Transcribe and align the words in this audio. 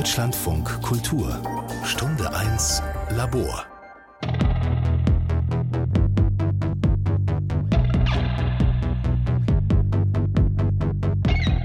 Deutschlandfunk 0.00 0.80
Kultur 0.80 1.38
Stunde 1.84 2.34
1 2.34 2.82
Labor 3.10 3.66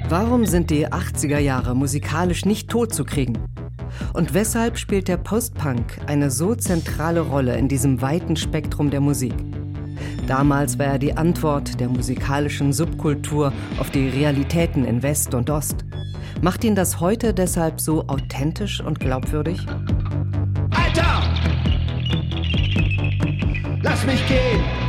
Warum 0.09 0.45
sind 0.45 0.69
die 0.69 0.85
80er 0.85 1.37
Jahre 1.37 1.77
musikalisch 1.77 2.43
nicht 2.43 2.69
totzukriegen? 2.69 3.37
Und 4.11 4.33
weshalb 4.33 4.77
spielt 4.77 5.07
der 5.07 5.15
Postpunk 5.15 6.01
eine 6.05 6.29
so 6.29 6.55
zentrale 6.55 7.21
Rolle 7.21 7.55
in 7.55 7.69
diesem 7.69 8.01
weiten 8.01 8.35
Spektrum 8.35 8.89
der 8.89 8.99
Musik? 8.99 9.33
Damals 10.27 10.77
war 10.77 10.87
er 10.87 10.99
die 10.99 11.15
Antwort 11.15 11.79
der 11.79 11.87
musikalischen 11.87 12.73
Subkultur 12.73 13.53
auf 13.79 13.91
die 13.91 14.09
Realitäten 14.09 14.83
in 14.83 15.03
West 15.03 15.33
und 15.33 15.49
Ost. 15.49 15.84
Macht 16.41 16.63
ihn 16.63 16.75
das 16.75 16.99
heute 16.99 17.33
deshalb 17.33 17.81
so 17.81 18.07
authentisch 18.07 18.81
und 18.81 18.99
glaubwürdig? 18.99 19.65
Alter! 20.71 21.23
Lass 23.81 24.05
mich 24.05 24.25
gehen! 24.27 24.84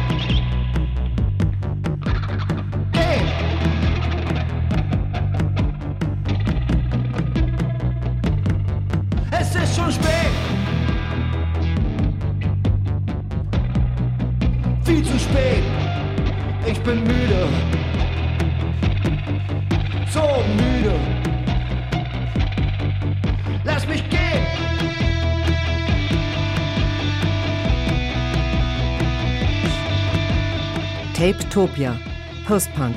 Tape-Topia, 31.57 31.99
Postpunk, 32.47 32.97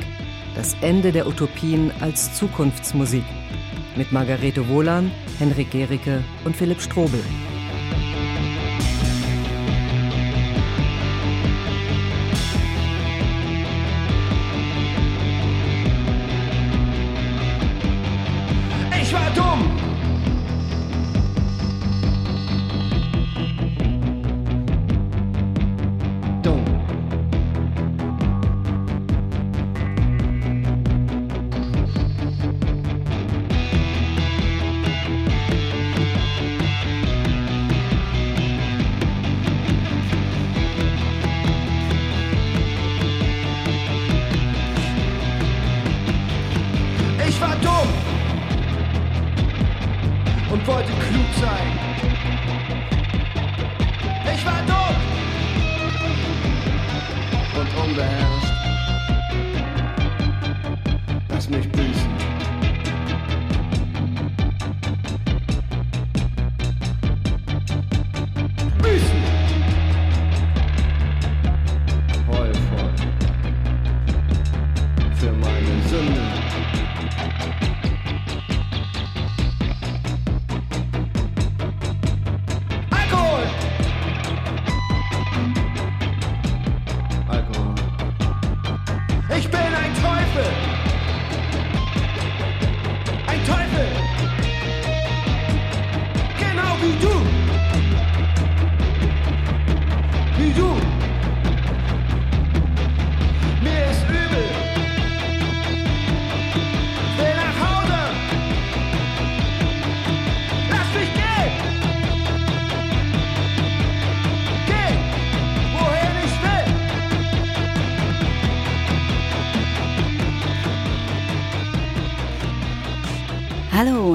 das 0.54 0.76
Ende 0.82 1.14
der 1.14 1.28
Utopien 1.28 1.94
als 2.02 2.34
Zukunftsmusik. 2.38 3.24
Mit 3.96 4.12
Margarete 4.12 4.68
Wohlan, 4.68 5.12
Henrik 5.38 5.72
Gericke 5.72 6.22
und 6.44 6.58
Philipp 6.58 6.82
Strobel. 6.82 7.22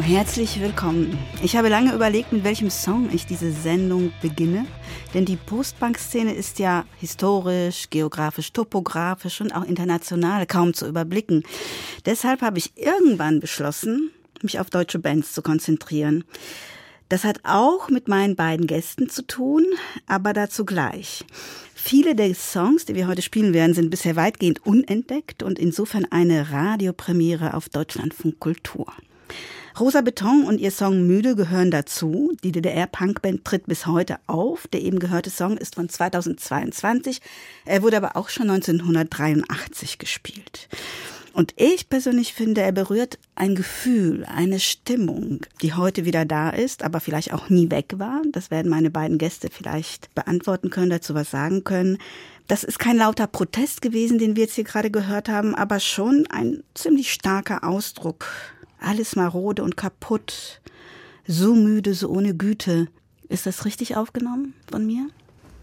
Herzlich 0.07 0.61
willkommen. 0.61 1.19
Ich 1.43 1.57
habe 1.57 1.71
lange 1.71 1.95
überlegt, 1.95 2.31
mit 2.31 2.45
welchem 2.45 2.69
Song 2.69 3.09
ich 3.11 3.25
diese 3.25 3.51
Sendung 3.51 4.13
beginne, 4.21 4.67
denn 5.15 5.25
die 5.25 5.37
Postbank-Szene 5.37 6.35
ist 6.35 6.59
ja 6.59 6.85
historisch, 6.99 7.89
geografisch, 7.89 8.53
topografisch 8.53 9.41
und 9.41 9.53
auch 9.53 9.65
international 9.65 10.45
kaum 10.47 10.75
zu 10.75 10.87
überblicken. 10.87 11.43
Deshalb 12.05 12.43
habe 12.43 12.59
ich 12.59 12.77
irgendwann 12.77 13.41
beschlossen, 13.41 14.11
mich 14.43 14.61
auf 14.61 14.69
deutsche 14.69 14.99
Bands 14.99 15.33
zu 15.33 15.41
konzentrieren. 15.41 16.25
Das 17.09 17.25
hat 17.25 17.41
auch 17.43 17.89
mit 17.89 18.07
meinen 18.07 18.37
beiden 18.37 18.67
Gästen 18.67 19.09
zu 19.09 19.27
tun, 19.27 19.65
aber 20.07 20.35
dazu 20.35 20.67
gleich. 20.67 21.25
Viele 21.75 22.15
der 22.15 22.35
Songs, 22.35 22.85
die 22.85 22.95
wir 22.95 23.09
heute 23.09 23.23
spielen 23.23 23.55
werden, 23.55 23.73
sind 23.73 23.89
bisher 23.89 24.17
weitgehend 24.17 24.67
unentdeckt 24.67 25.43
und 25.43 25.59
insofern 25.59 26.05
eine 26.05 26.51
Radiopremiere 26.51 27.55
auf 27.55 27.71
Deutschlandfunk 27.71 28.39
Kultur. 28.39 28.93
Rosa 29.79 30.03
Beton 30.03 30.45
und 30.45 30.61
ihr 30.61 30.71
Song 30.71 31.05
Müde 31.05 31.35
gehören 31.35 31.73
dazu. 31.73 32.33
Die 32.45 32.53
DDR-Punkband 32.53 33.45
tritt 33.45 33.67
bis 33.67 33.87
heute 33.87 34.19
auf. 34.29 34.69
Der 34.69 34.81
eben 34.83 35.01
gehörte 35.01 35.31
Song 35.31 35.57
ist 35.57 35.75
von 35.75 35.89
2022. 35.89 37.21
Er 37.65 37.83
wurde 37.83 37.97
aber 37.97 38.17
auch 38.17 38.29
schon 38.29 38.49
1983 38.51 39.99
gespielt. 39.99 40.69
Und 41.33 41.55
ich 41.57 41.89
persönlich 41.89 42.35
finde, 42.35 42.61
er 42.61 42.71
berührt 42.71 43.19
ein 43.35 43.57
Gefühl, 43.57 44.25
eine 44.27 44.61
Stimmung, 44.61 45.41
die 45.61 45.75
heute 45.75 46.05
wieder 46.05 46.25
da 46.25 46.51
ist, 46.51 46.85
aber 46.85 47.01
vielleicht 47.01 47.33
auch 47.33 47.49
nie 47.49 47.73
weg 47.73 47.95
war. 47.97 48.23
Das 48.31 48.53
werden 48.53 48.71
meine 48.71 48.93
beiden 48.93 49.19
Gäste 49.19 49.49
vielleicht 49.51 50.15
beantworten 50.15 50.71
können, 50.71 50.91
dazu 50.91 51.15
was 51.15 51.33
sagen 51.33 51.65
können. 51.65 51.99
Das 52.47 52.62
ist 52.62 52.79
kein 52.79 52.99
lauter 52.99 53.27
Protest 53.27 53.83
gewesen, 53.83 54.19
den 54.19 54.37
wir 54.37 54.45
jetzt 54.45 54.55
hier 54.55 54.62
gerade 54.62 54.93
gehört 54.93 55.29
haben, 55.29 55.56
aber 55.56 55.81
schon 55.81 56.29
ein 56.29 56.62
ziemlich 56.75 57.12
starker 57.12 57.65
Ausdruck 57.65 58.27
alles 58.84 59.17
marode 59.17 59.62
und 59.62 59.77
kaputt, 59.77 60.61
so 61.26 61.55
müde, 61.55 61.94
so 61.94 62.09
ohne 62.09 62.35
Güte. 62.35 62.88
Ist 63.29 63.47
das 63.47 63.64
richtig 63.64 63.97
aufgenommen 63.97 64.55
von 64.70 64.87
mir? 64.87 65.09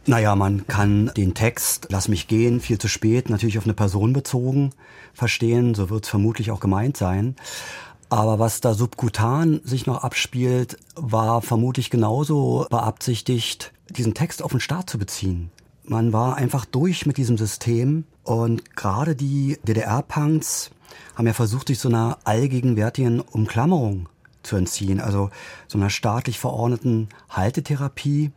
Naja, 0.07 0.35
man 0.35 0.65
kann 0.65 1.11
den 1.15 1.35
Text 1.35 1.87
Lass 1.89 2.07
mich 2.07 2.27
gehen, 2.27 2.59
viel 2.59 2.79
zu 2.79 2.87
spät, 2.87 3.29
natürlich 3.29 3.59
auf 3.59 3.65
eine 3.65 3.75
Person 3.75 4.13
bezogen 4.13 4.71
verstehen, 5.13 5.75
so 5.75 5.89
wird 5.89 6.05
es 6.05 6.09
vermutlich 6.09 6.51
auch 6.51 6.59
gemeint 6.59 6.97
sein. 6.97 7.35
Aber 8.09 8.39
was 8.39 8.59
da 8.59 8.73
subkutan 8.73 9.61
sich 9.63 9.85
noch 9.85 10.03
abspielt, 10.03 10.77
war 10.95 11.41
vermutlich 11.41 11.89
genauso 11.89 12.65
beabsichtigt, 12.69 13.71
diesen 13.89 14.13
Text 14.13 14.41
auf 14.43 14.51
den 14.51 14.59
Staat 14.59 14.89
zu 14.89 14.97
beziehen. 14.97 15.49
Man 15.83 16.11
war 16.13 16.35
einfach 16.35 16.65
durch 16.65 17.05
mit 17.05 17.17
diesem 17.17 17.37
System 17.37 18.05
und 18.23 18.75
gerade 18.75 19.15
die 19.15 19.57
DDR-Punks 19.63 20.71
haben 21.15 21.27
ja 21.27 21.33
versucht, 21.33 21.67
sich 21.67 21.79
so 21.79 21.89
einer 21.89 22.17
allgegenwärtigen 22.23 23.19
Umklammerung 23.19 24.09
zu 24.43 24.55
entziehen, 24.55 24.99
also 24.99 25.29
so 25.67 25.77
einer 25.77 25.89
staatlich 25.89 26.39
verordneten 26.39 27.09
Haltetherapie. 27.29 28.31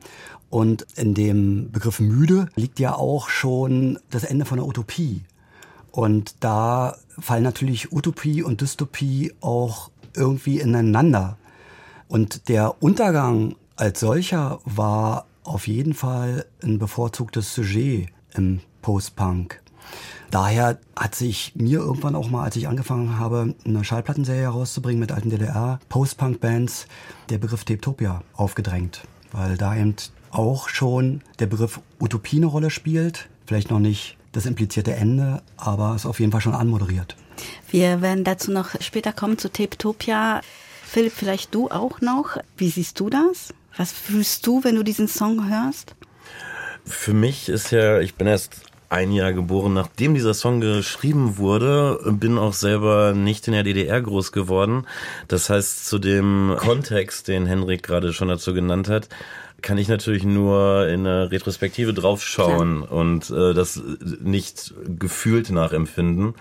Und 0.51 0.87
in 0.95 1.15
dem 1.15 1.73
Begriff 1.73 1.99
müde 1.99 2.49
liegt 2.55 2.79
ja 2.79 2.95
auch 2.95 3.29
schon 3.29 3.99
das 4.11 4.25
Ende 4.25 4.45
von 4.45 4.59
der 4.59 4.67
Utopie. 4.67 5.25
Und 5.91 6.37
da 6.41 6.97
fallen 7.19 7.43
natürlich 7.43 7.93
Utopie 7.93 8.43
und 8.43 8.61
Dystopie 8.61 9.33
auch 9.41 9.91
irgendwie 10.15 10.61
ineinander. 10.61 11.39
Und 12.09 12.49
der 12.49 12.83
Untergang 12.83 13.57
als 13.77 14.01
solcher 14.01 14.61
war 14.65 15.27
auf 15.43 15.67
jeden 15.67 15.95
Fall 15.95 16.47
ein 16.63 16.79
bevorzugtes 16.79 17.55
Sujet 17.55 18.09
im 18.35 18.61
Post-Punk. 18.83 19.64
Daher 20.35 20.81
hat 20.97 21.15
sich 21.15 21.53
mir 21.55 21.79
irgendwann 21.79 22.17
auch 22.17 22.29
mal, 22.29 22.43
als 22.43 22.57
ich 22.57 22.67
angefangen 22.67 23.21
habe, 23.21 23.55
eine 23.65 23.85
Schallplattenserie 23.85 24.43
herauszubringen 24.43 24.99
mit 24.99 25.13
alten 25.13 25.31
DDR-Post-Punk-Bands, 25.31 26.89
der 27.31 27.39
Begriff 27.39 27.63
Teptopia 27.63 28.21
aufgedrängt. 28.33 29.03
Weil 29.31 29.57
da 29.57 29.77
eben 29.77 29.95
auch 30.33 30.69
schon 30.69 31.23
der 31.39 31.47
Begriff 31.47 31.79
Utopie 32.01 32.39
eine 32.39 32.47
Rolle 32.47 32.71
spielt. 32.71 33.29
Vielleicht 33.47 33.71
noch 33.71 33.79
nicht 33.79 34.17
das 34.33 34.47
implizierte 34.47 34.97
Ende, 34.97 35.41
aber 35.57 35.95
es 35.95 36.05
auf 36.05 36.19
jeden 36.19 36.33
Fall 36.33 36.41
schon 36.41 36.57
anmoderiert. 36.57 37.15
Wir 37.71 38.03
werden 38.03 38.25
dazu 38.25 38.51
noch 38.51 38.71
später 38.81 39.13
kommen 39.13 39.39
zu 39.39 39.53
Teptopia. 39.53 40.41
Philipp, 40.83 41.13
vielleicht 41.13 41.55
du 41.55 41.71
auch 41.71 42.01
noch. 42.01 42.39
Wie 42.57 42.71
siehst 42.71 42.99
du 42.99 43.09
das? 43.09 43.55
Was 43.77 43.93
fühlst 43.93 44.45
du, 44.49 44.65
wenn 44.65 44.75
du 44.75 44.83
diesen 44.83 45.07
Song 45.07 45.49
hörst? 45.49 45.95
Für 46.85 47.15
mich 47.15 47.49
ist 47.49 47.71
ja, 47.71 48.01
ich 48.01 48.17
bin 48.17 48.27
erst 48.27 48.63
ein 48.95 49.11
Jahr 49.11 49.33
geboren, 49.33 49.75
nachdem 49.75 50.15
dieser 50.15 50.35
Song 50.35 50.61
geschrieben 50.61 51.37
wurde, 51.37 51.99
bin 52.05 52.39
auch 52.39 52.53
selber 52.53 53.13
nicht 53.13 53.49
in 53.49 53.53
der 53.53 53.65
DDR 53.65 54.01
groß 54.01 54.31
geworden. 54.31 54.87
Das 55.27 55.51
heißt, 55.51 55.87
zu 55.87 55.99
dem 55.99 56.55
Kontext, 56.57 57.27
den 57.27 57.47
Henrik 57.47 57.83
gerade 57.83 58.13
schon 58.13 58.29
dazu 58.29 58.55
genannt 58.55 58.89
hat, 58.89 59.09
kann 59.63 59.79
ich 59.79 59.89
natürlich 59.89 60.23
nur 60.23 60.87
in 60.87 61.01
eine 61.01 61.33
Retrospektive 61.33 61.93
draufschauen 61.93 62.83
Klar. 62.83 62.93
und 62.93 63.31
äh, 63.31 63.53
das 63.53 63.83
nicht 64.21 64.75
gefühlt 64.87 65.51
nachempfinden. 65.51 66.35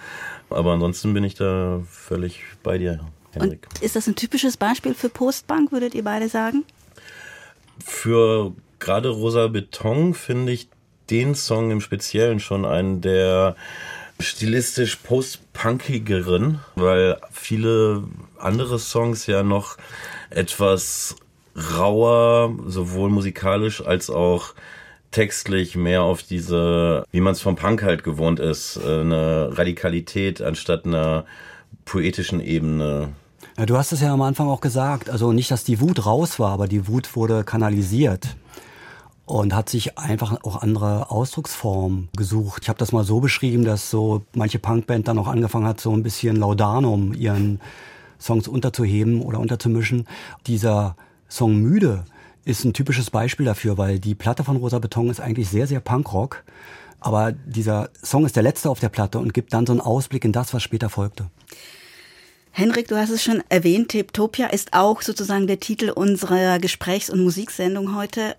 Aber 0.52 0.74
ansonsten 0.74 1.14
bin 1.16 1.24
ich 1.24 1.34
da 1.34 1.82
völlig 1.90 2.44
bei 2.62 2.78
dir, 2.78 3.00
Henrik. 3.32 3.68
Und 3.74 3.82
ist 3.82 3.96
das 3.96 4.06
ein 4.08 4.16
typisches 4.16 4.58
Beispiel 4.58 4.94
für 4.94 5.10
Postbank, 5.10 5.72
würdet 5.72 5.96
ihr 5.96 6.04
beide 6.04 6.30
sagen? 6.30 6.66
Für 7.84 8.54
gerade 8.78 9.10
Rosa 9.10 9.48
Beton 9.48 10.14
finde 10.14 10.52
ich 10.52 10.68
den 11.10 11.36
Song 11.36 11.72
im 11.72 11.82
Speziellen 11.82 12.40
schon 12.40 12.66
einen 12.66 13.02
der 13.02 13.56
stilistisch 14.20 14.98
post-punkigeren, 14.98 16.60
weil 16.76 17.18
viele 17.32 18.04
andere 18.38 18.80
Songs 18.80 19.28
ja 19.28 19.44
noch 19.44 19.78
etwas 20.30 21.16
rauer, 21.56 22.56
sowohl 22.66 23.10
musikalisch 23.10 23.86
als 23.86 24.10
auch 24.10 24.54
textlich 25.12 25.76
mehr 25.76 26.04
auf 26.04 26.24
diese, 26.24 27.06
wie 27.12 27.22
man 27.22 27.34
es 27.34 27.42
vom 27.42 27.56
Punk 27.56 27.84
halt 27.84 28.04
gewohnt 28.04 28.40
ist, 28.40 28.78
äh, 28.78 29.02
eine 29.02 29.50
Radikalität 29.58 30.42
anstatt 30.42 30.86
einer 30.86 31.26
poetischen 31.86 32.40
Ebene. 32.40 33.10
Ja, 33.58 33.66
du 33.68 33.78
hast 33.78 33.92
es 33.92 34.02
ja 34.02 34.12
am 34.12 34.22
Anfang 34.24 34.48
auch 34.48 34.62
gesagt, 34.62 35.10
also 35.10 35.32
nicht, 35.32 35.52
dass 35.52 35.64
die 35.64 35.80
Wut 35.80 36.06
raus 36.06 36.40
war, 36.40 36.52
aber 36.52 36.68
die 36.68 36.88
Wut 36.88 37.16
wurde 37.16 37.44
kanalisiert 37.44 38.36
und 39.26 39.54
hat 39.54 39.70
sich 39.70 39.98
einfach 39.98 40.44
auch 40.44 40.62
andere 40.62 41.10
Ausdrucksformen 41.10 42.10
gesucht. 42.16 42.64
Ich 42.64 42.70
habe 42.70 42.80
das 42.80 42.92
mal 42.92 43.04
so 43.04 43.20
beschrieben, 43.20 43.64
dass 43.64 43.90
so 43.90 44.24
manche 44.34 44.60
Punkband 44.60 45.08
dann 45.08 45.18
auch 45.18 45.28
angefangen 45.28 45.66
hat, 45.66 45.80
so 45.80 45.92
ein 45.92 46.04
bisschen 46.04 46.36
Laudanum 46.36 47.14
ihren 47.14 47.62
Songs 48.20 48.48
unterzuheben 48.48 49.22
oder 49.22 49.40
unterzumischen. 49.40 50.08
Dieser 50.48 50.96
Song 51.30 51.58
Müde 51.58 52.06
ist 52.46 52.66
ein 52.66 52.74
typisches 52.74 53.10
Beispiel 53.10 53.46
dafür, 53.46 53.78
weil 53.78 54.00
die 54.00 54.16
Platte 54.16 54.44
von 54.44 54.58
Rosa 54.58 54.80
Beton 54.80 55.10
ist 55.10 55.22
eigentlich 55.22 55.50
sehr, 55.50 55.68
sehr 55.68 55.80
Punkrock. 55.80 56.44
Aber 57.00 57.32
dieser 57.32 57.90
Song 58.02 58.26
ist 58.26 58.36
der 58.36 58.44
letzte 58.44 58.70
auf 58.70 58.80
der 58.80 58.90
Platte 58.90 59.20
und 59.20 59.34
gibt 59.34 59.54
dann 59.54 59.66
so 59.66 59.74
einen 59.74 59.82
Ausblick 59.82 60.24
in 60.26 60.32
das, 60.32 60.54
was 60.54 60.64
später 60.64 60.90
folgte. 60.90 61.30
Henrik, 62.56 62.88
du 62.88 62.96
hast 62.96 63.10
es 63.10 63.24
schon 63.24 63.42
erwähnt, 63.50 63.90
Teptopia 63.90 64.46
ist 64.46 64.74
auch 64.74 65.02
sozusagen 65.02 65.48
der 65.48 65.60
Titel 65.60 65.90
unserer 65.90 66.60
Gesprächs- 66.60 67.10
und 67.10 67.24
Musiksendung 67.24 67.96
heute. 67.96 68.36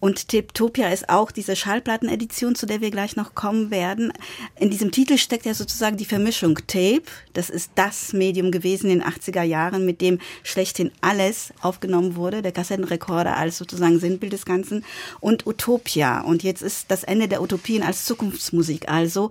Und 0.00 0.28
Teptopia 0.28 0.88
ist 0.88 1.10
auch 1.10 1.30
diese 1.30 1.54
Schallplattenedition, 1.54 2.54
zu 2.54 2.64
der 2.64 2.80
wir 2.80 2.90
gleich 2.90 3.14
noch 3.16 3.34
kommen 3.34 3.70
werden. 3.70 4.10
In 4.58 4.70
diesem 4.70 4.90
Titel 4.90 5.18
steckt 5.18 5.44
ja 5.44 5.52
sozusagen 5.52 5.98
die 5.98 6.06
Vermischung 6.06 6.54
Tape. 6.66 7.02
Das 7.34 7.50
ist 7.50 7.72
das 7.74 8.14
Medium 8.14 8.52
gewesen 8.52 8.88
in 8.90 9.00
den 9.00 9.06
80er 9.06 9.42
Jahren, 9.42 9.84
mit 9.84 10.00
dem 10.00 10.18
schlechthin 10.44 10.90
alles 11.02 11.52
aufgenommen 11.60 12.16
wurde. 12.16 12.40
Der 12.40 12.52
Kassettenrekorder 12.52 13.36
als 13.36 13.58
sozusagen 13.58 14.00
Sinnbild 14.00 14.32
des 14.32 14.46
Ganzen. 14.46 14.82
Und 15.20 15.46
Utopia. 15.46 16.22
Und 16.22 16.42
jetzt 16.42 16.62
ist 16.62 16.90
das 16.90 17.04
Ende 17.04 17.28
der 17.28 17.42
Utopien 17.42 17.82
als 17.82 18.06
Zukunftsmusik. 18.06 18.88
Also, 18.88 19.28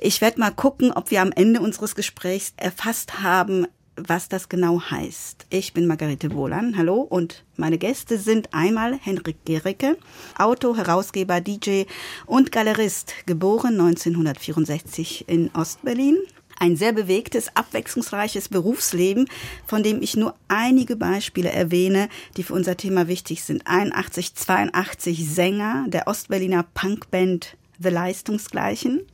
ich 0.00 0.20
werde 0.20 0.40
mal 0.40 0.50
gucken, 0.50 0.92
ob 0.92 1.10
wir 1.10 1.20
am 1.20 1.32
Ende 1.32 1.60
unseres 1.60 1.94
Gesprächs 1.94 2.54
erfasst 2.56 3.22
haben, 3.22 3.66
was 3.96 4.28
das 4.28 4.48
genau 4.48 4.80
heißt. 4.80 5.46
Ich 5.50 5.74
bin 5.74 5.86
Margarete 5.86 6.32
Wohlan, 6.32 6.76
hallo, 6.78 7.00
und 7.02 7.44
meine 7.56 7.76
Gäste 7.76 8.18
sind 8.18 8.48
einmal 8.54 8.98
Henrik 8.98 9.44
Gericke, 9.44 9.98
Autor, 10.38 10.78
Herausgeber, 10.78 11.40
DJ 11.42 11.84
und 12.24 12.50
Galerist, 12.50 13.12
geboren 13.26 13.78
1964 13.78 15.28
in 15.28 15.50
Ostberlin. 15.54 16.16
Ein 16.58 16.76
sehr 16.76 16.92
bewegtes, 16.92 17.54
abwechslungsreiches 17.54 18.48
Berufsleben, 18.48 19.28
von 19.66 19.82
dem 19.82 20.02
ich 20.02 20.16
nur 20.16 20.34
einige 20.48 20.96
Beispiele 20.96 21.50
erwähne, 21.50 22.08
die 22.36 22.42
für 22.42 22.54
unser 22.54 22.76
Thema 22.76 23.08
wichtig 23.08 23.44
sind. 23.44 23.66
81, 23.66 24.34
82 24.34 25.26
Sänger 25.28 25.86
der 25.88 26.06
Ostberliner 26.06 26.64
Punkband 26.74 27.56
The 27.78 27.88
Leistungsgleichen, 27.88 29.06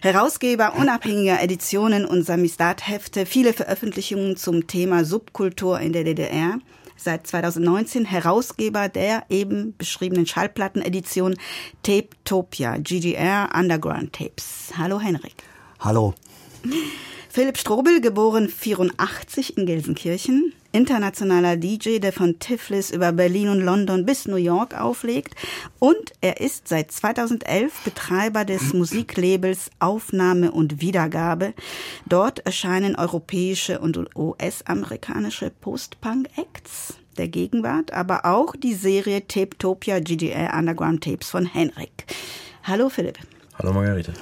Herausgeber 0.00 0.74
unabhängiger 0.76 1.42
Editionen 1.42 2.04
und 2.04 2.24
Samistat-Hefte, 2.24 3.26
viele 3.26 3.52
Veröffentlichungen 3.52 4.36
zum 4.36 4.66
Thema 4.66 5.04
Subkultur 5.04 5.80
in 5.80 5.92
der 5.92 6.04
DDR. 6.04 6.58
Seit 6.96 7.26
2019 7.26 8.04
Herausgeber 8.04 8.88
der 8.88 9.24
eben 9.28 9.76
beschriebenen 9.76 10.26
Schallplattenedition 10.26 11.36
Tapetopia, 11.82 12.76
GDR 12.76 13.50
Underground 13.54 14.12
Tapes. 14.12 14.72
Hallo 14.76 15.00
Henrik. 15.00 15.34
Hallo. 15.80 16.14
Philipp 17.34 17.56
Strobel, 17.56 18.02
geboren 18.02 18.46
84 18.46 19.56
in 19.56 19.64
Gelsenkirchen, 19.64 20.52
internationaler 20.70 21.56
DJ, 21.56 21.98
der 21.98 22.12
von 22.12 22.38
Tiflis 22.38 22.90
über 22.90 23.10
Berlin 23.12 23.48
und 23.48 23.62
London 23.62 24.04
bis 24.04 24.28
New 24.28 24.36
York 24.36 24.78
auflegt. 24.78 25.34
Und 25.78 26.12
er 26.20 26.42
ist 26.42 26.68
seit 26.68 26.92
2011 26.92 27.84
Betreiber 27.84 28.44
des 28.44 28.74
Musiklabels 28.74 29.70
Aufnahme 29.78 30.52
und 30.52 30.82
Wiedergabe. 30.82 31.54
Dort 32.04 32.40
erscheinen 32.40 32.96
europäische 32.96 33.78
und 33.78 33.98
US-amerikanische 34.14 35.48
Post-Punk-Acts 35.48 36.98
der 37.16 37.28
Gegenwart, 37.28 37.94
aber 37.94 38.26
auch 38.26 38.54
die 38.56 38.74
Serie 38.74 39.26
Tapetopia 39.26 40.00
GDR 40.00 40.52
Underground 40.52 41.02
Tapes 41.02 41.30
von 41.30 41.46
Henrik. 41.46 42.04
Hallo 42.64 42.90
Philipp. 42.90 43.18
Hallo 43.58 43.72
Margarete. 43.72 44.12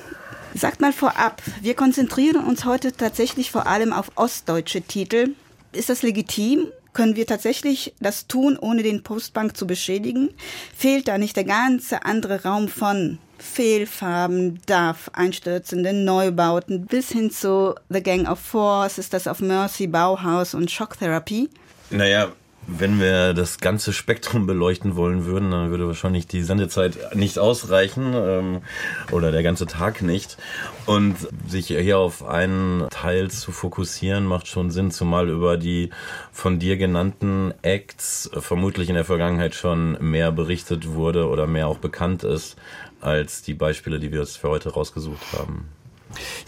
Sagt 0.55 0.81
mal 0.81 0.93
vorab, 0.93 1.43
wir 1.61 1.75
konzentrieren 1.75 2.45
uns 2.45 2.65
heute 2.65 2.93
tatsächlich 2.93 3.51
vor 3.51 3.67
allem 3.67 3.93
auf 3.93 4.11
ostdeutsche 4.17 4.83
Titel, 4.83 5.35
ist 5.73 5.89
das 5.89 6.03
legitim? 6.03 6.67
Können 6.93 7.15
wir 7.15 7.27
tatsächlich 7.27 7.95
das 8.01 8.27
tun, 8.27 8.59
ohne 8.61 8.83
den 8.83 9.05
Postbank 9.05 9.57
zu 9.57 9.67
beschädigen? 9.67 10.31
Fehlt 10.77 11.07
da 11.07 11.19
nicht 11.19 11.37
der 11.37 11.45
ganze 11.45 12.05
andere 12.05 12.43
Raum 12.43 12.69
von 12.69 13.19
Fehlfarben, 13.39 14.61
DAF, 14.67 15.11
einstürzenden 15.13 16.05
Neubauten 16.05 16.87
bis 16.87 17.11
hin 17.11 17.31
zu 17.31 17.77
The 17.89 18.03
Gang 18.03 18.29
of 18.29 18.41
Four, 18.41 18.89
Sisters 18.89 19.29
of 19.29 19.41
Mercy, 19.41 19.87
Bauhaus 19.87 20.55
und 20.55 20.69
Schocktherapie? 20.69 21.49
Naja, 21.91 22.33
wenn 22.79 23.01
wir 23.01 23.35
das 23.35 23.59
ganze 23.59 23.93
Spektrum 23.93 24.47
beleuchten 24.47 24.97
wollen 24.97 25.25
würden, 25.25 25.51
dann 25.51 25.71
würde 25.71 25.87
wahrscheinlich 25.87 26.27
die 26.27 26.43
Sendezeit 26.43 27.15
nicht 27.15 27.39
ausreichen 27.39 28.13
ähm, 28.15 28.63
oder 29.11 29.33
der 29.33 29.43
ganze 29.43 29.67
Tag 29.67 30.03
nicht. 30.03 30.37
Und 30.87 31.17
sich 31.47 31.67
hier 31.67 31.99
auf 31.99 32.25
einen 32.25 32.89
Teil 32.91 33.31
zu 33.31 33.53
fokussieren, 33.53 34.27
macht 34.27 34.47
schon 34.47 34.71
Sinn, 34.71 34.91
zumal 34.91 35.29
über 35.29 35.57
die 35.57 35.91
von 36.33 36.59
dir 36.59 36.77
genannten 36.77 37.53
Acts 37.63 38.31
vermutlich 38.33 38.89
in 38.89 38.95
der 38.95 39.05
Vergangenheit 39.05 39.55
schon 39.55 39.97
mehr 40.01 40.33
berichtet 40.33 40.89
wurde 40.89 41.29
oder 41.29 41.47
mehr 41.47 41.69
auch 41.69 41.79
bekannt 41.79 42.23
ist 42.23 42.57
als 43.01 43.43
die 43.43 43.55
Beispiele, 43.55 43.99
die 43.99 44.13
wir 44.13 44.21
jetzt 44.21 44.39
für 44.39 44.49
heute 44.49 44.71
rausgesucht 44.71 45.33
haben. 45.33 45.69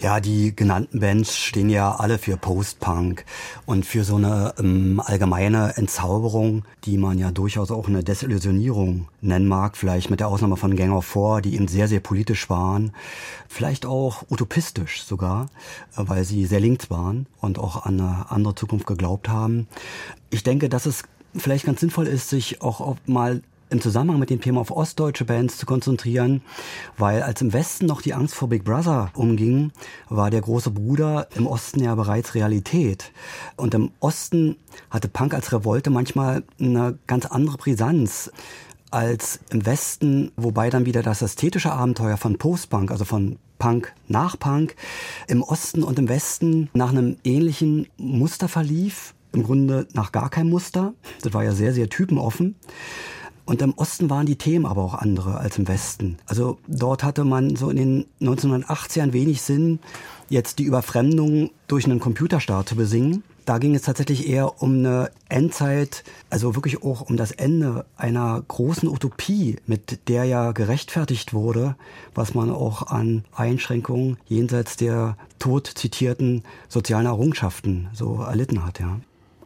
Ja, 0.01 0.19
die 0.19 0.55
genannten 0.55 0.99
Bands 0.99 1.37
stehen 1.37 1.69
ja 1.69 1.95
alle 1.95 2.17
für 2.17 2.37
Post-Punk 2.37 3.25
und 3.65 3.85
für 3.85 4.03
so 4.03 4.17
eine 4.17 4.53
ähm, 4.59 5.01
allgemeine 5.03 5.77
Entzauberung, 5.77 6.65
die 6.83 6.97
man 6.97 7.17
ja 7.17 7.31
durchaus 7.31 7.71
auch 7.71 7.87
eine 7.87 8.03
Desillusionierung 8.03 9.07
nennen 9.21 9.47
mag, 9.47 9.77
vielleicht 9.77 10.09
mit 10.09 10.19
der 10.19 10.27
Ausnahme 10.27 10.57
von 10.57 10.75
Gang 10.75 10.93
of 10.93 11.05
Four, 11.05 11.41
die 11.41 11.55
eben 11.55 11.67
sehr, 11.67 11.87
sehr 11.87 12.01
politisch 12.01 12.49
waren, 12.49 12.91
vielleicht 13.47 13.85
auch 13.85 14.23
utopistisch 14.29 15.03
sogar, 15.03 15.45
äh, 15.95 16.03
weil 16.05 16.23
sie 16.23 16.45
sehr 16.45 16.59
links 16.59 16.89
waren 16.89 17.27
und 17.39 17.59
auch 17.59 17.85
an 17.85 17.99
eine 17.99 18.31
andere 18.31 18.55
Zukunft 18.55 18.87
geglaubt 18.87 19.29
haben. 19.29 19.67
Ich 20.29 20.43
denke, 20.43 20.69
dass 20.69 20.85
es 20.85 21.03
vielleicht 21.35 21.65
ganz 21.65 21.79
sinnvoll 21.79 22.07
ist, 22.07 22.29
sich 22.29 22.61
auch 22.61 22.95
mal 23.05 23.41
im 23.69 23.81
Zusammenhang 23.81 24.19
mit 24.19 24.29
dem 24.29 24.41
Thema 24.41 24.61
auf 24.61 24.71
ostdeutsche 24.71 25.25
Bands 25.25 25.57
zu 25.57 25.65
konzentrieren, 25.65 26.41
weil 26.97 27.23
als 27.23 27.41
im 27.41 27.53
Westen 27.53 27.85
noch 27.85 28.01
die 28.01 28.13
Angst 28.13 28.35
vor 28.35 28.49
Big 28.49 28.63
Brother 28.63 29.11
umging, 29.15 29.71
war 30.09 30.29
der 30.29 30.41
große 30.41 30.71
Bruder 30.71 31.27
im 31.35 31.47
Osten 31.47 31.83
ja 31.83 31.95
bereits 31.95 32.35
Realität. 32.35 33.11
Und 33.55 33.73
im 33.73 33.91
Osten 33.99 34.57
hatte 34.89 35.07
Punk 35.07 35.33
als 35.33 35.51
Revolte 35.51 35.89
manchmal 35.89 36.43
eine 36.59 36.97
ganz 37.07 37.25
andere 37.25 37.57
Brisanz 37.57 38.31
als 38.91 39.39
im 39.49 39.65
Westen, 39.65 40.31
wobei 40.37 40.69
dann 40.69 40.85
wieder 40.85 41.01
das 41.01 41.23
ästhetische 41.23 41.71
Abenteuer 41.71 42.17
von 42.17 42.37
Postpunk, 42.37 42.91
also 42.91 43.05
von 43.05 43.39
Punk 43.57 43.93
nach 44.07 44.37
Punk, 44.37 44.75
im 45.27 45.41
Osten 45.41 45.83
und 45.83 45.97
im 45.97 46.09
Westen 46.09 46.69
nach 46.73 46.89
einem 46.89 47.17
ähnlichen 47.23 47.87
Muster 47.97 48.47
verlief. 48.47 49.15
Im 49.31 49.41
Grunde 49.41 49.87
nach 49.93 50.11
gar 50.11 50.29
kein 50.29 50.47
Muster. 50.47 50.93
Das 51.23 51.33
war 51.33 51.43
ja 51.43 51.53
sehr, 51.53 51.73
sehr 51.73 51.89
typenoffen. 51.89 52.55
Und 53.45 53.61
im 53.61 53.73
Osten 53.73 54.09
waren 54.09 54.25
die 54.25 54.37
Themen 54.37 54.65
aber 54.65 54.81
auch 54.83 54.93
andere 54.93 55.37
als 55.37 55.57
im 55.57 55.67
Westen. 55.67 56.17
Also 56.25 56.57
dort 56.67 57.03
hatte 57.03 57.25
man 57.25 57.55
so 57.55 57.69
in 57.69 57.77
den 57.77 58.05
1980ern 58.21 59.11
wenig 59.11 59.41
Sinn, 59.41 59.79
jetzt 60.29 60.59
die 60.59 60.63
Überfremdung 60.63 61.51
durch 61.67 61.85
einen 61.85 61.99
Computerstart 61.99 62.69
zu 62.69 62.75
besingen. 62.75 63.23
Da 63.45 63.57
ging 63.57 63.75
es 63.75 63.81
tatsächlich 63.81 64.29
eher 64.29 64.61
um 64.61 64.77
eine 64.77 65.11
Endzeit, 65.27 66.05
also 66.29 66.55
wirklich 66.55 66.81
auch 66.81 67.01
um 67.01 67.17
das 67.17 67.31
Ende 67.31 67.85
einer 67.97 68.41
großen 68.47 68.87
Utopie, 68.87 69.57
mit 69.67 70.07
der 70.07 70.23
ja 70.23 70.53
gerechtfertigt 70.53 71.33
wurde, 71.33 71.75
was 72.15 72.33
man 72.33 72.49
auch 72.49 72.87
an 72.87 73.25
Einschränkungen 73.35 74.17
jenseits 74.25 74.77
der 74.77 75.17
tot 75.39 75.67
zitierten 75.67 76.43
sozialen 76.69 77.05
Errungenschaften 77.05 77.89
so 77.93 78.21
erlitten 78.21 78.65
hat, 78.65 78.79
ja. 78.79 78.99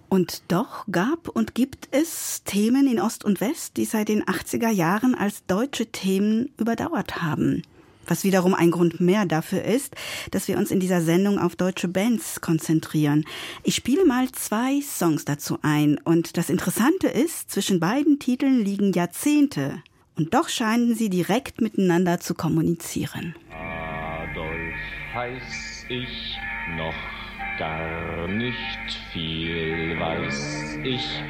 Und 0.09 0.43
doch 0.47 0.85
gab 0.91 1.27
und 1.27 1.53
gibt 1.53 1.89
es 1.91 2.43
Themen 2.43 2.87
in 2.87 2.99
Ost 2.99 3.25
und 3.25 3.41
West, 3.41 3.77
die 3.77 3.85
seit 3.85 4.07
den 4.07 4.23
80er 4.23 4.69
Jahren 4.69 5.15
als 5.15 5.45
deutsche 5.45 5.87
Themen 5.87 6.49
überdauert 6.57 7.21
haben. 7.21 7.63
Was 8.07 8.23
wiederum 8.23 8.53
ein 8.53 8.71
Grund 8.71 9.01
mehr 9.01 9.25
dafür 9.25 9.63
ist, 9.63 9.93
dass 10.31 10.47
wir 10.47 10.57
uns 10.57 10.71
in 10.71 10.79
dieser 10.79 11.01
Sendung 11.01 11.39
auf 11.39 11.57
deutsche 11.57 11.89
Bands 11.89 12.39
konzentrieren. 12.39 13.25
Ich 13.63 13.75
spiele 13.75 14.05
mal 14.05 14.31
zwei 14.31 14.79
Songs 14.81 15.25
dazu 15.25 15.59
ein. 15.61 15.97
Und 16.05 16.37
das 16.37 16.49
Interessante 16.49 17.07
ist, 17.07 17.51
zwischen 17.51 17.81
beiden 17.81 18.17
Titeln 18.17 18.63
liegen 18.63 18.93
Jahrzehnte. 18.93 19.83
Und 20.15 20.33
doch 20.33 20.47
scheinen 20.47 20.95
sie 20.95 21.09
direkt 21.09 21.59
miteinander 21.59 22.21
zu 22.21 22.33
kommunizieren. 22.33 23.35
Adolf 23.51 24.75
heiß 25.13 25.85
ich 25.89 26.37
noch 26.77 26.95
gar 27.57 28.27
nicht 28.27 28.93
viel 29.11 29.99
weiß 29.99 30.79
ich. 30.83 31.23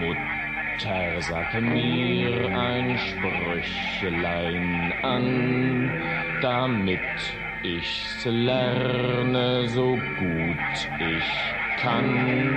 Mutter 0.00 1.20
sagte 1.20 1.60
mir 1.60 2.48
ein 2.50 2.98
Sprüchlein 2.98 4.92
an, 5.02 5.90
damit 6.40 7.00
ich's 7.62 8.24
lerne 8.24 9.68
so 9.68 9.98
gut 10.18 10.90
ich 10.98 11.80
kann. 11.80 12.56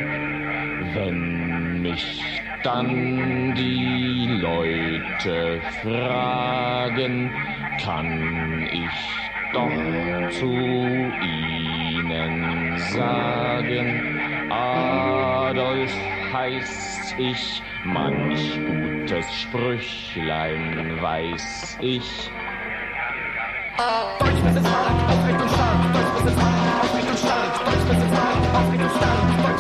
Wenn 0.94 1.82
mich 1.82 2.22
dann 2.64 3.54
die 3.56 4.28
Leute 4.42 5.62
fragen, 5.82 7.32
kann 7.82 8.68
ich 8.72 9.29
doch 9.54 10.30
zu 10.32 10.52
ihnen 11.22 12.78
sagen, 12.94 14.52
Adolf 14.52 15.92
heißt 16.34 17.16
ich, 17.18 17.62
manch 17.84 18.60
gutes 18.66 19.26
Sprüchlein 19.34 21.02
weiß 21.02 21.78
ich. 21.82 22.32
Deutsch 24.20 24.42
bis 24.44 24.62
Mark, 24.62 25.10
aufrecht 25.10 25.42
und 25.42 25.50
stark, 25.50 25.94
Deutsch 25.94 26.24
bis 26.24 26.34
aufrecht 26.34 27.10
und 27.10 27.20
stark, 27.20 27.54
Deutsch 27.66 27.86
bis 27.90 27.98
aufrecht 28.54 28.84
und 28.84 28.92
stark, 28.92 29.26
Deutsch 29.44 29.59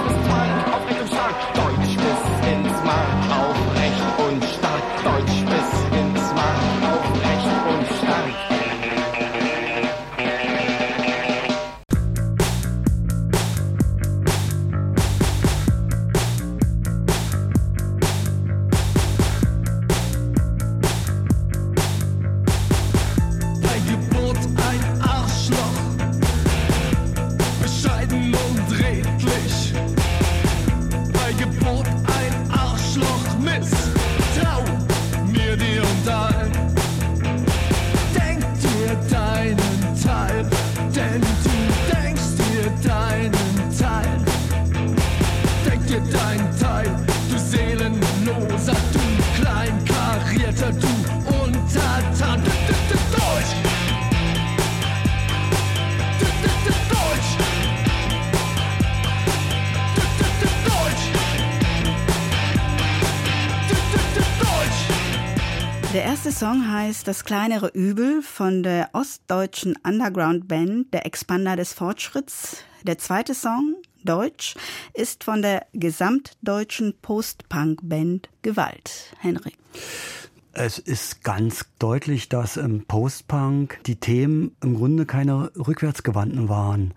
Song 66.39 66.72
heißt 66.72 67.05
Das 67.05 67.25
kleinere 67.25 67.67
Übel 67.67 68.22
von 68.22 68.63
der 68.63 68.91
ostdeutschen 68.93 69.75
Underground-Band 69.86 70.93
Der 70.93 71.05
Expander 71.05 71.58
des 71.58 71.74
Fortschritts. 71.74 72.63
Der 72.84 72.98
zweite 72.98 73.34
Song, 73.34 73.75
Deutsch, 74.05 74.55
ist 74.93 75.25
von 75.25 75.41
der 75.41 75.65
gesamtdeutschen 75.74 76.93
Post-Punk-Band 77.01 78.29
Gewalt. 78.41 79.13
Henrik. 79.19 79.58
Es 80.53 80.79
ist 80.79 81.25
ganz 81.25 81.65
deutlich, 81.77 82.29
dass 82.29 82.55
im 82.55 82.86
Post-Punk 82.86 83.81
die 83.86 83.98
Themen 83.98 84.55
im 84.63 84.75
Grunde 84.75 85.05
keine 85.05 85.51
rückwärtsgewandten 85.58 86.48
waren. 86.48 86.93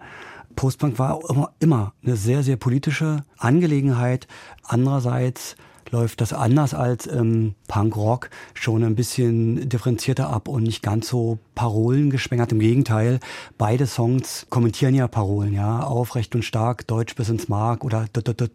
Postpunk 0.55 1.01
war 1.01 1.19
immer, 1.29 1.53
immer 1.59 1.95
eine 2.05 2.15
sehr, 2.15 2.45
sehr 2.45 2.59
politische 2.59 3.25
Angelegenheit. 3.39 4.29
Andererseits 4.63 5.57
läuft 5.93 6.21
das 6.23 6.33
anders 6.33 6.75
als 6.75 7.07
im 7.07 7.55
Punkrock 7.69 8.31
schon 8.55 8.83
ein 8.83 8.97
bisschen 8.97 9.69
differenzierter 9.69 10.31
ab 10.31 10.49
und 10.49 10.63
nicht 10.63 10.83
ganz 10.83 11.09
so 11.09 11.39
parolengeschwängert. 11.55 12.51
Im 12.53 12.59
Gegenteil, 12.59 13.21
beide 13.59 13.87
Songs 13.87 14.47
kommentieren 14.49 14.95
ja 14.95 15.07
Parolen, 15.07 15.53
ja, 15.53 15.83
aufrecht 15.83 16.35
und 16.35 16.45
stark, 16.45 16.87
Deutsch 16.87 17.15
bis 17.15 17.29
ins 17.29 17.49
Mark 17.49 17.85
oder 17.85 18.07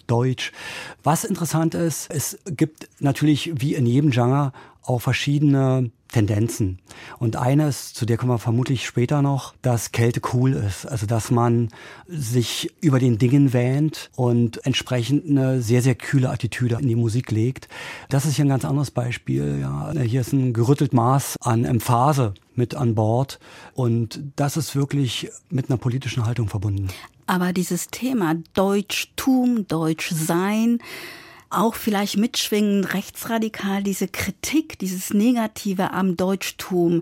Deutsch. 0.07 0.51
Was 1.03 1.23
interessant 1.23 1.75
ist, 1.75 2.09
es 2.11 2.39
gibt 2.45 2.89
natürlich 2.99 3.61
wie 3.61 3.75
in 3.75 3.85
jedem 3.85 4.09
Genre 4.09 4.51
auch 4.87 4.99
verschiedene 4.99 5.91
Tendenzen. 6.11 6.79
Und 7.19 7.35
eines, 7.35 7.93
zu 7.93 8.05
der 8.05 8.17
kommen 8.17 8.31
wir 8.31 8.39
vermutlich 8.39 8.85
später 8.85 9.21
noch, 9.21 9.53
dass 9.61 9.91
Kälte 9.91 10.21
cool 10.33 10.53
ist. 10.53 10.85
Also 10.85 11.05
dass 11.05 11.31
man 11.31 11.69
sich 12.07 12.71
über 12.81 12.99
den 12.99 13.17
Dingen 13.17 13.53
wähnt 13.53 14.09
und 14.15 14.65
entsprechend 14.65 15.29
eine 15.29 15.61
sehr, 15.61 15.81
sehr 15.81 15.95
kühle 15.95 16.29
Attitüde 16.29 16.77
in 16.79 16.87
die 16.87 16.95
Musik 16.95 17.31
legt. 17.31 17.67
Das 18.09 18.25
ist 18.25 18.35
hier 18.35 18.45
ein 18.45 18.49
ganz 18.49 18.63
anderes 18.65 18.91
Beispiel. 18.91 19.59
Ja. 19.59 19.91
Hier 19.99 20.21
ist 20.21 20.33
ein 20.33 20.53
gerüttelt 20.53 20.93
Maß 20.93 21.35
an 21.41 21.65
Emphase 21.65 22.33
mit 22.55 22.73
an 22.75 22.95
Bord. 22.95 23.39
Und 23.73 24.21
das 24.35 24.57
ist 24.57 24.75
wirklich 24.75 25.29
mit 25.49 25.69
einer 25.69 25.77
politischen 25.77 26.25
Haltung 26.25 26.47
verbunden. 26.47 26.87
Aber 27.27 27.51
dieses 27.51 27.89
Thema 27.89 28.35
Deutschtum, 28.53 29.67
Deutschsein, 29.67 30.79
auch 31.49 31.75
vielleicht 31.75 32.17
mitschwingen, 32.17 32.83
rechtsradikal, 32.83 33.83
diese 33.83 34.07
Kritik, 34.07 34.79
dieses 34.79 35.13
Negative 35.13 35.91
am 35.91 36.17
Deutschtum. 36.17 37.01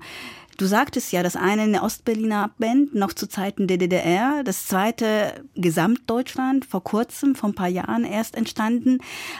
Du 0.58 0.66
sagtest 0.68 1.12
ja, 1.12 1.22
das 1.22 1.36
eine 1.36 1.64
eine 1.64 1.84
Ostberliner 1.84 2.52
Band, 2.58 2.96
noch 2.96 3.12
zu 3.12 3.28
Zeiten 3.28 3.68
der 3.68 3.78
DDR, 3.78 4.42
das 4.44 4.68
zweite 4.68 5.44
Gesamtdeutschland, 5.56 6.64
vor 6.64 6.82
kurzem, 6.82 7.36
vor 7.36 7.50
ein 7.50 7.56
paar 7.56 7.68
Jahren 7.68 8.06
erst 8.06 8.36
entstanden. 8.36 9.00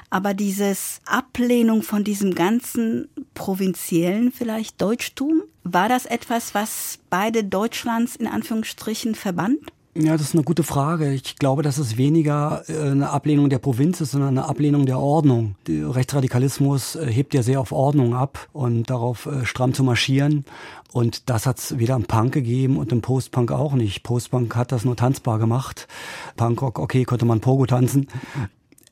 Aber 0.10 0.34
dieses 0.34 1.00
Ablehnung 1.06 1.84
von 1.84 2.04
diesem 2.04 2.36
ganzen 2.36 3.08
provinziellen 3.34 4.34
vielleicht 4.34 4.82
Deutschtum, 4.82 5.44
war 5.64 5.88
das 5.88 6.06
etwas, 6.06 6.54
was 6.54 7.00
beide 7.10 7.44
Deutschlands 7.44 8.16
in 8.18 8.28
Anführungsstrichen 8.28 9.16
verband? 9.16 9.60
Ja, 9.98 10.12
das 10.12 10.24
ist 10.24 10.36
eine 10.36 10.44
gute 10.44 10.64
Frage. 10.64 11.14
Ich 11.14 11.38
glaube, 11.38 11.64
dass 11.64 11.78
es 11.78 11.96
weniger 11.96 12.64
äh, 12.68 12.92
eine 12.92 13.12
Ablehnung 13.12 13.50
der 13.50 13.60
Provinz 13.60 14.02
ist, 14.02 14.12
sondern 14.12 14.38
eine 14.38 14.50
Ablehnung 14.50 14.86
der 14.86 15.00
Ordnung. 15.00 15.56
Der 15.68 15.96
Rechtsradikalismus 15.96 16.98
äh, 16.98 17.10
hebt 17.10 17.34
ja 17.34 17.42
sehr 17.42 17.62
auf 17.62 17.72
Ordnung 17.72 18.14
ab 18.14 18.50
und 18.52 18.90
darauf 18.90 19.26
äh, 19.26 19.46
stramm 19.46 19.74
zu 19.74 19.86
marschieren. 19.86 20.44
Und 20.92 21.30
das 21.30 21.46
hat 21.46 21.60
es 21.60 21.80
weder 21.80 21.96
im 21.96 22.04
Punk 22.04 22.34
gegeben 22.34 22.76
und 22.76 22.92
im 22.92 23.02
Postpunk 23.02 23.54
auch 23.54 23.72
nicht. 23.72 24.04
Postpunk 24.04 24.54
hat 24.58 24.74
das 24.74 24.84
nur 24.84 24.98
tanzbar 24.98 25.40
gemacht. 25.40 25.88
Punkrock, 26.36 26.78
okay, 26.78 27.06
konnte 27.06 27.24
man 27.24 27.40
Pogo 27.40 27.66
tanzen. 27.66 28.08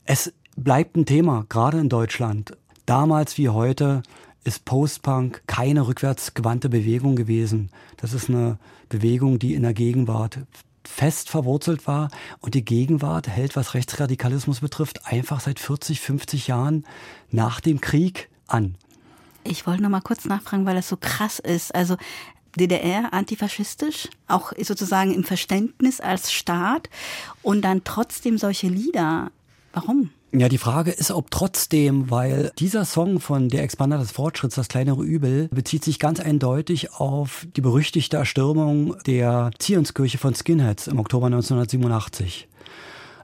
Es 0.06 0.32
bleibt 0.56 0.96
ein 0.96 1.06
Thema, 1.06 1.46
gerade 1.50 1.80
in 1.80 1.90
Deutschland. 1.90 2.56
Damals 2.86 3.38
wie 3.38 3.50
heute 3.50 4.04
ist 4.46 4.64
Postpunk 4.64 5.44
keine 5.48 5.86
rückwärtsgewandte 5.86 6.70
Bewegung 6.70 7.18
gewesen. 7.18 7.72
Das 7.98 8.14
ist 8.14 8.30
eine 8.30 8.58
Bewegung, 8.88 9.38
die 9.38 9.54
in 9.54 9.64
der 9.64 9.74
Gegenwart 9.74 10.40
fest 10.88 11.30
verwurzelt 11.30 11.88
war 11.88 12.10
und 12.40 12.56
die 12.56 12.66
Gegenwart 12.66 13.28
hält, 13.28 13.56
was 13.56 13.74
Rechtsradikalismus 13.74 14.60
betrifft, 14.60 15.06
einfach 15.06 15.40
seit 15.40 15.60
40, 15.60 16.00
50 16.02 16.48
Jahren 16.48 16.86
nach 17.32 17.60
dem 17.60 17.82
Krieg 17.82 18.30
an. 18.48 18.76
Ich 19.44 19.68
wollte 19.68 19.84
noch 19.84 19.90
mal 19.90 20.02
kurz 20.02 20.26
nachfragen, 20.26 20.66
weil 20.66 20.76
das 20.76 20.88
so 20.88 20.98
krass 20.98 21.40
ist. 21.40 21.76
Also 21.76 21.98
DDR 22.56 23.14
antifaschistisch, 23.14 24.10
auch 24.28 24.54
sozusagen 24.62 25.14
im 25.14 25.24
Verständnis 25.24 26.00
als 26.00 26.32
Staat 26.32 26.90
und 27.42 27.62
dann 27.64 27.84
trotzdem 27.84 28.38
solche 28.38 28.68
Lieder. 28.68 29.32
Warum? 29.74 30.12
Ja, 30.36 30.50
die 30.50 30.58
Frage 30.58 30.90
ist, 30.90 31.12
ob 31.12 31.30
trotzdem, 31.30 32.10
weil 32.10 32.52
dieser 32.58 32.86
Song 32.86 33.20
von 33.20 33.50
Der 33.50 33.62
Expander 33.62 34.00
des 34.00 34.12
Fortschritts, 34.12 34.56
das 34.56 34.68
kleinere 34.68 35.04
Übel, 35.04 35.48
bezieht 35.50 35.84
sich 35.84 36.00
ganz 36.00 36.20
eindeutig 36.20 36.92
auf 36.94 37.46
die 37.56 37.62
berüchtigte 37.62 38.18
Erstürmung 38.18 38.96
der 39.06 39.52
Zionskirche 39.60 40.18
von 40.18 40.34
Skinheads 40.34 40.88
im 40.88 40.98
Oktober 40.98 41.28
1987 41.28 42.48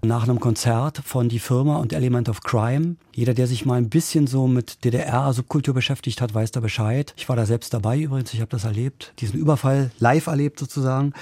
nach 0.02 0.24
einem 0.24 0.40
Konzert 0.40 1.02
von 1.04 1.30
Die 1.30 1.40
Firma 1.40 1.78
und 1.78 1.94
Element 1.94 2.30
of 2.30 2.42
Crime. 2.42 2.96
Jeder, 3.14 3.34
der 3.34 3.48
sich 3.48 3.66
mal 3.66 3.76
ein 3.76 3.90
bisschen 3.90 4.28
so 4.28 4.48
mit 4.48 4.86
DDR-Subkultur 4.86 5.74
beschäftigt 5.74 6.22
hat, 6.22 6.34
weiß 6.34 6.52
da 6.52 6.60
Bescheid. 6.60 7.14
Ich 7.18 7.28
war 7.28 7.36
da 7.36 7.46
selbst 7.46 7.74
dabei 7.74 8.00
übrigens, 8.00 8.34
ich 8.34 8.40
habe 8.40 8.52
das 8.52 8.64
erlebt, 8.64 9.14
diesen 9.20 9.40
Überfall 9.40 9.92
live 10.00 10.28
erlebt 10.28 10.60
sozusagen. 10.60 11.14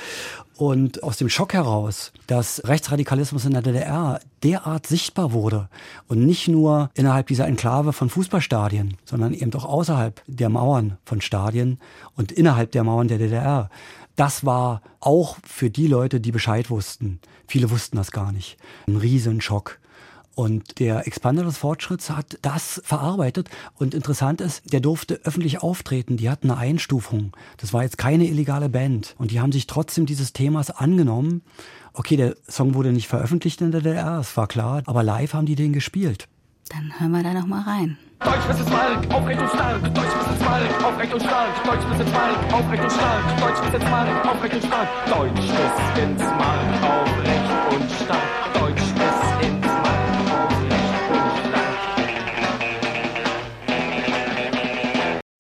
Und 0.55 1.03
aus 1.03 1.17
dem 1.17 1.29
Schock 1.29 1.53
heraus, 1.53 2.11
dass 2.25 2.61
Rechtsradikalismus 2.65 3.45
in 3.45 3.53
der 3.53 3.61
DDR 3.61 4.19
derart 4.43 4.87
sichtbar 4.87 5.31
wurde 5.31 5.69
und 6.07 6.25
nicht 6.25 6.47
nur 6.47 6.89
innerhalb 6.95 7.27
dieser 7.27 7.47
Enklave 7.47 7.93
von 7.93 8.09
Fußballstadien, 8.09 8.97
sondern 9.05 9.33
eben 9.33 9.53
auch 9.53 9.65
außerhalb 9.65 10.21
der 10.27 10.49
Mauern 10.49 10.97
von 11.05 11.21
Stadien 11.21 11.79
und 12.15 12.31
innerhalb 12.31 12.71
der 12.71 12.83
Mauern 12.83 13.07
der 13.07 13.17
DDR, 13.19 13.69
das 14.17 14.45
war 14.45 14.81
auch 14.99 15.37
für 15.45 15.69
die 15.69 15.87
Leute, 15.87 16.19
die 16.19 16.31
Bescheid 16.31 16.69
wussten. 16.69 17.19
Viele 17.47 17.69
wussten 17.69 17.95
das 17.95 18.11
gar 18.11 18.33
nicht. 18.33 18.57
Ein 18.87 18.97
Riesenschock. 18.97 19.79
Und 20.35 20.79
der 20.79 21.07
Expander 21.07 21.43
des 21.43 21.57
Fortschritts 21.57 22.11
hat 22.11 22.37
das 22.41 22.81
verarbeitet. 22.83 23.49
Und 23.75 23.95
interessant 23.95 24.41
ist, 24.41 24.71
der 24.71 24.81
durfte 24.81 25.21
öffentlich 25.23 25.63
auftreten. 25.63 26.17
Die 26.17 26.29
hatten 26.29 26.51
eine 26.51 26.59
Einstufung. 26.59 27.35
Das 27.57 27.73
war 27.73 27.83
jetzt 27.83 27.97
keine 27.97 28.27
illegale 28.27 28.69
Band. 28.69 29.15
Und 29.17 29.31
die 29.31 29.39
haben 29.39 29.51
sich 29.51 29.65
trotzdem 29.65 30.05
dieses 30.05 30.33
Themas 30.33 30.69
angenommen. 30.69 31.41
Okay, 31.93 32.17
der 32.17 32.35
Song 32.47 32.75
wurde 32.75 32.93
nicht 32.93 33.07
veröffentlicht 33.07 33.61
in 33.61 33.71
der 33.71 33.81
DDR, 33.81 34.17
das 34.17 34.37
war 34.37 34.47
klar. 34.47 34.83
Aber 34.85 35.01
live 35.01 35.33
haben 35.33 35.47
die 35.47 35.55
den 35.55 35.73
gespielt. 35.73 36.27
Dann 36.69 36.93
hören 36.99 37.11
wir 37.11 37.23
da 37.23 37.33
noch 37.33 37.47
mal 37.47 37.61
rein. 37.61 37.97
Deutsch 38.19 38.45
bis 38.47 38.59
ins 38.59 38.69
Mark, 38.69 39.13
aufrecht 39.13 39.39
und 39.39 39.49
stark. 39.49 39.81
Deutsch 39.83 40.13
bis 40.17 40.27
ins 40.27 40.41
Mark, 40.43 40.83
aufrecht 40.83 41.13
und 41.13 41.21
stark. 41.21 41.65
Deutsch 41.65 41.85
bis 41.89 41.99
ins 41.99 42.11
Mark, 42.11 42.53
aufrecht 42.53 42.83
und 42.83 42.91
stark. 42.91 43.39
Deutsch 43.39 43.61
bis 43.61 43.73
ins 43.73 43.89
Mark, 43.89 44.27
aufrecht 44.27 44.53
und 44.55 44.63
stark. 44.65 44.89
Deutsch 45.07 45.33
bis 45.33 46.03
ins 46.03 46.21
Mark, 46.21 46.83
aufrecht 46.83 47.47
und 47.71 47.91
stark. 48.03 48.53
Deutsch 48.53 48.81
bis 48.81 49.47
ins 49.47 49.65
Mark, 49.65 50.11
aufrecht 50.35 51.11
und 51.11 51.31
stark. 51.47 51.77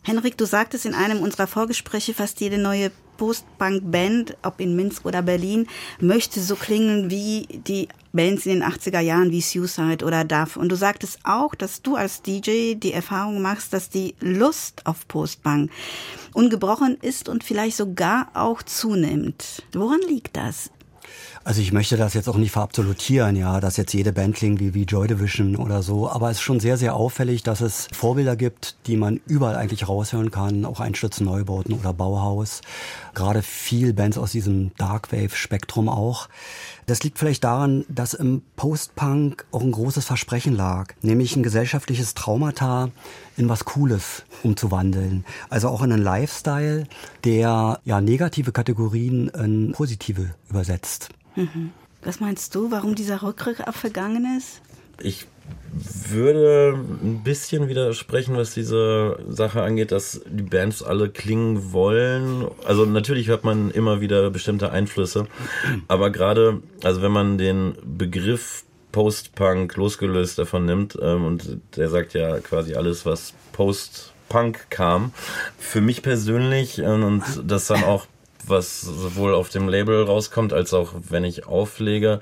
Henrik, 0.03 0.37
du 0.37 0.45
sagtest 0.45 0.85
in 0.85 0.93
einem 0.93 1.19
unserer 1.21 1.47
Vorgespräche, 1.47 2.13
fast 2.13 2.39
jede 2.39 2.57
neue 2.57 2.91
Postpunk-Band, 3.17 4.37
ob 4.43 4.61
in 4.61 4.75
Minsk 4.75 5.05
oder 5.05 5.23
Berlin, 5.23 5.67
möchte 5.99 6.39
so 6.39 6.55
klingen 6.55 7.09
wie 7.09 7.47
die 7.67 7.89
Bands 8.17 8.45
in 8.45 8.59
den 8.59 8.63
80er 8.63 8.99
Jahren 8.99 9.31
wie 9.31 9.39
Suicide 9.39 10.03
oder 10.03 10.25
Duff. 10.25 10.57
Und 10.57 10.69
du 10.69 10.75
sagtest 10.75 11.19
auch, 11.23 11.55
dass 11.55 11.81
du 11.81 11.95
als 11.95 12.21
DJ 12.21 12.73
die 12.73 12.91
Erfahrung 12.91 13.41
machst, 13.41 13.71
dass 13.71 13.89
die 13.89 14.15
Lust 14.19 14.85
auf 14.85 15.07
Postpunk 15.07 15.71
ungebrochen 16.33 16.97
ist 17.01 17.29
und 17.29 17.45
vielleicht 17.45 17.77
sogar 17.77 18.27
auch 18.33 18.61
zunimmt. 18.63 19.63
Woran 19.71 20.01
liegt 20.09 20.35
das? 20.35 20.71
Also 21.47 21.61
ich 21.61 21.71
möchte 21.71 21.95
das 21.95 22.13
jetzt 22.13 22.27
auch 22.27 22.35
nicht 22.35 22.51
verabsolutieren, 22.51 23.37
ja, 23.37 23.61
dass 23.61 23.77
jetzt 23.77 23.93
jede 23.93 24.11
Band 24.11 24.35
klingt 24.35 24.59
wie, 24.59 24.73
wie 24.73 24.83
Joy 24.83 25.07
Division 25.07 25.55
oder 25.55 25.81
so, 25.81 26.09
aber 26.09 26.29
es 26.29 26.39
ist 26.39 26.43
schon 26.43 26.59
sehr, 26.59 26.75
sehr 26.75 26.93
auffällig, 26.93 27.41
dass 27.41 27.61
es 27.61 27.87
Vorbilder 27.93 28.35
gibt, 28.35 28.75
die 28.85 28.97
man 28.97 29.21
überall 29.27 29.55
eigentlich 29.55 29.87
raushören 29.87 30.29
kann, 30.29 30.65
auch 30.65 30.81
Einstürzen 30.81 31.25
Neubauten 31.25 31.73
oder 31.73 31.93
Bauhaus. 31.93 32.59
Gerade 33.13 33.41
viel 33.43 33.93
Bands 33.93 34.17
aus 34.17 34.33
diesem 34.33 34.75
Darkwave-Spektrum 34.75 35.87
auch. 35.87 36.27
Das 36.85 37.03
liegt 37.03 37.17
vielleicht 37.17 37.45
daran, 37.45 37.85
dass 37.87 38.13
im 38.13 38.41
Post-Punk 38.57 39.45
auch 39.53 39.61
ein 39.61 39.71
großes 39.71 40.03
Versprechen 40.03 40.53
lag, 40.53 40.95
nämlich 41.01 41.37
ein 41.37 41.43
gesellschaftliches 41.43 42.13
Traumata 42.13 42.89
in 43.37 43.47
was 43.47 43.63
Cooles 43.63 44.23
umzuwandeln. 44.43 45.23
Also 45.49 45.69
auch 45.69 45.81
in 45.81 45.93
einen 45.93 46.03
Lifestyle, 46.03 46.87
der 47.23 47.79
ja 47.85 48.01
negative 48.01 48.51
Kategorien 48.51 49.29
in 49.29 49.71
positive 49.71 50.35
übersetzt. 50.49 51.09
Mhm. 51.37 51.71
Was 52.03 52.19
meinst 52.19 52.53
du, 52.55 52.71
warum 52.71 52.95
dieser 52.95 53.21
Rückgriff 53.21 53.59
auf 53.61 53.75
Vergangenes? 53.75 54.61
Ich 55.01 55.27
würde 56.09 56.73
ein 56.73 57.21
bisschen 57.23 57.67
widersprechen, 57.69 58.35
was 58.35 58.53
diese 58.53 59.19
Sache 59.29 59.61
angeht, 59.61 59.91
dass 59.91 60.21
die 60.25 60.43
Bands 60.43 60.81
alle 60.81 61.09
klingen 61.09 61.71
wollen. 61.71 62.47
Also 62.65 62.85
natürlich 62.85 63.27
hört 63.27 63.43
man 63.43 63.71
immer 63.71 64.01
wieder 64.01 64.29
bestimmte 64.31 64.71
Einflüsse, 64.71 65.27
aber 65.87 66.09
gerade, 66.09 66.61
also 66.83 67.01
wenn 67.01 67.11
man 67.11 67.37
den 67.37 67.75
Begriff 67.85 68.63
Post-Punk 68.91 69.75
losgelöst 69.75 70.39
davon 70.39 70.65
nimmt, 70.65 70.97
ähm, 70.99 71.25
und 71.25 71.59
der 71.75 71.89
sagt 71.89 72.13
ja 72.13 72.39
quasi 72.39 72.73
alles, 72.73 73.05
was 73.05 73.33
Post-Punk 73.53 74.71
kam, 74.71 75.13
für 75.59 75.81
mich 75.81 76.01
persönlich, 76.01 76.79
ähm, 76.79 77.03
und 77.03 77.23
das 77.45 77.67
dann 77.67 77.83
auch 77.83 78.07
was 78.49 78.81
sowohl 78.81 79.33
auf 79.33 79.49
dem 79.49 79.67
Label 79.67 80.03
rauskommt, 80.03 80.53
als 80.53 80.73
auch 80.73 80.93
wenn 81.09 81.23
ich 81.23 81.47
auflege, 81.47 82.19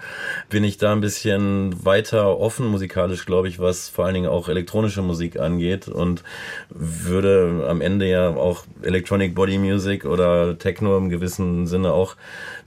bin 0.49 0.63
ich 0.63 0.77
da 0.77 0.91
ein 0.91 1.01
bisschen 1.01 1.85
weiter 1.85 2.37
offen 2.37 2.67
musikalisch, 2.67 3.25
glaube 3.25 3.47
ich, 3.47 3.59
was 3.59 3.89
vor 3.89 4.05
allen 4.05 4.15
Dingen 4.15 4.29
auch 4.29 4.49
elektronische 4.49 5.01
Musik 5.01 5.39
angeht 5.39 5.87
und 5.87 6.23
würde 6.69 7.65
am 7.67 7.81
Ende 7.81 8.07
ja 8.09 8.29
auch 8.29 8.63
Electronic 8.81 9.35
Body 9.35 9.57
Music 9.57 10.05
oder 10.05 10.57
Techno 10.57 10.97
im 10.97 11.09
gewissen 11.09 11.67
Sinne 11.67 11.93
auch 11.93 12.15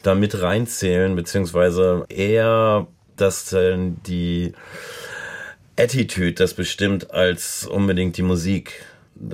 da 0.03 0.15
mit 0.15 0.41
reinzählen, 0.41 1.15
beziehungsweise 1.17 2.05
eher, 2.09 2.87
dass 3.17 3.55
die 4.07 4.53
Attitude 5.79 6.33
das 6.33 6.55
bestimmt 6.55 7.13
als 7.13 7.67
unbedingt 7.67 8.17
die 8.17 8.23
Musik 8.23 8.85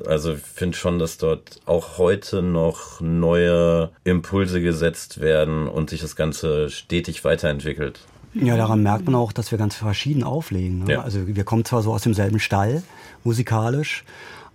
also 0.06 0.34
ich 0.34 0.40
finde 0.40 0.76
schon, 0.76 0.98
dass 0.98 1.18
dort 1.18 1.60
auch 1.66 1.98
heute 1.98 2.42
noch 2.42 3.00
neue 3.00 3.90
Impulse 4.04 4.60
gesetzt 4.60 5.20
werden 5.20 5.68
und 5.68 5.90
sich 5.90 6.00
das 6.00 6.16
Ganze 6.16 6.70
stetig 6.70 7.24
weiterentwickelt. 7.24 8.00
Ja, 8.34 8.56
daran 8.56 8.82
merkt 8.82 9.04
man 9.06 9.14
auch, 9.14 9.32
dass 9.32 9.50
wir 9.52 9.58
ganz 9.58 9.76
verschieden 9.76 10.24
auflegen. 10.24 10.84
Ne? 10.84 10.94
Ja. 10.94 11.02
Also 11.02 11.26
wir 11.26 11.44
kommen 11.44 11.64
zwar 11.64 11.82
so 11.82 11.92
aus 11.92 12.02
demselben 12.02 12.40
Stall, 12.40 12.82
musikalisch, 13.22 14.04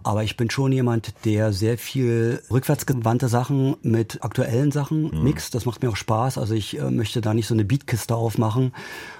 aber 0.04 0.24
ich 0.24 0.38
bin 0.38 0.50
schon 0.50 0.72
jemand, 0.72 1.14
der 1.26 1.54
sehr 1.54 1.78
viel 1.78 2.42
rückwärtsgewandte 2.50 3.28
Sachen 3.28 3.76
mit 3.82 4.24
aktuellen 4.24 4.72
Sachen 4.72 5.12
mhm. 5.12 5.24
mixt. 5.24 5.56
Das 5.56 5.66
macht 5.66 5.82
mir 5.82 5.90
auch 5.90 5.96
Spaß. 5.96 6.38
Also 6.38 6.54
ich 6.54 6.78
äh, 6.80 6.90
möchte 6.90 7.22
da 7.22 7.34
nicht 7.34 7.48
so 7.48 7.54
eine 7.54 7.66
Beatkiste 7.66 8.16
aufmachen 8.16 8.74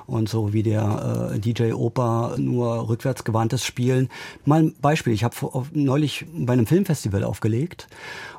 und 0.10 0.30
so 0.30 0.54
wie 0.54 0.64
der 0.64 1.32
äh, 1.34 1.40
DJ 1.40 1.74
Opa 1.74 2.36
nur 2.38 2.90
rückwärtsgewandtes 2.90 3.64
spielen. 3.64 4.10
Mal 4.46 4.64
ein 4.64 4.76
Beispiel. 4.82 5.14
Ich 5.14 5.24
habe 5.24 5.36
neulich 5.74 6.26
bei 6.34 6.54
einem 6.54 6.66
Filmfestival 6.66 7.24
aufgelegt 7.24 7.88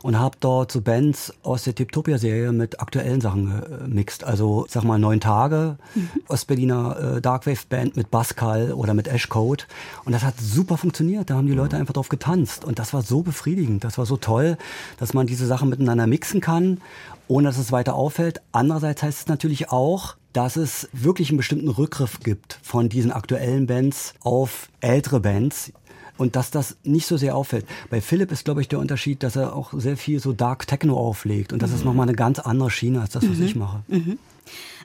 und 0.02 0.18
habe 0.18 0.36
dort 0.40 0.72
so 0.72 0.80
Bands 0.80 1.32
aus 1.42 1.64
der 1.64 1.74
Tiptopia-Serie 1.74 2.52
mit 2.52 2.80
aktuellen 2.80 3.20
Sachen 3.20 3.62
gemixt. 4.00 4.24
Also 4.24 4.66
sag 4.68 4.84
mal 4.84 4.98
neun 4.98 5.20
Tage, 5.20 5.76
mhm. 5.94 6.10
Ostberliner 6.28 7.16
äh, 7.16 7.20
Darkwave-Band 7.20 7.96
mit 7.96 8.10
Pascal 8.10 8.72
oder 8.72 8.94
mit 8.94 9.08
Ashcode. 9.08 9.66
Und 10.04 10.12
das 10.12 10.22
hat 10.22 10.34
super 10.38 10.76
funktioniert. 10.76 11.30
Da 11.30 11.34
haben 11.34 11.46
die 11.46 11.52
Leute 11.52 11.76
einfach 11.76 11.94
drauf 11.94 12.08
getanzt. 12.08 12.64
Und 12.64 12.78
das 12.78 12.92
war 12.94 13.02
so 13.02 13.22
befriedigend, 13.22 13.84
das 13.84 13.98
war 13.98 14.06
so 14.06 14.16
toll, 14.16 14.56
dass 14.98 15.14
man 15.14 15.26
diese 15.26 15.46
Sachen 15.46 15.68
miteinander 15.68 16.06
mixen 16.06 16.40
kann, 16.40 16.80
ohne 17.28 17.48
dass 17.48 17.58
es 17.58 17.72
weiter 17.72 17.94
auffällt. 17.94 18.40
Andererseits 18.52 19.02
heißt 19.02 19.20
es 19.20 19.28
natürlich 19.28 19.70
auch, 19.70 20.16
dass 20.32 20.56
es 20.56 20.88
wirklich 20.92 21.30
einen 21.30 21.38
bestimmten 21.38 21.68
Rückgriff 21.68 22.20
gibt 22.20 22.58
von 22.62 22.88
diesen 22.88 23.12
aktuellen 23.12 23.66
Bands 23.66 24.14
auf 24.20 24.68
ältere 24.80 25.20
Bands 25.20 25.72
und 26.16 26.36
dass 26.36 26.50
das 26.50 26.76
nicht 26.84 27.06
so 27.06 27.16
sehr 27.16 27.34
auffällt. 27.34 27.66
Bei 27.88 28.00
Philipp 28.00 28.30
ist, 28.30 28.44
glaube 28.44 28.60
ich, 28.60 28.68
der 28.68 28.78
Unterschied, 28.78 29.22
dass 29.22 29.36
er 29.36 29.56
auch 29.56 29.72
sehr 29.72 29.96
viel 29.96 30.20
so 30.20 30.32
Dark 30.32 30.66
Techno 30.66 30.96
auflegt 30.96 31.52
und 31.52 31.62
das 31.62 31.70
mhm. 31.70 31.76
ist 31.76 31.84
nochmal 31.84 32.08
eine 32.08 32.16
ganz 32.16 32.38
andere 32.38 32.70
Schiene 32.70 33.00
als 33.00 33.10
das, 33.10 33.28
was 33.28 33.38
mhm. 33.38 33.44
ich 33.44 33.56
mache. 33.56 33.82
Mhm. 33.88 34.18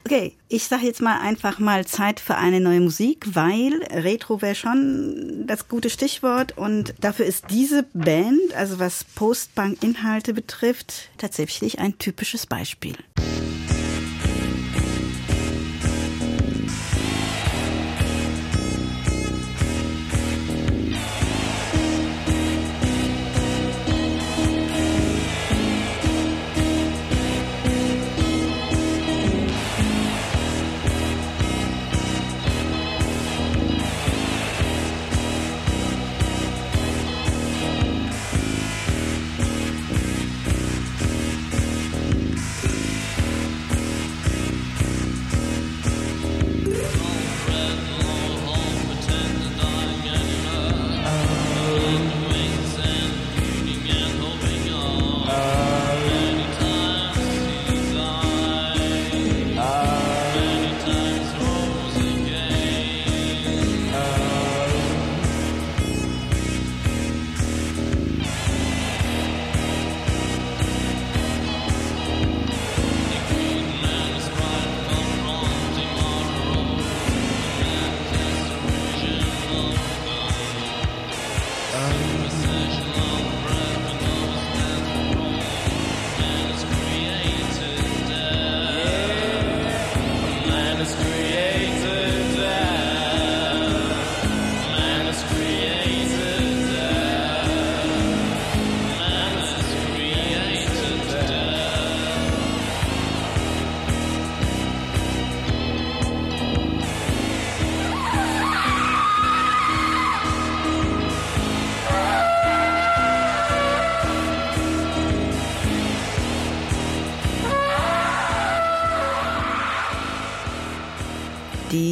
Okay, 0.06 0.34
ich 0.50 0.66
sage 0.66 0.86
jetzt 0.86 1.02
mal 1.02 1.20
einfach 1.20 1.58
mal 1.58 1.86
Zeit 1.88 2.20
für 2.20 2.36
eine 2.36 2.62
neue 2.62 2.80
Musik, 2.80 3.26
weil 3.34 3.74
Retro 3.92 4.42
wäre 4.42 4.54
schon 4.54 5.46
das 5.48 5.68
gute 5.68 5.90
Stichwort 5.90 6.56
und 6.58 6.94
dafür 7.02 7.26
ist 7.26 7.46
diese 7.50 7.84
Band, 7.94 8.54
also 8.56 8.78
was 8.78 9.04
Postbank-Inhalte 9.04 10.36
betrifft, 10.36 11.10
tatsächlich 11.18 11.80
ein 11.80 11.98
typisches 11.98 12.46
Beispiel. 12.46 12.96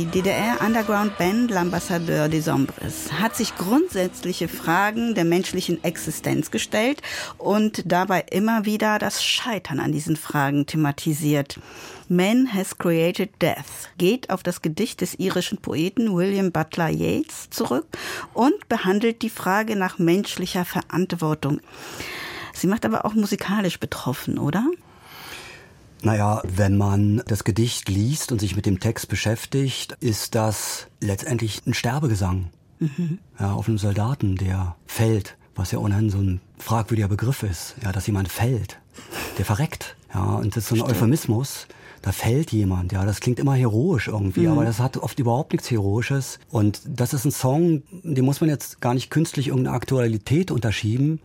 Die 0.03 0.21
DDR-Underground-Band 0.21 1.49
L'Ambassadeur 1.49 2.27
des 2.27 2.49
Ombres 2.49 3.13
hat 3.21 3.37
sich 3.37 3.55
grundsätzliche 3.55 4.49
Fragen 4.49 5.15
der 5.15 5.23
menschlichen 5.23 5.81
Existenz 5.81 6.51
gestellt 6.51 7.01
und 7.37 7.83
dabei 7.85 8.25
immer 8.29 8.65
wieder 8.65 8.99
das 8.99 9.23
Scheitern 9.23 9.79
an 9.79 9.93
diesen 9.93 10.17
Fragen 10.17 10.65
thematisiert. 10.65 11.57
Man 12.09 12.53
has 12.53 12.77
created 12.77 13.29
death 13.41 13.91
geht 13.97 14.29
auf 14.29 14.43
das 14.43 14.61
Gedicht 14.61 14.99
des 14.99 15.15
irischen 15.15 15.59
Poeten 15.59 16.13
William 16.13 16.51
Butler 16.51 16.89
Yeats 16.89 17.49
zurück 17.49 17.87
und 18.33 18.67
behandelt 18.67 19.21
die 19.21 19.29
Frage 19.29 19.77
nach 19.77 19.99
menschlicher 19.99 20.65
Verantwortung. 20.65 21.61
Sie 22.51 22.67
macht 22.67 22.83
aber 22.85 23.05
auch 23.05 23.13
musikalisch 23.13 23.79
betroffen, 23.79 24.37
oder? 24.37 24.65
Naja, 26.03 26.41
wenn 26.43 26.75
man 26.75 27.21
das 27.27 27.45
Gedicht 27.45 27.87
liest 27.87 28.33
und 28.33 28.39
sich 28.39 28.57
mit 28.57 28.65
dem 28.65 28.81
Text 28.81 29.07
beschäftigt, 29.07 29.95
ist 30.01 30.35
das 30.35 30.87
letztendlich 30.99 31.61
ein 31.65 31.73
Sterbegesang. 31.73 32.49
Mhm. 32.79 33.19
Ja, 33.39 33.53
auf 33.53 33.69
einem 33.69 33.77
Soldaten, 33.77 34.35
der 34.35 34.75
fällt, 34.85 35.37
was 35.55 35.71
ja 35.71 35.79
ohnehin 35.79 36.09
so 36.09 36.17
ein 36.17 36.41
fragwürdiger 36.57 37.07
Begriff 37.07 37.43
ist, 37.43 37.75
ja, 37.81 37.93
dass 37.93 38.05
jemand 38.05 38.27
fällt, 38.27 38.79
der 39.37 39.45
verreckt. 39.45 39.95
Ja, 40.13 40.35
und 40.35 40.57
das 40.57 40.63
ist 40.65 40.69
so 40.69 40.75
ein 40.75 40.79
Stimmt. 40.79 40.91
Euphemismus 40.91 41.67
da 42.03 42.11
fällt 42.11 42.51
jemand, 42.51 42.91
ja, 42.91 43.05
das 43.05 43.21
klingt 43.21 43.39
immer 43.39 43.55
heroisch 43.55 44.09
irgendwie, 44.09 44.41
mhm. 44.41 44.51
aber 44.51 44.65
das 44.65 44.79
hat 44.79 44.97
oft 44.97 45.17
überhaupt 45.19 45.53
nichts 45.53 45.71
Heroisches. 45.71 46.37
Und 46.51 46.81
das 46.85 47.13
ist 47.13 47.23
ein 47.23 47.31
Song, 47.31 47.83
den 48.03 48.25
muss 48.25 48.41
man 48.41 48.49
jetzt 48.49 48.81
gar 48.81 48.93
nicht 48.93 49.09
künstlich 49.09 49.47
irgendeine 49.47 49.73
Aktualität 49.73 50.51
unterschieben. 50.51 51.21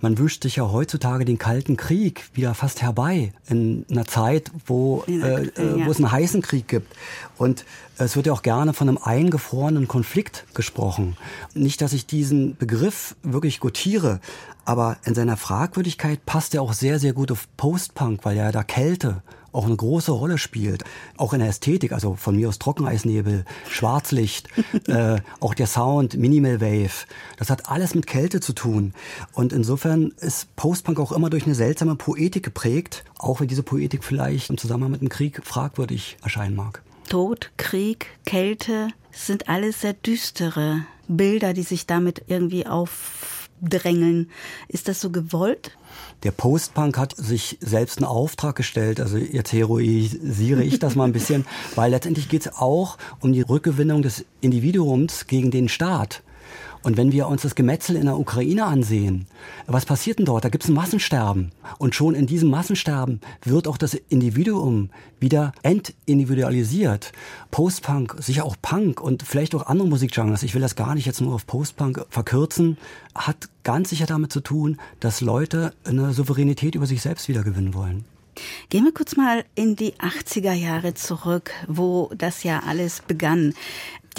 Man 0.00 0.18
wünscht 0.18 0.44
sich 0.44 0.54
ja 0.54 0.70
heutzutage 0.70 1.24
den 1.24 1.36
Kalten 1.36 1.76
Krieg 1.76 2.30
wieder 2.32 2.54
fast 2.54 2.80
herbei, 2.80 3.32
in 3.48 3.84
einer 3.90 4.06
Zeit, 4.06 4.52
wo, 4.66 5.02
äh, 5.08 5.46
äh, 5.46 5.84
wo 5.84 5.90
es 5.90 5.96
einen 5.96 6.12
heißen 6.12 6.42
Krieg 6.42 6.68
gibt. 6.68 6.94
Und 7.36 7.64
es 7.98 8.14
wird 8.14 8.26
ja 8.26 8.32
auch 8.32 8.42
gerne 8.42 8.72
von 8.72 8.88
einem 8.88 8.98
eingefrorenen 8.98 9.88
Konflikt 9.88 10.46
gesprochen. 10.54 11.16
Nicht, 11.54 11.82
dass 11.82 11.92
ich 11.92 12.06
diesen 12.06 12.56
Begriff 12.56 13.16
wirklich 13.24 13.58
gutiere, 13.58 14.20
aber 14.64 14.96
in 15.04 15.16
seiner 15.16 15.36
Fragwürdigkeit 15.36 16.24
passt 16.24 16.54
er 16.54 16.62
auch 16.62 16.72
sehr, 16.72 17.00
sehr 17.00 17.14
gut 17.14 17.32
auf 17.32 17.48
Postpunk, 17.56 18.24
weil 18.24 18.36
ja 18.36 18.52
da 18.52 18.62
Kälte 18.62 19.24
auch 19.52 19.66
eine 19.66 19.76
große 19.76 20.12
Rolle 20.12 20.38
spielt. 20.38 20.84
Auch 21.16 21.32
in 21.32 21.40
der 21.40 21.48
Ästhetik, 21.48 21.92
also 21.92 22.14
von 22.14 22.36
mir 22.36 22.48
aus 22.48 22.58
Trockeneisnebel, 22.58 23.44
Schwarzlicht, 23.68 24.48
äh, 24.86 25.18
auch 25.40 25.54
der 25.54 25.66
Sound, 25.66 26.16
Minimal 26.16 26.60
Wave. 26.60 27.06
Das 27.36 27.50
hat 27.50 27.68
alles 27.68 27.94
mit 27.94 28.06
Kälte 28.06 28.40
zu 28.40 28.52
tun. 28.52 28.94
Und 29.32 29.52
insofern 29.52 30.12
ist 30.20 30.54
Postpunk 30.56 30.98
auch 30.98 31.12
immer 31.12 31.30
durch 31.30 31.44
eine 31.46 31.54
seltsame 31.54 31.96
Poetik 31.96 32.44
geprägt, 32.44 33.04
auch 33.18 33.40
wenn 33.40 33.48
diese 33.48 33.62
Poetik 33.62 34.04
vielleicht 34.04 34.50
im 34.50 34.58
Zusammenhang 34.58 34.92
mit 34.92 35.00
dem 35.00 35.08
Krieg 35.08 35.40
fragwürdig 35.44 36.16
erscheinen 36.22 36.56
mag. 36.56 36.82
Tod, 37.08 37.50
Krieg, 37.56 38.06
Kälte 38.24 38.88
sind 39.10 39.48
alles 39.48 39.80
sehr 39.80 39.94
düstere 39.94 40.84
Bilder, 41.08 41.52
die 41.54 41.64
sich 41.64 41.86
damit 41.86 42.22
irgendwie 42.28 42.66
aufdrängeln. 43.62 44.30
Ist 44.68 44.88
das 44.88 45.00
so 45.00 45.10
gewollt? 45.10 45.72
Der 46.22 46.30
Postpunk 46.30 46.98
hat 46.98 47.16
sich 47.16 47.58
selbst 47.60 47.98
einen 47.98 48.06
Auftrag 48.06 48.56
gestellt, 48.56 49.00
also 49.00 49.16
jetzt 49.16 49.52
heroisiere 49.52 50.62
ich 50.62 50.78
das 50.78 50.94
mal 50.94 51.04
ein 51.04 51.12
bisschen, 51.12 51.46
weil 51.74 51.90
letztendlich 51.90 52.28
geht 52.28 52.46
es 52.46 52.56
auch 52.56 52.98
um 53.20 53.32
die 53.32 53.40
Rückgewinnung 53.40 54.02
des 54.02 54.24
Individuums 54.40 55.26
gegen 55.26 55.50
den 55.50 55.68
Staat. 55.68 56.22
Und 56.82 56.96
wenn 56.96 57.12
wir 57.12 57.28
uns 57.28 57.42
das 57.42 57.54
Gemetzel 57.54 57.96
in 57.96 58.06
der 58.06 58.18
Ukraine 58.18 58.64
ansehen, 58.64 59.26
was 59.66 59.84
passiert 59.84 60.18
denn 60.18 60.26
dort? 60.26 60.44
Da 60.44 60.48
gibt 60.48 60.64
es 60.64 60.70
ein 60.70 60.74
Massensterben. 60.74 61.52
Und 61.78 61.94
schon 61.94 62.14
in 62.14 62.26
diesem 62.26 62.48
Massensterben 62.48 63.20
wird 63.44 63.68
auch 63.68 63.76
das 63.76 63.94
Individuum 63.94 64.90
wieder 65.18 65.52
entindividualisiert. 65.62 67.12
Postpunk, 67.50 68.16
sicher 68.18 68.44
auch 68.44 68.56
Punk 68.60 69.00
und 69.00 69.22
vielleicht 69.22 69.54
auch 69.54 69.66
andere 69.66 69.88
Musikgenres, 69.88 70.42
ich 70.42 70.54
will 70.54 70.62
das 70.62 70.76
gar 70.76 70.94
nicht 70.94 71.06
jetzt 71.06 71.20
nur 71.20 71.34
auf 71.34 71.46
Postpunk 71.46 72.06
verkürzen, 72.08 72.78
hat 73.14 73.48
ganz 73.62 73.90
sicher 73.90 74.06
damit 74.06 74.32
zu 74.32 74.40
tun, 74.40 74.78
dass 75.00 75.20
Leute 75.20 75.74
eine 75.84 76.12
Souveränität 76.12 76.74
über 76.74 76.86
sich 76.86 77.02
selbst 77.02 77.28
wiedergewinnen 77.28 77.74
wollen. 77.74 78.04
Gehen 78.68 78.84
wir 78.84 78.92
kurz 78.92 79.16
mal 79.16 79.44
in 79.54 79.76
die 79.76 79.94
80er 79.94 80.52
Jahre 80.52 80.94
zurück, 80.94 81.50
wo 81.66 82.10
das 82.16 82.42
ja 82.42 82.62
alles 82.66 83.02
begann. 83.06 83.54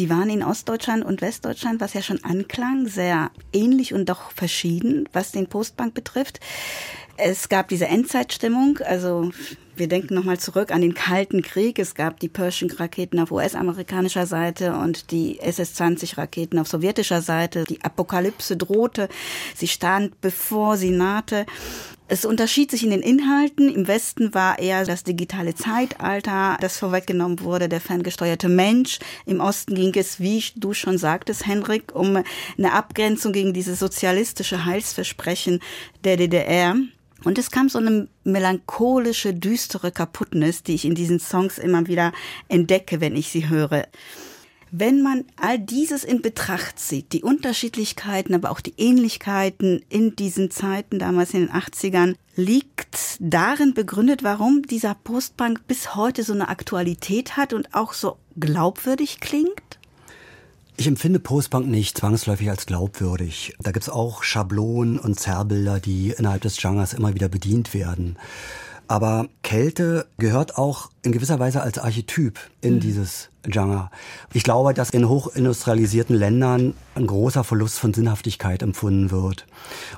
Die 0.01 0.09
waren 0.09 0.31
in 0.31 0.41
Ostdeutschland 0.41 1.05
und 1.05 1.21
Westdeutschland, 1.21 1.79
was 1.79 1.93
ja 1.93 2.01
schon 2.01 2.23
anklang, 2.23 2.87
sehr 2.87 3.29
ähnlich 3.53 3.93
und 3.93 4.09
doch 4.09 4.31
verschieden, 4.31 5.07
was 5.13 5.31
den 5.31 5.45
Postbank 5.45 5.93
betrifft. 5.93 6.39
Es 7.17 7.49
gab 7.49 7.67
diese 7.67 7.85
Endzeitstimmung, 7.85 8.79
also 8.79 9.29
wir 9.75 9.87
denken 9.87 10.15
nochmal 10.15 10.39
zurück 10.39 10.71
an 10.71 10.81
den 10.81 10.95
Kalten 10.95 11.43
Krieg. 11.43 11.77
Es 11.77 11.93
gab 11.93 12.19
die 12.19 12.29
Pershing-Raketen 12.29 13.19
auf 13.19 13.31
US-amerikanischer 13.31 14.25
Seite 14.25 14.73
und 14.73 15.11
die 15.11 15.39
SS-20-Raketen 15.39 16.57
auf 16.57 16.67
sowjetischer 16.67 17.21
Seite. 17.21 17.65
Die 17.65 17.83
Apokalypse 17.83 18.57
drohte. 18.57 19.07
Sie 19.53 19.67
stand 19.67 20.19
bevor, 20.19 20.77
sie 20.77 20.89
nahte. 20.89 21.45
Es 22.12 22.26
unterschied 22.26 22.69
sich 22.69 22.84
in 22.84 22.89
den 22.89 23.02
Inhalten. 23.02 23.74
Im 23.74 23.88
Westen 23.88 24.34
war 24.34 24.60
eher 24.60 24.84
das 24.84 25.06
digitale 25.06 25.56
Zeitalter, 25.56 26.58
das 26.60 26.78
vorweggenommen 26.78 27.39
wurde, 27.39 27.69
der 27.69 27.80
ferngesteuerte 27.80 28.50
Mensch. 28.50 29.00
Im 29.26 29.39
Osten 29.39 29.76
ging 29.76 29.93
es, 29.95 30.19
wie 30.19 30.43
du 30.58 30.74
schon 30.74 30.97
sagtest, 30.97 31.47
Henrik, 31.47 31.95
um 31.95 32.21
eine 32.58 32.74
Abgrenzung 32.74 33.32
gegen 33.32 33.54
dieses 33.54 33.80
sozialistische 33.80 34.65
Heilsversprechen 34.65 35.62
der 36.04 36.17
DDR. 36.17 36.76
Und 37.24 37.38
es 37.38 37.50
kam 37.50 37.69
so 37.69 37.80
eine 37.80 38.10
melancholische, 38.26 39.34
düstere 39.34 39.93
Kaputtnis, 39.93 40.63
die 40.63 40.76
ich 40.76 40.84
in 40.84 40.95
diesen 40.95 41.21
Songs 41.21 41.60
immer 41.60 41.88
wieder 41.88 42.12
entdecke, 42.50 43.00
wenn 43.00 43.15
ich 43.15 43.30
sie 43.30 43.47
höre. 43.47 43.88
Wenn 44.73 45.01
man 45.01 45.25
all 45.36 45.60
dieses 45.60 46.05
in 46.05 46.21
Betracht 46.21 46.79
zieht, 46.79 47.12
die 47.12 47.23
Unterschiedlichkeiten, 47.23 48.34
aber 48.34 48.51
auch 48.51 48.62
die 48.62 48.73
Ähnlichkeiten 48.77 49.84
in 49.89 50.15
diesen 50.15 50.49
Zeiten, 50.49 50.97
damals 50.97 51.34
in 51.34 51.41
den 51.41 51.51
80ern, 51.51 52.15
liegt 52.38 53.17
darin 53.19 53.73
begründet, 53.73 54.23
warum 54.23 54.62
dieser 54.63 54.95
Postpunk 54.95 55.67
bis 55.67 55.95
heute 55.95 56.23
so 56.23 56.31
eine 56.31 56.47
Aktualität 56.47 57.36
hat 57.36 57.51
und 57.51 57.73
auch 57.73 57.91
so 57.91 58.15
glaubwürdig 58.39 59.19
klingt? 59.19 59.51
Ich 60.77 60.88
empfinde 60.88 61.19
Postpunk 61.19 61.67
nicht 61.67 61.97
zwangsläufig 61.97 62.49
als 62.49 62.65
glaubwürdig. 62.65 63.53
Da 63.60 63.71
gibt's 63.71 63.89
auch 63.89 64.23
Schablonen 64.23 64.97
und 64.97 65.19
Zerrbilder, 65.19 65.81
die 65.81 66.13
innerhalb 66.17 66.43
des 66.43 66.55
Genres 66.55 66.93
immer 66.93 67.13
wieder 67.13 67.27
bedient 67.27 67.73
werden. 67.73 68.17
Aber 68.88 69.27
Kälte 69.43 70.07
gehört 70.17 70.57
auch 70.57 70.91
in 71.03 71.12
gewisser 71.12 71.39
Weise 71.39 71.62
als 71.62 71.77
Archetyp 71.77 72.39
in 72.62 72.75
mhm. 72.75 72.79
dieses 72.79 73.30
Genre. 73.43 73.89
Ich 74.34 74.43
glaube, 74.43 74.73
dass 74.73 74.91
in 74.91 75.08
hochindustrialisierten 75.08 76.15
Ländern 76.15 76.73
ein 76.95 77.08
großer 77.08 77.43
Verlust 77.43 77.80
von 77.80 77.93
Sinnhaftigkeit 77.93 78.62
empfunden 78.62 79.12
wird. 79.12 79.47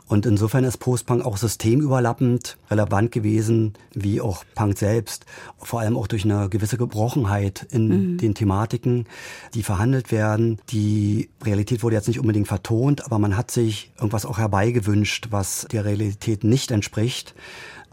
Und 0.08 0.26
insofern 0.26 0.64
ist 0.64 0.78
Postpunk 0.78 1.26
auch 1.26 1.38
systemüberlappend 1.38 2.58
relevant 2.70 3.12
gewesen, 3.12 3.74
wie 3.94 4.22
auch 4.22 4.44
Punk 4.56 4.78
selbst. 4.78 5.26
Vor 5.58 5.82
allem 5.82 5.98
auch 5.98 6.08
durch 6.08 6.24
eine 6.24 6.50
gewisse 6.50 6.78
Gebrochenheit 6.78 7.68
in 7.72 7.88
mhm. 7.88 8.18
den 8.18 8.36
Thematiken, 8.36 9.08
die 9.54 9.64
verhandelt 9.64 10.12
werden. 10.12 10.60
Die 10.70 11.30
Realität 11.44 11.84
wurde 11.84 11.96
jetzt 11.96 12.08
nicht 12.08 12.20
unbedingt 12.20 12.48
vertont, 12.48 13.06
aber 13.06 13.20
man 13.20 13.36
hat 13.36 13.52
sich 13.52 13.92
irgendwas 13.98 14.26
auch 14.26 14.38
herbeigewünscht, 14.38 15.28
was 15.32 15.68
der 15.72 15.86
Realität 15.86 16.44
nicht 16.44 16.72
entspricht. 16.72 17.34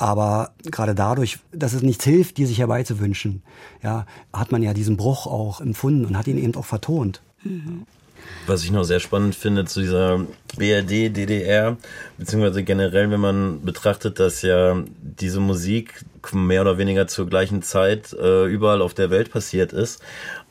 Aber 0.01 0.53
gerade 0.65 0.95
dadurch, 0.95 1.41
dass 1.53 1.75
es 1.75 1.83
nichts 1.83 2.05
hilft, 2.05 2.39
die 2.39 2.47
sich 2.47 2.59
herbeizuwünschen, 2.59 3.43
ja, 3.83 4.07
hat 4.33 4.51
man 4.51 4.63
ja 4.63 4.73
diesen 4.73 4.97
Bruch 4.97 5.27
auch 5.27 5.61
empfunden 5.61 6.07
und 6.07 6.17
hat 6.17 6.27
ihn 6.27 6.39
eben 6.39 6.55
auch 6.55 6.65
vertont. 6.65 7.21
Mhm. 7.43 7.83
Was 8.47 8.65
ich 8.65 8.71
noch 8.71 8.85
sehr 8.85 9.01
spannend 9.01 9.35
finde 9.35 9.67
zu 9.67 9.81
dieser 9.81 10.25
BRD, 10.57 11.15
DDR, 11.15 11.77
beziehungsweise 12.17 12.63
generell, 12.63 13.11
wenn 13.11 13.21
man 13.21 13.63
betrachtet, 13.63 14.19
dass 14.21 14.41
ja 14.41 14.83
diese 15.03 15.41
Musik 15.41 16.03
mehr 16.33 16.63
oder 16.63 16.79
weniger 16.79 17.07
zur 17.07 17.27
gleichen 17.27 17.61
Zeit 17.61 18.15
äh, 18.15 18.47
überall 18.47 18.81
auf 18.81 18.95
der 18.95 19.11
Welt 19.11 19.31
passiert 19.31 19.75
ist 19.75 20.01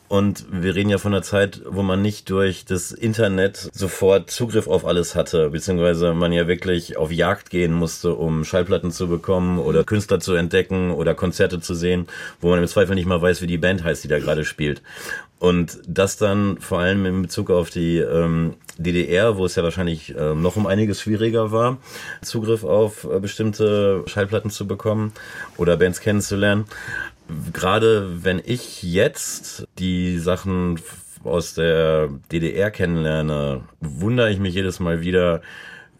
und 0.10 0.46
wir 0.52 0.74
reden 0.74 0.90
ja 0.90 0.98
von 0.98 1.14
einer 1.14 1.22
Zeit, 1.22 1.62
wo 1.68 1.84
man 1.84 2.02
nicht 2.02 2.32
durch 2.32 2.66
das 2.66 2.92
Internet 2.92 3.70
sofort 3.74 4.32
Zugriff 4.32 4.68
auf 4.68 4.84
alles 4.84 5.14
hatte, 5.14 5.52
beziehungsweise 5.52 6.16
man 6.16 6.34
ja 6.34 6.48
wirklich 6.48 6.98
auf 6.98 7.12
Jagd 7.12 7.52
gehen 7.52 7.74
musste, 7.74 8.16
um 8.16 8.44
Schallplatten 8.44 8.92
zu 8.92 9.08
bekommen 9.08 9.60
oder 9.60 9.84
Künstler 9.84 10.20
zu 10.20 10.34
entdecken 10.34 10.90
oder 10.90 11.14
Konzerte 11.14 11.60
zu 11.60 11.76
sehen, 11.76 12.08
wo 12.42 12.50
man 12.50 12.58
im 12.58 12.68
Zweifel 12.68 12.96
nicht 12.96 13.06
mal 13.06 13.22
weiß, 13.22 13.44
wie 13.44 13.48
die 13.48 13.60
Band 13.60 13.84
heißt, 13.84 14.04
die 14.04 14.08
da 14.08 14.18
gerade 14.18 14.46
spielt. 14.46 14.82
Und 15.38 15.80
das 15.88 16.18
dann 16.18 16.58
vor 16.60 16.80
allem 16.80 17.06
in 17.06 17.22
Bezug 17.22 17.50
auf 17.50 17.70
die 17.70 18.00
ähm, 18.00 18.56
DDR, 18.78 19.38
wo 19.38 19.46
es 19.46 19.56
ja 19.56 19.64
wahrscheinlich 19.64 20.14
äh, 20.16 20.36
noch 20.36 20.58
um 20.58 20.68
einiges 20.68 21.02
schwieriger 21.02 21.52
war, 21.52 21.78
Zugriff 22.22 22.66
auf 22.66 23.06
äh, 23.06 23.20
bestimmte 23.20 24.04
Schallplatten 24.06 24.52
zu 24.52 24.68
bekommen 24.68 25.14
oder 25.56 25.78
Bands 25.78 26.02
kennenzulernen 26.02 26.66
gerade 27.54 28.24
wenn 28.24 28.42
ich 28.44 28.84
jetzt 28.84 29.68
die 29.78 30.20
Sachen 30.20 30.80
aus 31.24 31.54
der 31.54 32.10
DDR 32.32 32.72
kennenlerne, 32.72 33.64
wundere 33.80 34.32
ich 34.32 34.40
mich 34.40 34.54
jedes 34.54 34.80
Mal 34.80 35.02
wieder, 35.02 35.42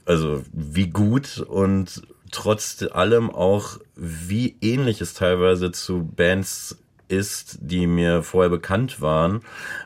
also 0.06 0.44
wie 0.52 0.88
gut 0.88 1.40
und 1.40 2.02
trotz 2.32 2.84
allem 2.92 3.30
auch, 3.30 3.80
wie 3.96 4.56
ähnlich 4.62 5.02
es 5.02 5.14
teilweise 5.14 5.72
zu 5.72 6.04
Bands 6.04 6.78
ist, 7.08 7.58
die 7.62 7.88
mir 7.88 8.24
vorher 8.24 8.50
bekannt 8.50 9.02
waren, 9.02 9.42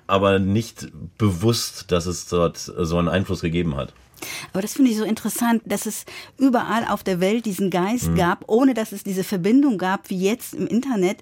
aber 0.08 0.40
nicht 0.40 0.92
bewusst, 1.18 1.92
dass 1.92 2.06
es 2.06 2.28
dort 2.28 2.58
so 2.58 2.98
einen 2.98 3.08
Einfluss 3.08 3.42
gegeben 3.42 3.76
hat. 3.76 3.94
Aber 4.52 4.62
das 4.62 4.74
finde 4.74 4.92
ich 4.92 4.98
so 4.98 5.04
interessant, 5.04 5.62
dass 5.66 5.86
es 5.86 6.06
überall 6.38 6.86
auf 6.88 7.04
der 7.04 7.20
Welt 7.20 7.46
diesen 7.46 7.70
Geist 7.70 8.10
mhm. 8.10 8.16
gab, 8.16 8.44
ohne 8.48 8.74
dass 8.74 8.92
es 8.92 9.04
diese 9.04 9.24
Verbindung 9.24 9.78
gab 9.78 10.10
wie 10.10 10.20
jetzt 10.20 10.54
im 10.54 10.68
Internet 10.68 11.18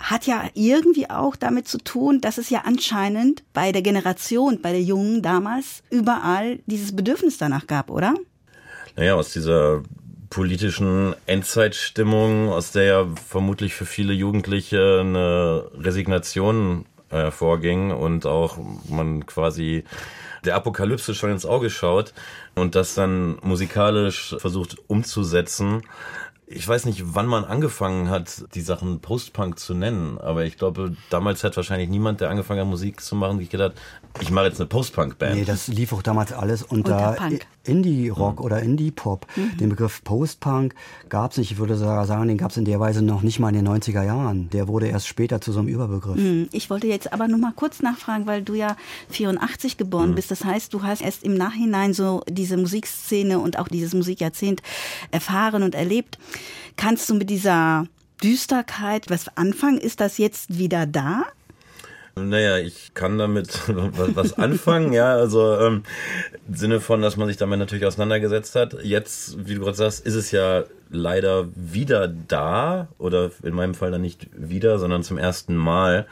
hat 0.00 0.26
ja 0.26 0.44
irgendwie 0.54 1.10
auch 1.10 1.34
damit 1.34 1.66
zu 1.66 1.78
tun, 1.78 2.20
dass 2.20 2.38
es 2.38 2.50
ja 2.50 2.62
anscheinend 2.64 3.42
bei 3.52 3.72
der 3.72 3.82
Generation, 3.82 4.60
bei 4.62 4.70
der 4.70 4.82
Jungen 4.82 5.22
damals 5.22 5.82
überall 5.90 6.60
dieses 6.66 6.94
Bedürfnis 6.94 7.36
danach 7.36 7.66
gab, 7.66 7.90
oder? 7.90 8.14
Naja, 8.96 9.14
aus 9.14 9.32
dieser 9.32 9.82
politischen 10.30 11.14
Endzeitstimmung, 11.26 12.50
aus 12.50 12.72
der 12.72 12.84
ja 12.84 13.06
vermutlich 13.28 13.74
für 13.74 13.86
viele 13.86 14.12
Jugendliche 14.12 15.00
eine 15.00 15.64
Resignation 15.78 16.84
hervorging 17.08 17.90
äh, 17.90 17.94
und 17.94 18.26
auch 18.26 18.58
man 18.88 19.26
quasi 19.26 19.84
der 20.44 20.56
Apokalypse 20.56 21.14
schon 21.14 21.30
ins 21.30 21.46
Auge 21.46 21.70
schaut 21.70 22.12
und 22.54 22.74
das 22.74 22.94
dann 22.94 23.38
musikalisch 23.42 24.36
versucht 24.38 24.76
umzusetzen. 24.86 25.82
Ich 26.46 26.66
weiß 26.66 26.86
nicht, 26.86 27.14
wann 27.14 27.26
man 27.26 27.44
angefangen 27.44 28.08
hat, 28.08 28.44
die 28.54 28.62
Sachen 28.62 29.00
Post-Punk 29.00 29.58
zu 29.58 29.74
nennen, 29.74 30.16
aber 30.18 30.44
ich 30.44 30.56
glaube, 30.56 30.96
damals 31.10 31.44
hat 31.44 31.56
wahrscheinlich 31.56 31.90
niemand, 31.90 32.22
der 32.22 32.30
angefangen 32.30 32.60
hat, 32.60 32.68
Musik 32.68 33.02
zu 33.02 33.16
machen, 33.16 33.38
sich 33.38 33.50
gedacht, 33.50 33.74
ich 34.20 34.30
mache 34.30 34.46
jetzt 34.46 34.60
eine 34.60 34.68
Post-Punk-Band. 34.68 35.34
Nee, 35.34 35.44
das 35.44 35.68
lief 35.68 35.92
auch 35.92 36.02
damals 36.02 36.32
alles 36.32 36.62
unter, 36.62 37.16
unter 37.20 37.38
Indie-Rock 37.64 38.38
mhm. 38.38 38.44
oder 38.44 38.62
Indie-Pop. 38.62 39.26
Mhm. 39.36 39.56
Den 39.58 39.68
Begriff 39.70 40.02
Post-Punk 40.04 40.74
gab 41.08 41.32
es 41.32 41.38
nicht. 41.38 41.52
Ich 41.52 41.58
würde 41.58 41.76
sogar 41.76 42.06
sagen, 42.06 42.28
den 42.28 42.38
gab 42.38 42.50
es 42.50 42.56
in 42.56 42.64
der 42.64 42.80
Weise 42.80 43.02
noch 43.02 43.22
nicht 43.22 43.38
mal 43.38 43.54
in 43.54 43.64
den 43.64 43.68
90er 43.68 44.02
Jahren. 44.02 44.50
Der 44.50 44.68
wurde 44.68 44.88
erst 44.88 45.06
später 45.06 45.40
zu 45.40 45.52
so 45.52 45.60
einem 45.60 45.68
Überbegriff. 45.68 46.16
Mhm. 46.16 46.48
Ich 46.52 46.70
wollte 46.70 46.86
jetzt 46.86 47.12
aber 47.12 47.28
nur 47.28 47.38
mal 47.38 47.52
kurz 47.54 47.80
nachfragen, 47.80 48.26
weil 48.26 48.42
du 48.42 48.54
ja 48.54 48.76
84 49.10 49.76
geboren 49.76 50.10
mhm. 50.10 50.14
bist. 50.14 50.30
Das 50.30 50.44
heißt, 50.44 50.72
du 50.72 50.82
hast 50.82 51.02
erst 51.02 51.22
im 51.24 51.34
Nachhinein 51.34 51.92
so 51.92 52.22
diese 52.28 52.56
Musikszene 52.56 53.38
und 53.38 53.58
auch 53.58 53.68
dieses 53.68 53.94
Musikjahrzehnt 53.94 54.62
erfahren 55.10 55.62
und 55.62 55.74
erlebt. 55.74 56.18
Kannst 56.76 57.08
du 57.10 57.14
mit 57.14 57.30
dieser 57.30 57.86
Düsterkeit 58.22 59.10
was 59.10 59.36
anfangen? 59.36 59.78
Ist 59.78 60.00
das 60.00 60.18
jetzt 60.18 60.58
wieder 60.58 60.86
da? 60.86 61.24
Naja, 62.24 62.58
ich 62.58 62.92
kann 62.94 63.18
damit 63.18 63.60
was 64.14 64.38
anfangen, 64.38 64.92
ja, 64.92 65.14
also 65.14 65.58
ähm, 65.58 65.82
im 66.48 66.54
Sinne 66.54 66.80
von, 66.80 67.02
dass 67.02 67.16
man 67.16 67.28
sich 67.28 67.36
damit 67.36 67.58
natürlich 67.58 67.86
auseinandergesetzt 67.86 68.54
hat. 68.54 68.76
Jetzt, 68.82 69.46
wie 69.46 69.54
du 69.54 69.60
gerade 69.60 69.76
sagst, 69.76 70.06
ist 70.06 70.14
es 70.14 70.30
ja 70.30 70.64
leider 70.90 71.48
wieder 71.54 72.08
da 72.08 72.88
oder 72.98 73.30
in 73.42 73.54
meinem 73.54 73.74
Fall 73.74 73.90
dann 73.90 74.02
nicht 74.02 74.28
wieder, 74.34 74.78
sondern 74.78 75.02
zum 75.02 75.18
ersten 75.18 75.56
Mal. 75.56 76.06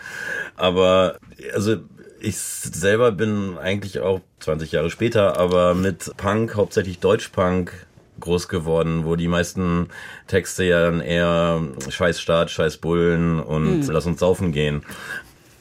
Aber 0.56 1.16
also 1.54 1.76
ich 2.20 2.36
selber 2.38 3.12
bin 3.12 3.58
eigentlich 3.58 4.00
auch 4.00 4.20
20 4.40 4.72
Jahre 4.72 4.90
später, 4.90 5.38
aber 5.38 5.74
mit 5.74 6.12
Punk, 6.16 6.54
hauptsächlich 6.56 6.98
Deutschpunk, 6.98 7.86
groß 8.20 8.48
geworden, 8.48 9.04
wo 9.04 9.16
die 9.16 9.28
meisten 9.28 9.88
Texte 10.26 10.64
ja 10.64 10.86
dann 10.86 11.00
eher 11.00 11.60
Scheiß 11.88 12.20
Staat, 12.20 12.50
Scheiß 12.50 12.78
Bullen 12.78 13.40
und 13.40 13.80
mhm. 13.80 13.90
Lass 13.90 14.06
uns 14.06 14.20
saufen 14.20 14.52
gehen 14.52 14.82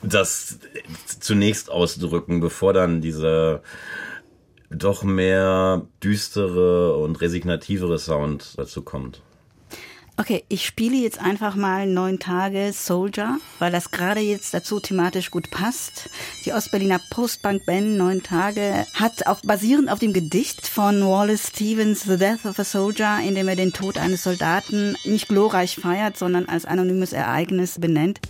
das 0.05 0.59
zunächst 1.19 1.69
ausdrücken, 1.69 2.39
bevor 2.39 2.73
dann 2.73 3.01
dieser 3.01 3.61
doch 4.69 5.03
mehr 5.03 5.85
düstere 6.03 6.97
und 6.97 7.21
resignativere 7.21 7.99
Sound 7.99 8.53
dazu 8.57 8.81
kommt. 8.81 9.21
Okay, 10.17 10.45
ich 10.47 10.65
spiele 10.65 10.95
jetzt 10.95 11.19
einfach 11.19 11.55
mal 11.55 11.85
neun 11.85 12.19
Tage 12.19 12.71
Soldier, 12.71 13.37
weil 13.59 13.73
das 13.73 13.91
gerade 13.91 14.21
jetzt 14.21 14.53
dazu 14.53 14.79
thematisch 14.79 15.29
gut 15.29 15.51
passt. 15.51 16.09
Die 16.45 16.53
Ostberliner 16.53 17.01
Postbank-Band 17.09 17.97
Neun 17.97 18.23
Tage 18.23 18.85
hat 18.93 19.27
auch 19.27 19.41
basierend 19.41 19.89
auf 19.89 19.99
dem 19.99 20.13
Gedicht 20.13 20.67
von 20.67 21.05
Wallace 21.05 21.49
Stevens 21.49 22.03
The 22.03 22.15
Death 22.15 22.45
of 22.45 22.57
a 22.57 22.63
Soldier, 22.63 23.19
in 23.27 23.35
dem 23.35 23.49
er 23.49 23.57
den 23.57 23.73
Tod 23.73 23.97
eines 23.97 24.23
Soldaten 24.23 24.95
nicht 25.03 25.27
glorreich 25.27 25.75
feiert, 25.75 26.17
sondern 26.17 26.45
als 26.45 26.63
anonymes 26.63 27.11
Ereignis 27.11 27.77
benennt. 27.77 28.21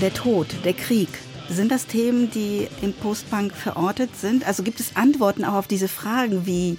Der 0.00 0.14
Tod, 0.14 0.46
der 0.64 0.74
Krieg. 0.74 1.08
Sind 1.48 1.72
das 1.72 1.86
Themen, 1.86 2.30
die 2.30 2.68
im 2.82 2.92
Postpunk 2.92 3.52
verortet 3.52 4.14
sind? 4.16 4.46
Also 4.46 4.62
gibt 4.62 4.78
es 4.78 4.94
Antworten 4.94 5.44
auch 5.44 5.54
auf 5.54 5.66
diese 5.66 5.88
Fragen 5.88 6.46
wie 6.46 6.78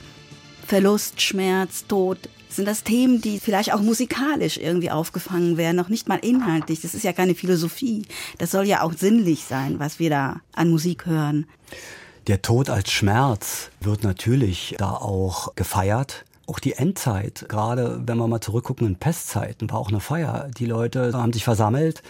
Verlust, 0.65 1.21
Schmerz, 1.21 1.85
Tod? 1.85 2.17
Sind 2.47 2.65
das 2.65 2.83
Themen, 2.83 3.19
die 3.19 3.41
vielleicht 3.41 3.73
auch 3.73 3.81
musikalisch 3.81 4.57
irgendwie 4.57 4.89
aufgefangen 4.89 5.57
werden, 5.57 5.75
noch 5.75 5.89
nicht 5.89 6.07
mal 6.07 6.19
inhaltlich? 6.19 6.79
Das 6.79 6.93
ist 6.93 7.03
ja 7.03 7.11
keine 7.11 7.35
Philosophie. 7.35 8.03
Das 8.37 8.51
soll 8.51 8.65
ja 8.65 8.83
auch 8.83 8.93
sinnlich 8.93 9.43
sein, 9.43 9.79
was 9.79 9.99
wir 9.99 10.09
da 10.09 10.39
an 10.53 10.69
Musik 10.69 11.05
hören. 11.05 11.45
Der 12.27 12.41
Tod 12.41 12.69
als 12.69 12.89
Schmerz 12.89 13.69
wird 13.81 14.05
natürlich 14.05 14.75
da 14.77 14.91
auch 14.91 15.55
gefeiert. 15.55 16.23
Auch 16.47 16.59
die 16.59 16.73
Endzeit, 16.73 17.47
gerade 17.49 18.01
wenn 18.05 18.17
wir 18.17 18.27
mal 18.29 18.39
zurückgucken 18.39 18.87
in 18.87 18.95
Pestzeiten, 18.95 19.69
war 19.69 19.79
auch 19.79 19.89
eine 19.89 19.99
Feier. 19.99 20.49
Die 20.57 20.65
Leute 20.65 21.11
haben 21.13 21.33
sich 21.33 21.43
versammelt 21.43 22.01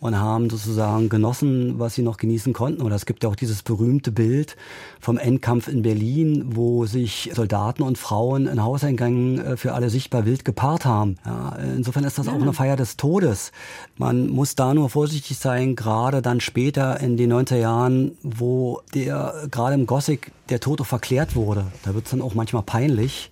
und 0.00 0.18
haben 0.18 0.48
sozusagen 0.48 1.10
genossen, 1.10 1.78
was 1.78 1.94
sie 1.94 2.02
noch 2.02 2.16
genießen 2.16 2.52
konnten. 2.52 2.82
Oder 2.82 2.96
es 2.96 3.04
gibt 3.04 3.22
ja 3.22 3.28
auch 3.28 3.36
dieses 3.36 3.62
berühmte 3.62 4.10
Bild 4.10 4.56
vom 4.98 5.18
Endkampf 5.18 5.68
in 5.68 5.82
Berlin, 5.82 6.44
wo 6.54 6.86
sich 6.86 7.30
Soldaten 7.34 7.82
und 7.82 7.98
Frauen 7.98 8.46
in 8.46 8.62
Hauseingängen 8.62 9.38
äh, 9.38 9.56
für 9.56 9.74
alle 9.74 9.90
sichtbar 9.90 10.24
wild 10.24 10.44
gepaart 10.44 10.86
haben. 10.86 11.16
Ja, 11.26 11.56
insofern 11.76 12.04
ist 12.04 12.18
das 12.18 12.28
auch 12.28 12.40
eine 12.40 12.54
Feier 12.54 12.76
des 12.76 12.96
Todes. 12.96 13.52
Man 13.98 14.28
muss 14.28 14.54
da 14.54 14.72
nur 14.72 14.88
vorsichtig 14.88 15.36
sein, 15.36 15.76
gerade 15.76 16.22
dann 16.22 16.40
später 16.40 16.98
in 17.00 17.18
den 17.18 17.32
90er 17.32 17.56
Jahren, 17.56 18.12
wo 18.22 18.80
der 18.94 19.34
gerade 19.50 19.74
im 19.74 19.86
Gothic 19.86 20.32
der 20.48 20.60
Tod 20.60 20.80
auch 20.80 20.86
verklärt 20.86 21.36
wurde. 21.36 21.66
Da 21.84 21.94
wird 21.94 22.06
es 22.06 22.10
dann 22.10 22.22
auch 22.22 22.34
manchmal 22.34 22.62
peinlich. 22.62 23.30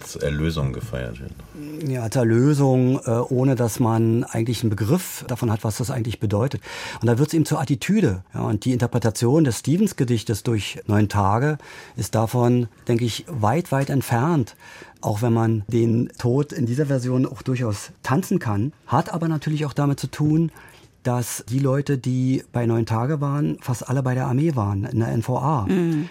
Als 0.00 0.16
Erlösung 0.16 0.72
gefeiert 0.72 1.20
wird. 1.20 1.32
Ja, 1.88 2.02
als 2.02 2.16
Erlösung, 2.16 3.00
äh, 3.04 3.10
ohne 3.10 3.54
dass 3.54 3.80
man 3.80 4.24
eigentlich 4.24 4.62
einen 4.62 4.70
Begriff 4.70 5.24
davon 5.28 5.50
hat, 5.50 5.62
was 5.62 5.76
das 5.76 5.90
eigentlich 5.90 6.20
bedeutet. 6.20 6.62
Und 7.00 7.06
da 7.06 7.18
wird 7.18 7.28
es 7.28 7.34
eben 7.34 7.44
zur 7.44 7.60
Attitüde. 7.60 8.22
Ja, 8.34 8.40
und 8.40 8.64
die 8.64 8.72
Interpretation 8.72 9.44
des 9.44 9.58
Stevens-Gedichtes 9.58 10.42
durch 10.42 10.80
neun 10.86 11.08
Tage 11.08 11.58
ist 11.96 12.14
davon, 12.14 12.68
denke 12.88 13.04
ich, 13.04 13.24
weit, 13.28 13.72
weit 13.72 13.90
entfernt. 13.90 14.56
Auch 15.00 15.22
wenn 15.22 15.32
man 15.32 15.64
den 15.68 16.10
Tod 16.18 16.52
in 16.52 16.66
dieser 16.66 16.86
Version 16.86 17.26
auch 17.26 17.42
durchaus 17.42 17.90
tanzen 18.02 18.38
kann, 18.38 18.72
hat 18.86 19.12
aber 19.12 19.28
natürlich 19.28 19.64
auch 19.64 19.72
damit 19.72 20.00
zu 20.00 20.06
tun, 20.06 20.50
dass 21.02 21.44
die 21.48 21.58
Leute, 21.58 21.96
die 21.98 22.44
bei 22.52 22.66
neun 22.66 22.84
Tage 22.84 23.20
waren, 23.20 23.58
fast 23.60 23.88
alle 23.88 24.02
bei 24.02 24.14
der 24.14 24.26
Armee 24.26 24.54
waren, 24.56 24.84
in 24.84 24.98
der 24.98 25.16
NVA. 25.16 25.66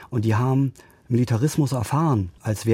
Und 0.10 0.25
die 0.25 0.36
haben 0.36 0.73
Militarismus 1.08 1.71
erfahren 1.71 2.30
als 2.41 2.65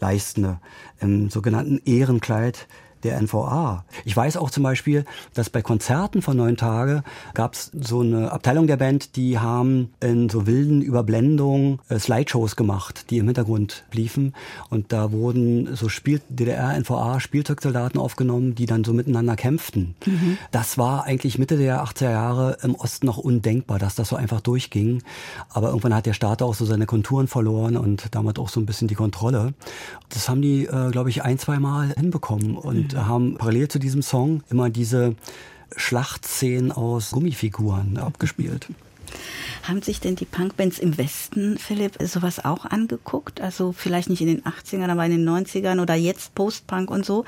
Wehrdienstleistende 0.00 0.60
im 1.00 1.30
sogenannten 1.30 1.80
Ehrenkleid 1.84 2.66
der 3.04 3.20
NVA. 3.20 3.84
Ich 4.04 4.16
weiß 4.16 4.36
auch 4.36 4.50
zum 4.50 4.62
Beispiel, 4.62 5.04
dass 5.34 5.50
bei 5.50 5.62
Konzerten 5.62 6.22
von 6.22 6.36
Neun 6.36 6.56
Tage 6.56 7.02
gab 7.34 7.54
es 7.54 7.70
so 7.72 8.00
eine 8.00 8.32
Abteilung 8.32 8.66
der 8.66 8.76
Band, 8.76 9.16
die 9.16 9.38
haben 9.38 9.90
in 10.00 10.28
so 10.28 10.46
wilden 10.46 10.82
Überblendungen 10.82 11.80
äh, 11.88 11.98
Slideshows 11.98 12.56
gemacht, 12.56 13.10
die 13.10 13.18
im 13.18 13.26
Hintergrund 13.26 13.84
liefen. 13.92 14.34
Und 14.70 14.92
da 14.92 15.12
wurden 15.12 15.76
so 15.76 15.88
Spiel 15.88 16.20
DDR-NVA 16.28 17.20
Spielzeugsoldaten 17.20 18.00
aufgenommen, 18.00 18.54
die 18.54 18.66
dann 18.66 18.84
so 18.84 18.92
miteinander 18.92 19.36
kämpften. 19.36 19.94
Das 20.50 20.78
war 20.78 21.04
eigentlich 21.04 21.38
Mitte 21.38 21.56
der 21.56 21.84
80er 21.84 22.10
Jahre 22.10 22.58
im 22.62 22.74
Osten 22.74 23.06
noch 23.06 23.18
undenkbar, 23.18 23.78
dass 23.78 23.94
das 23.94 24.08
so 24.08 24.16
einfach 24.16 24.40
durchging. 24.40 25.02
Aber 25.50 25.68
irgendwann 25.68 25.94
hat 25.94 26.06
der 26.06 26.12
Staat 26.12 26.42
auch 26.42 26.54
so 26.54 26.64
seine 26.64 26.86
Konturen 26.86 27.28
verloren 27.28 27.76
und 27.76 28.14
damit 28.14 28.38
auch 28.38 28.48
so 28.48 28.60
ein 28.60 28.66
bisschen 28.66 28.88
die 28.88 28.94
Kontrolle. 28.94 29.54
Das 30.08 30.28
haben 30.28 30.42
die, 30.42 30.64
äh, 30.64 30.90
glaube 30.90 31.10
ich, 31.10 31.22
ein, 31.22 31.38
zwei 31.38 31.58
Mal 31.58 31.92
hinbekommen 31.96 32.56
und 32.56 32.93
haben 32.94 33.36
parallel 33.36 33.68
zu 33.68 33.78
diesem 33.78 34.02
Song 34.02 34.42
immer 34.50 34.70
diese 34.70 35.14
Schlachtszenen 35.76 36.72
aus 36.72 37.10
Gummifiguren 37.10 37.96
abgespielt. 37.96 38.68
Haben 39.62 39.82
sich 39.82 40.00
denn 40.00 40.16
die 40.16 40.24
Punkbands 40.24 40.78
im 40.78 40.98
Westen, 40.98 41.58
Philipp, 41.58 41.96
sowas 42.02 42.44
auch 42.44 42.64
angeguckt? 42.64 43.40
Also 43.40 43.72
vielleicht 43.72 44.10
nicht 44.10 44.20
in 44.20 44.28
den 44.28 44.42
80ern, 44.42 44.90
aber 44.90 45.04
in 45.06 45.12
den 45.12 45.28
90ern 45.28 45.80
oder 45.80 45.94
jetzt 45.94 46.34
Postpunk 46.34 46.90
und 46.90 47.04
so. 47.04 47.24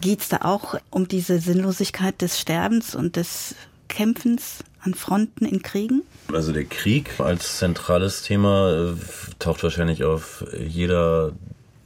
Geht's 0.00 0.28
da 0.28 0.38
auch 0.42 0.76
um 0.90 1.08
diese 1.08 1.40
Sinnlosigkeit 1.40 2.20
des 2.22 2.38
Sterbens 2.38 2.94
und 2.94 3.16
des 3.16 3.56
Kämpfens 3.88 4.58
an 4.80 4.94
Fronten 4.94 5.44
in 5.44 5.62
Kriegen? 5.62 6.02
Also 6.32 6.52
der 6.52 6.64
Krieg 6.64 7.18
als 7.18 7.58
zentrales 7.58 8.22
Thema 8.22 8.92
äh, 8.92 8.94
taucht 9.38 9.62
wahrscheinlich 9.62 10.04
auf 10.04 10.44
jeder 10.56 11.32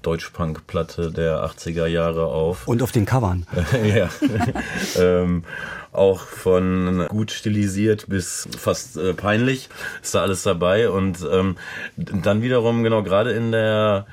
Deutschpunk-Platte 0.02 1.10
der 1.10 1.44
80er 1.44 1.86
Jahre 1.86 2.26
auf. 2.26 2.68
Und 2.68 2.82
auf 2.82 2.92
den 2.92 3.06
Covern. 3.06 3.46
ja. 3.84 4.08
ähm, 4.96 5.44
auch 5.92 6.20
von 6.20 7.06
gut 7.08 7.30
stilisiert 7.30 8.06
bis 8.08 8.48
fast 8.56 8.96
äh, 8.96 9.12
peinlich 9.12 9.68
ist 10.02 10.14
da 10.14 10.22
alles 10.22 10.42
dabei. 10.42 10.90
Und 10.90 11.18
ähm, 11.30 11.56
dann 11.96 12.42
wiederum, 12.42 12.82
genau, 12.82 13.02
gerade 13.02 13.32
in 13.32 13.52
der 13.52 14.06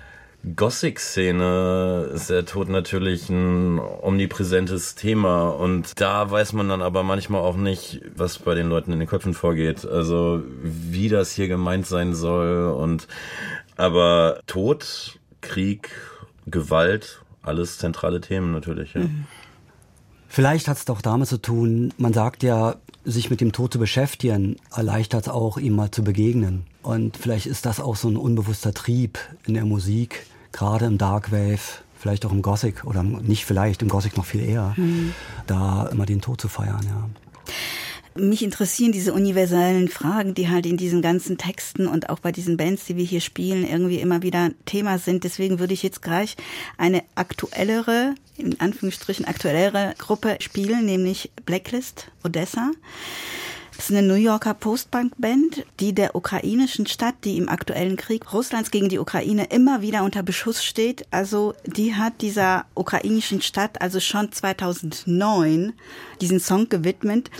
Gothic-Szene 0.55 2.11
ist 2.13 2.29
der 2.29 2.45
Tod 2.45 2.69
natürlich 2.69 3.29
ein 3.29 3.77
omnipräsentes 3.79 4.95
Thema 4.95 5.49
und 5.49 5.99
da 5.99 6.31
weiß 6.31 6.53
man 6.53 6.69
dann 6.69 6.81
aber 6.81 7.03
manchmal 7.03 7.41
auch 7.41 7.57
nicht, 7.57 8.01
was 8.15 8.39
bei 8.39 8.55
den 8.55 8.69
Leuten 8.69 8.93
in 8.93 8.99
den 8.99 9.07
Köpfen 9.07 9.33
vorgeht. 9.33 9.85
Also 9.85 10.41
wie 10.63 11.09
das 11.09 11.33
hier 11.33 11.49
gemeint 11.49 11.87
sein 11.87 12.13
soll 12.13 12.71
und 12.71 13.07
aber 13.75 14.39
Tod, 14.47 15.18
Krieg, 15.41 15.91
Gewalt, 16.45 17.21
alles 17.41 17.77
zentrale 17.77 18.21
Themen 18.21 18.51
natürlich. 18.51 18.93
Ja. 18.93 19.01
Vielleicht 20.27 20.67
hat 20.67 20.77
es 20.77 20.85
doch 20.85 21.01
damit 21.01 21.27
zu 21.27 21.41
tun, 21.41 21.93
man 21.97 22.13
sagt 22.13 22.43
ja, 22.43 22.75
sich 23.03 23.29
mit 23.29 23.41
dem 23.41 23.51
Tod 23.51 23.73
zu 23.73 23.79
beschäftigen, 23.79 24.57
erleichtert 24.75 25.23
es 25.23 25.29
auch, 25.29 25.57
ihm 25.57 25.75
mal 25.75 25.89
zu 25.89 26.03
begegnen. 26.03 26.65
Und 26.83 27.17
vielleicht 27.17 27.47
ist 27.47 27.65
das 27.65 27.79
auch 27.79 27.95
so 27.95 28.09
ein 28.09 28.17
unbewusster 28.17 28.73
Trieb 28.73 29.17
in 29.45 29.55
der 29.55 29.65
Musik, 29.65 30.25
gerade 30.51 30.85
im 30.85 30.97
Darkwave, 30.97 31.59
vielleicht 31.97 32.25
auch 32.25 32.31
im 32.31 32.41
Gothic 32.41 32.83
oder 32.85 33.03
nicht 33.03 33.45
vielleicht, 33.45 33.81
im 33.81 33.89
Gothic 33.89 34.17
noch 34.17 34.25
viel 34.25 34.41
eher, 34.41 34.75
da 35.47 35.87
immer 35.87 36.05
den 36.05 36.21
Tod 36.21 36.39
zu 36.39 36.47
feiern, 36.47 36.85
ja. 36.85 37.09
Mich 38.19 38.43
interessieren 38.43 38.91
diese 38.91 39.13
universellen 39.13 39.87
Fragen, 39.87 40.33
die 40.33 40.49
halt 40.49 40.65
in 40.65 40.77
diesen 40.77 41.01
ganzen 41.01 41.37
Texten 41.37 41.87
und 41.87 42.09
auch 42.09 42.19
bei 42.19 42.31
diesen 42.31 42.57
Bands, 42.57 42.85
die 42.85 42.97
wir 42.97 43.05
hier 43.05 43.21
spielen, 43.21 43.67
irgendwie 43.67 43.99
immer 43.99 44.21
wieder 44.21 44.51
Thema 44.65 44.97
sind. 44.97 45.23
Deswegen 45.23 45.59
würde 45.59 45.73
ich 45.73 45.83
jetzt 45.83 46.01
gleich 46.01 46.35
eine 46.77 47.03
aktuellere, 47.15 48.15
in 48.37 48.59
Anführungsstrichen 48.59 49.25
aktuellere 49.25 49.93
Gruppe 49.97 50.37
spielen, 50.39 50.85
nämlich 50.85 51.31
Blacklist 51.45 52.11
Odessa. 52.23 52.71
Das 53.79 53.89
ist 53.89 53.95
eine 53.95 54.05
New 54.05 54.15
Yorker 54.15 54.55
Postpunk-Band, 54.55 55.63
die 55.79 55.95
der 55.95 56.13
ukrainischen 56.13 56.85
Stadt, 56.85 57.15
die 57.23 57.37
im 57.37 57.47
aktuellen 57.47 57.95
Krieg 57.95 58.33
Russlands 58.33 58.71
gegen 58.71 58.89
die 58.89 58.99
Ukraine 58.99 59.45
immer 59.45 59.81
wieder 59.81 60.03
unter 60.03 60.21
Beschuss 60.21 60.65
steht. 60.65 61.07
Also 61.11 61.53
die 61.65 61.95
hat 61.95 62.19
dieser 62.19 62.65
ukrainischen 62.75 63.41
Stadt 63.41 63.81
also 63.81 64.01
schon 64.01 64.33
2009 64.33 65.71
diesen 66.19 66.41
Song 66.41 66.67
gewidmet. 66.67 67.31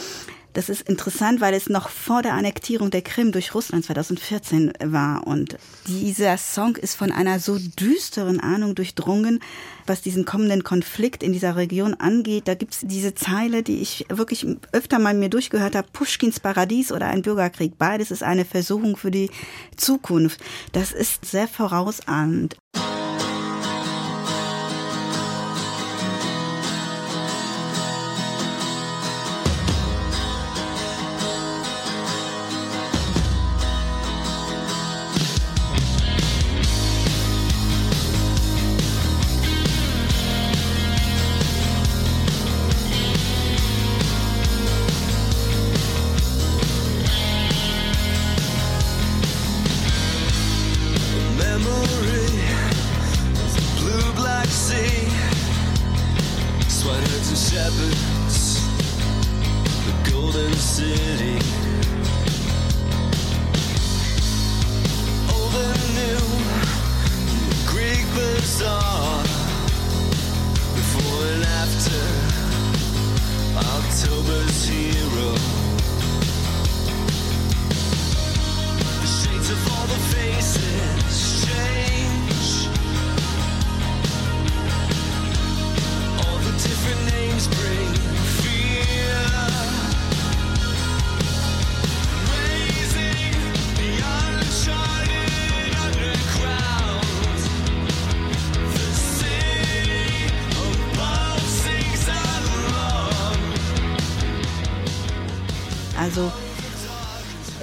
Das 0.59 0.67
ist 0.67 0.89
interessant, 0.89 1.39
weil 1.39 1.53
es 1.53 1.69
noch 1.69 1.87
vor 1.87 2.21
der 2.21 2.33
Annektierung 2.33 2.91
der 2.91 3.01
Krim 3.01 3.31
durch 3.31 3.55
Russland 3.55 3.85
2014 3.85 4.73
war. 4.83 5.25
Und 5.25 5.57
dieser 5.87 6.37
Song 6.37 6.75
ist 6.75 6.95
von 6.95 7.13
einer 7.13 7.39
so 7.39 7.57
düsteren 7.57 8.41
Ahnung 8.41 8.75
durchdrungen, 8.75 9.39
was 9.87 10.01
diesen 10.01 10.25
kommenden 10.25 10.65
Konflikt 10.65 11.23
in 11.23 11.31
dieser 11.31 11.55
Region 11.55 11.93
angeht. 11.93 12.49
Da 12.49 12.55
gibt 12.55 12.73
es 12.73 12.81
diese 12.83 13.15
Zeile, 13.15 13.63
die 13.63 13.79
ich 13.79 14.05
wirklich 14.09 14.45
öfter 14.73 14.99
mal 14.99 15.13
mir 15.13 15.29
durchgehört 15.29 15.77
habe. 15.77 15.87
Pushkins 15.93 16.41
Paradies 16.41 16.91
oder 16.91 17.07
ein 17.07 17.21
Bürgerkrieg. 17.21 17.77
Beides 17.77 18.11
ist 18.11 18.21
eine 18.21 18.43
Versuchung 18.43 18.97
für 18.97 19.11
die 19.11 19.29
Zukunft. 19.77 20.41
Das 20.73 20.91
ist 20.91 21.23
sehr 21.23 21.47
vorausahnend. 21.47 22.57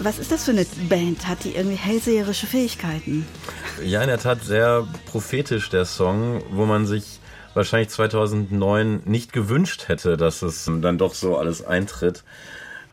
Was 0.06 0.20
ist 0.20 0.30
das 0.30 0.44
für 0.44 0.52
eine 0.52 0.64
Band? 0.88 1.26
Hat 1.26 1.42
die 1.42 1.56
irgendwie 1.56 1.74
hellseherische 1.74 2.46
Fähigkeiten? 2.46 3.26
Ja, 3.84 4.02
in 4.02 4.06
der 4.06 4.20
Tat 4.20 4.40
sehr 4.44 4.86
prophetisch 5.10 5.68
der 5.68 5.84
Song, 5.84 6.44
wo 6.52 6.64
man 6.64 6.86
sich 6.86 7.18
wahrscheinlich 7.54 7.88
2009 7.88 9.02
nicht 9.04 9.32
gewünscht 9.32 9.88
hätte, 9.88 10.16
dass 10.16 10.42
es 10.42 10.70
dann 10.80 10.96
doch 10.96 11.12
so 11.12 11.36
alles 11.36 11.66
eintritt. 11.66 12.22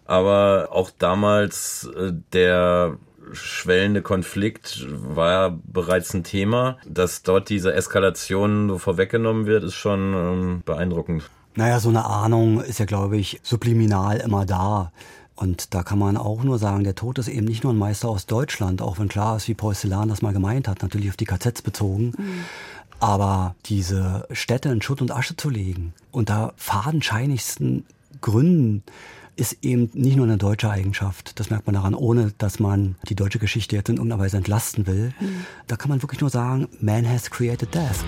Aber 0.06 0.70
auch 0.72 0.90
damals 0.90 1.88
äh, 1.96 2.14
der 2.34 2.98
schwellende 3.32 4.02
Konflikt 4.02 4.84
war 4.90 5.52
bereits 5.52 6.16
ein 6.16 6.24
Thema. 6.24 6.80
Dass 6.84 7.22
dort 7.22 7.48
diese 7.50 7.76
Eskalation 7.76 8.70
so 8.70 8.80
vorweggenommen 8.80 9.46
wird, 9.46 9.64
ist 9.64 9.76
schon 9.76 10.14
ähm, 10.16 10.64
beeindruckend. 10.66 11.30
Naja, 11.54 11.80
so 11.80 11.90
eine 11.90 12.06
Ahnung 12.06 12.60
ist 12.62 12.80
ja, 12.80 12.86
glaube 12.86 13.18
ich, 13.18 13.40
subliminal 13.44 14.18
immer 14.18 14.48
da. 14.48 14.92
Und 15.36 15.74
da 15.74 15.84
kann 15.84 16.00
man 16.00 16.18
auch 16.18 16.44
nur 16.44 16.60
sagen, 16.60 16.84
der 16.84 16.96
Tod 16.96 17.18
ist 17.18 17.28
eben 17.28 17.46
nicht 17.46 17.64
nur 17.64 17.74
ein 17.74 17.78
Meister 17.78 18.10
aus 18.10 18.26
Deutschland, 18.26 18.82
auch 18.82 19.00
wenn 19.00 19.08
klar 19.08 19.38
ist, 19.38 19.48
wie 19.48 19.54
Porzellan 19.54 20.10
das 20.10 20.22
mal 20.22 20.34
gemeint 20.34 20.68
hat, 20.68 20.82
natürlich 20.82 21.10
auf 21.10 21.18
die 21.18 21.26
KZs 21.26 21.62
bezogen. 21.62 22.14
Aber 23.00 23.56
diese 23.66 24.28
Städte 24.32 24.70
in 24.70 24.82
Schutt 24.82 25.02
und 25.02 25.12
Asche 25.12 25.36
zu 25.36 25.50
legen, 25.50 25.94
unter 26.12 26.54
fadenscheinigsten 26.56 27.86
Gründen, 28.22 28.84
ist 29.36 29.58
eben 29.64 29.90
nicht 29.94 30.16
nur 30.16 30.26
eine 30.26 30.38
deutsche 30.38 30.70
Eigenschaft. 30.70 31.40
Das 31.40 31.50
merkt 31.50 31.66
man 31.66 31.74
daran, 31.74 31.96
ohne 31.96 32.34
dass 32.38 32.60
man 32.60 32.96
die 33.10 33.16
deutsche 33.16 33.40
Geschichte 33.40 33.76
jetzt 33.76 33.90
in 33.90 33.96
irgendeiner 33.96 34.22
Weise 34.22 34.38
entlasten 34.38 34.86
will. 34.86 35.14
Da 35.68 35.76
kann 35.76 35.90
man 35.90 36.04
wirklich 36.04 36.22
nur 36.22 36.30
sagen, 36.30 36.68
man 36.80 37.10
has 37.10 37.32
created 37.32 37.74
death. 37.74 38.04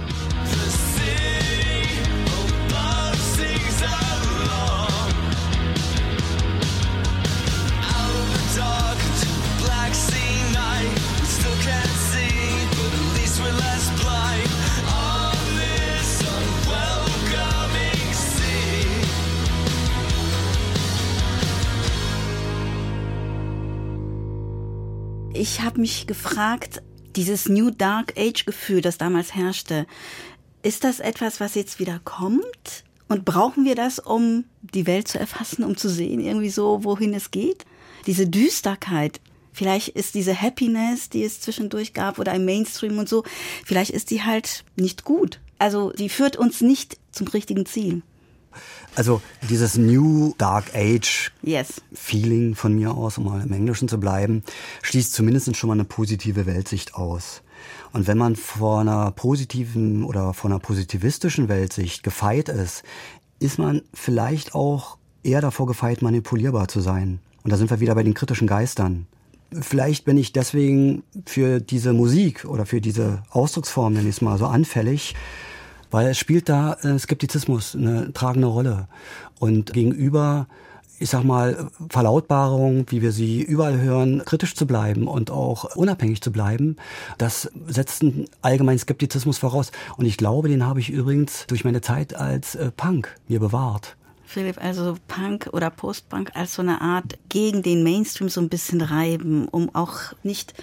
Ich 25.38 25.62
habe 25.62 25.82
mich 25.82 26.08
gefragt, 26.08 26.82
dieses 27.18 27.50
New 27.50 27.70
Dark 27.70 28.14
Age 28.18 28.46
Gefühl, 28.46 28.80
das 28.80 28.98
damals 28.98 29.36
herrschte, 29.36 29.86
ist 30.64 30.86
das 30.86 31.02
etwas, 31.02 31.42
was 31.42 31.56
jetzt 31.56 31.78
wieder 31.78 32.00
kommt? 32.06 32.86
Und 33.10 33.26
brauchen 33.26 33.66
wir 33.66 33.76
das, 33.76 34.00
um 34.00 34.46
die 34.62 34.88
Welt 34.88 35.10
zu 35.10 35.20
erfassen, 35.20 35.66
um 35.66 35.76
zu 35.76 35.90
sehen, 35.90 36.22
irgendwie 36.22 36.50
so, 36.50 36.86
wohin 36.86 37.14
es 37.14 37.32
geht? 37.32 37.66
Diese 38.08 38.28
Düsterkeit. 38.28 39.20
Vielleicht 39.52 39.90
ist 39.90 40.16
diese 40.16 40.42
Happiness, 40.42 41.10
die 41.10 41.24
es 41.24 41.42
zwischendurch 41.42 41.94
gab, 41.94 42.18
oder 42.18 42.34
im 42.34 42.46
Mainstream 42.46 42.98
und 42.98 43.10
so, 43.10 43.24
vielleicht 43.66 43.92
ist 43.92 44.12
die 44.12 44.24
halt 44.24 44.64
nicht 44.78 45.04
gut. 45.04 45.42
Also 45.60 45.92
die 45.92 46.10
führt 46.10 46.38
uns 46.38 46.62
nicht 46.62 46.98
zum 47.12 47.28
richtigen 47.28 47.66
Ziel. 47.66 48.04
Also 48.96 49.22
dieses 49.50 49.78
New 49.78 50.34
Dark 50.38 50.74
Age 50.74 51.32
Yes. 51.42 51.82
Feeling 51.94 52.56
von 52.56 52.76
mir 52.76 52.92
aus, 52.92 53.18
um 53.18 53.26
mal 53.26 53.42
im 53.42 53.52
Englischen 53.52 53.88
zu 53.88 54.00
bleiben, 54.00 54.44
schließt 54.84 55.14
zumindest 55.14 55.56
schon 55.56 55.68
mal 55.68 55.74
eine 55.74 55.84
positive 55.84 56.46
Weltsicht 56.46 56.96
aus. 56.96 57.42
Und 57.94 58.08
wenn 58.08 58.18
man 58.18 58.36
vor 58.36 58.82
einer 58.82 59.12
positiven 59.12 60.04
oder 60.04 60.34
vor 60.34 60.50
einer 60.50 60.60
positivistischen 60.60 61.50
Weltsicht 61.50 62.04
gefeit 62.04 62.50
ist, 62.50 62.84
ist 63.40 63.60
man 63.60 63.82
vielleicht 63.94 64.56
auch 64.56 64.98
eher 65.24 65.42
davor 65.42 65.66
gefeit, 65.68 66.02
manipulierbar 66.02 66.68
zu 66.68 66.82
sein. 66.82 67.20
Und 67.44 67.52
da 67.52 67.58
sind 67.58 67.70
wir 67.70 67.80
wieder 67.80 67.96
bei 67.96 68.04
den 68.04 68.14
kritischen 68.14 68.48
Geistern. 68.48 69.08
Vielleicht 69.52 70.06
bin 70.06 70.18
ich 70.18 70.34
deswegen 70.34 71.04
für 71.26 71.60
diese 71.60 71.94
Musik 71.94 72.46
oder 72.46 72.66
für 72.66 72.82
diese 72.82 73.24
Ausdrucksform, 73.30 73.94
nenne 73.94 74.10
ich 74.10 74.16
es 74.16 74.22
mal, 74.22 74.38
so 74.38 74.48
anfällig, 74.48 75.16
weil 75.92 76.08
es 76.08 76.18
spielt 76.18 76.50
da 76.50 76.74
äh, 76.84 76.98
Skeptizismus 76.98 77.76
eine 77.76 78.14
tragende 78.14 78.48
Rolle. 78.48 78.88
Und 79.40 79.74
gegenüber, 79.74 80.48
ich 81.00 81.10
sag 81.10 81.24
mal, 81.24 81.70
Verlautbarung, 81.90 82.86
wie 82.90 83.02
wir 83.02 83.12
sie 83.12 83.42
überall 83.42 83.80
hören, 83.80 84.24
kritisch 84.26 84.56
zu 84.56 84.66
bleiben 84.66 85.08
und 85.08 85.32
auch 85.32 85.76
unabhängig 85.76 86.22
zu 86.22 86.32
bleiben, 86.32 86.78
das 87.18 87.52
setzt 87.68 88.02
einen 88.02 88.26
allgemeinen 88.42 88.80
Skeptizismus 88.80 89.38
voraus. 89.38 89.72
Und 89.98 90.06
ich 90.06 90.18
glaube, 90.18 90.50
den 90.50 90.66
habe 90.66 90.80
ich 90.80 90.90
übrigens 90.90 91.48
durch 91.48 91.64
meine 91.66 91.82
Zeit 91.82 92.16
als 92.16 92.56
äh, 92.56 92.72
Punk 92.72 93.16
mir 93.28 93.40
bewahrt. 93.40 93.96
Philipp, 94.26 94.62
also 94.62 94.98
Punk 95.08 95.50
oder 95.54 95.70
Postpunk 95.70 96.32
als 96.34 96.56
so 96.56 96.62
eine 96.62 96.82
Art 96.82 97.18
gegen 97.30 97.62
den 97.62 97.84
Mainstream 97.84 98.28
so 98.28 98.42
ein 98.42 98.50
bisschen 98.50 98.82
reiben, 98.82 99.48
um 99.48 99.74
auch 99.74 100.14
nicht 100.24 100.54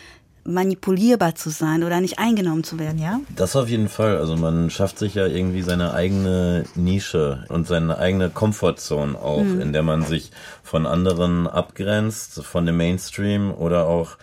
manipulierbar 0.45 1.34
zu 1.34 1.51
sein 1.51 1.84
oder 1.84 2.01
nicht 2.01 2.18
eingenommen 2.18 2.64
zu 2.64 2.78
werden, 2.78 2.99
ja? 2.99 3.20
Das 3.36 3.55
auf 3.55 3.68
jeden 3.68 3.88
Fall. 3.88 4.16
Also 4.18 4.36
man 4.36 4.70
schafft 4.70 4.99
sich 4.99 5.14
ja 5.14 5.26
irgendwie 5.26 5.62
seine 5.62 5.95
eigene 5.95 6.64
Nische 6.74 7.45
und 7.49 7.66
seine 7.66 7.99
eigene 7.99 8.30
Comfortzone 8.30 9.16
auch, 9.16 9.40
in 9.40 9.72
der 9.72 9.82
man 9.82 10.03
sich 10.03 10.32
von 10.62 10.86
anderen 10.86 11.47
abgrenzt, 11.47 12.43
von 12.45 12.66
dem 12.66 12.76
Mainstream 12.76 13.53
oder 13.53 13.86
auch 13.86 14.16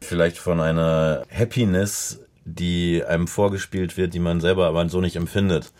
vielleicht 0.00 0.38
von 0.38 0.60
einer 0.60 1.24
Happiness, 1.30 2.20
die 2.44 3.02
einem 3.04 3.26
vorgespielt 3.26 3.96
wird, 3.96 4.14
die 4.14 4.20
man 4.20 4.40
selber 4.40 4.66
aber 4.66 4.88
so 4.88 5.00
nicht 5.00 5.16
empfindet. 5.16 5.72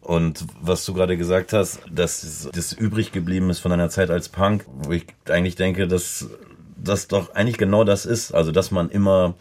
Und 0.00 0.46
was 0.60 0.84
du 0.84 0.94
gerade 0.94 1.16
gesagt 1.16 1.52
hast, 1.52 1.80
dass 1.90 2.48
das 2.52 2.72
übrig 2.72 3.12
geblieben 3.12 3.50
ist 3.50 3.58
von 3.58 3.72
einer 3.72 3.90
Zeit 3.90 4.10
als 4.10 4.28
Punk, 4.30 4.64
wo 4.66 4.92
ich 4.92 5.06
eigentlich 5.28 5.56
denke, 5.56 5.86
dass 5.86 6.28
das 6.82 7.08
doch 7.08 7.34
eigentlich 7.34 7.58
genau 7.58 7.84
das 7.84 8.06
ist. 8.06 8.32
Also, 8.32 8.52
dass 8.52 8.70
man 8.70 8.90
immer 8.90 9.34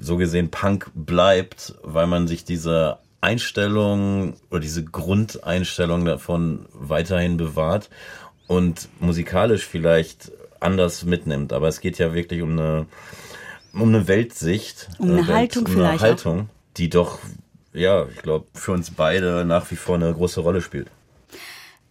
so 0.00 0.16
gesehen 0.16 0.50
Punk 0.50 0.90
bleibt, 0.94 1.74
weil 1.82 2.06
man 2.06 2.26
sich 2.26 2.44
diese 2.44 2.98
Einstellung 3.20 4.34
oder 4.50 4.60
diese 4.60 4.82
Grundeinstellung 4.84 6.04
davon 6.04 6.66
weiterhin 6.72 7.36
bewahrt 7.36 7.90
und 8.46 8.88
musikalisch 8.98 9.66
vielleicht 9.66 10.32
anders 10.58 11.04
mitnimmt. 11.04 11.52
Aber 11.52 11.68
es 11.68 11.80
geht 11.80 11.98
ja 11.98 12.14
wirklich 12.14 12.40
um 12.42 12.52
eine, 12.52 12.86
um 13.74 13.88
eine 13.88 14.08
Weltsicht. 14.08 14.88
Um 14.98 15.10
eine 15.10 15.20
äh, 15.20 15.28
Welt- 15.28 15.36
Haltung 15.36 15.66
um 15.66 15.72
vielleicht 15.72 15.88
Eine 15.90 15.96
auch. 15.96 16.00
Haltung, 16.02 16.48
die 16.76 16.88
doch, 16.88 17.18
ja, 17.72 18.06
ich 18.06 18.22
glaube, 18.22 18.46
für 18.54 18.72
uns 18.72 18.90
beide 18.90 19.44
nach 19.44 19.70
wie 19.70 19.76
vor 19.76 19.96
eine 19.96 20.12
große 20.12 20.40
Rolle 20.40 20.62
spielt. 20.62 20.88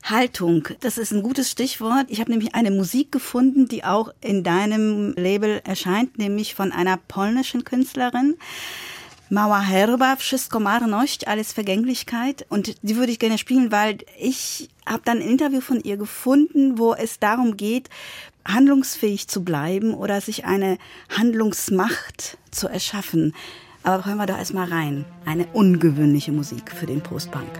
Haltung, 0.03 0.67
das 0.79 0.97
ist 0.97 1.11
ein 1.11 1.21
gutes 1.21 1.51
Stichwort. 1.51 2.05
Ich 2.07 2.19
habe 2.19 2.31
nämlich 2.31 2.55
eine 2.55 2.71
Musik 2.71 3.11
gefunden, 3.11 3.67
die 3.67 3.83
auch 3.83 4.13
in 4.21 4.43
deinem 4.43 5.13
Label 5.15 5.61
erscheint, 5.63 6.17
nämlich 6.17 6.55
von 6.55 6.71
einer 6.71 6.97
polnischen 6.97 7.63
Künstlerin. 7.63 8.35
Mała 9.31 9.61
Herba, 9.61 10.15
Wszystko 10.15 10.59
marność, 10.59 11.27
alles 11.27 11.53
Vergänglichkeit. 11.53 12.47
Und 12.49 12.75
die 12.81 12.95
würde 12.95 13.11
ich 13.11 13.19
gerne 13.19 13.37
spielen, 13.37 13.71
weil 13.71 13.99
ich 14.19 14.69
habe 14.87 15.03
dann 15.05 15.19
ein 15.19 15.29
Interview 15.29 15.61
von 15.61 15.81
ihr 15.81 15.97
gefunden, 15.97 16.79
wo 16.79 16.95
es 16.95 17.19
darum 17.19 17.55
geht, 17.55 17.89
handlungsfähig 18.43 19.27
zu 19.27 19.43
bleiben 19.43 19.93
oder 19.93 20.19
sich 20.21 20.45
eine 20.45 20.79
Handlungsmacht 21.15 22.39
zu 22.49 22.67
erschaffen. 22.67 23.35
Aber 23.83 24.05
hören 24.05 24.17
wir 24.17 24.25
doch 24.25 24.37
erstmal 24.37 24.67
rein. 24.67 25.05
Eine 25.25 25.45
ungewöhnliche 25.53 26.31
Musik 26.31 26.71
für 26.71 26.87
den 26.87 27.01
Postpunk. 27.01 27.51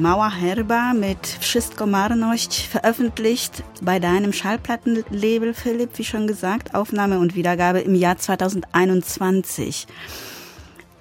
Mauer 0.00 0.30
Herba 0.30 0.94
mit 0.94 1.26
Wszystko 1.26 1.84
marność, 1.84 2.68
veröffentlicht 2.68 3.62
bei 3.82 3.98
deinem 3.98 4.32
Schallplattenlabel, 4.32 5.52
Philipp, 5.52 5.98
wie 5.98 6.04
schon 6.04 6.26
gesagt, 6.26 6.74
Aufnahme 6.74 7.18
und 7.18 7.34
Wiedergabe 7.34 7.80
im 7.80 7.94
Jahr 7.94 8.16
2021. 8.16 9.86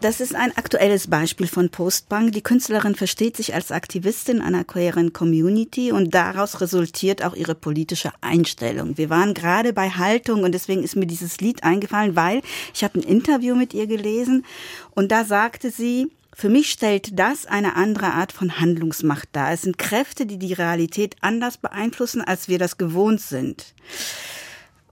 Das 0.01 0.19
ist 0.19 0.35
ein 0.35 0.55
aktuelles 0.57 1.07
Beispiel 1.07 1.47
von 1.47 1.69
Postpunk. 1.69 2.33
Die 2.33 2.41
Künstlerin 2.41 2.95
versteht 2.95 3.37
sich 3.37 3.53
als 3.53 3.71
Aktivistin 3.71 4.41
einer 4.41 4.65
queeren 4.65 5.13
Community 5.13 5.93
und 5.93 6.13
daraus 6.13 6.59
resultiert 6.59 7.23
auch 7.23 7.35
ihre 7.35 7.55
politische 7.55 8.11
Einstellung. 8.19 8.97
Wir 8.97 9.09
waren 9.09 9.33
gerade 9.33 9.71
bei 9.71 9.89
Haltung 9.89 10.43
und 10.43 10.51
deswegen 10.51 10.83
ist 10.83 10.97
mir 10.97 11.07
dieses 11.07 11.39
Lied 11.39 11.63
eingefallen, 11.63 12.17
weil 12.17 12.41
ich 12.73 12.83
habe 12.83 12.99
ein 12.99 13.03
Interview 13.03 13.55
mit 13.55 13.73
ihr 13.73 13.87
gelesen 13.87 14.45
und 14.93 15.09
da 15.09 15.23
sagte 15.23 15.71
sie, 15.71 16.11
für 16.39 16.47
mich 16.47 16.71
stellt 16.71 17.19
das 17.19 17.45
eine 17.45 17.75
andere 17.75 18.13
Art 18.13 18.31
von 18.31 18.61
Handlungsmacht 18.61 19.27
dar. 19.33 19.51
Es 19.51 19.63
sind 19.63 19.77
Kräfte, 19.77 20.25
die 20.25 20.39
die 20.39 20.53
Realität 20.53 21.17
anders 21.19 21.57
beeinflussen, 21.57 22.21
als 22.21 22.47
wir 22.47 22.57
das 22.57 22.77
gewohnt 22.77 23.19
sind. 23.19 23.73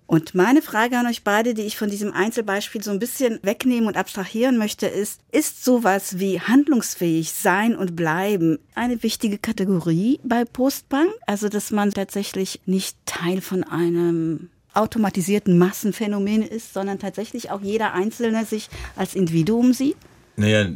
Und 0.07 0.35
meine 0.35 0.61
Frage 0.61 0.97
an 0.97 1.07
euch 1.07 1.23
beide, 1.23 1.53
die 1.53 1.61
ich 1.61 1.77
von 1.77 1.89
diesem 1.89 2.11
Einzelbeispiel 2.11 2.83
so 2.83 2.91
ein 2.91 2.99
bisschen 2.99 3.39
wegnehmen 3.43 3.87
und 3.87 3.95
abstrahieren 3.95 4.57
möchte, 4.57 4.87
ist, 4.87 5.21
ist 5.31 5.63
sowas 5.63 6.19
wie 6.19 6.41
handlungsfähig 6.41 7.31
sein 7.31 7.77
und 7.77 7.95
bleiben 7.95 8.59
eine 8.75 9.01
wichtige 9.01 9.37
Kategorie 9.37 10.19
bei 10.25 10.43
Postbank? 10.43 11.11
Also, 11.27 11.47
dass 11.47 11.71
man 11.71 11.91
tatsächlich 11.91 12.59
nicht 12.65 12.97
Teil 13.05 13.39
von 13.39 13.63
einem 13.63 14.49
automatisierten 14.73 15.57
Massenphänomen 15.57 16.41
ist, 16.41 16.73
sondern 16.73 16.99
tatsächlich 16.99 17.51
auch 17.51 17.61
jeder 17.61 17.93
Einzelne 17.93 18.43
sich 18.43 18.67
als 18.97 19.15
Individuum 19.15 19.71
sieht? 19.71 19.95
Naja, 20.39 20.67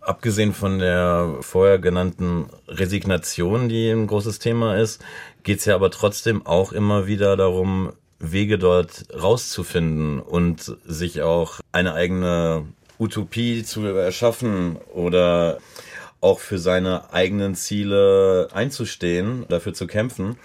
abgesehen 0.00 0.52
von 0.52 0.80
der 0.80 1.36
vorher 1.40 1.78
genannten 1.78 2.46
Resignation, 2.66 3.68
die 3.68 3.88
ein 3.88 4.08
großes 4.08 4.40
Thema 4.40 4.76
ist, 4.76 5.04
geht's 5.44 5.66
ja 5.66 5.76
aber 5.76 5.92
trotzdem 5.92 6.44
auch 6.44 6.72
immer 6.72 7.06
wieder 7.06 7.36
darum, 7.36 7.92
Wege 8.18 8.58
dort 8.58 9.04
rauszufinden 9.14 10.18
und 10.18 10.76
sich 10.84 11.22
auch 11.22 11.60
eine 11.70 11.94
eigene 11.94 12.66
Utopie 12.98 13.62
zu 13.62 13.86
erschaffen 13.86 14.78
oder 14.92 15.58
auch 16.20 16.40
für 16.40 16.58
seine 16.58 17.12
eigenen 17.12 17.54
Ziele 17.54 18.48
einzustehen, 18.52 19.44
dafür 19.48 19.74
zu 19.74 19.86
kämpfen. 19.86 20.38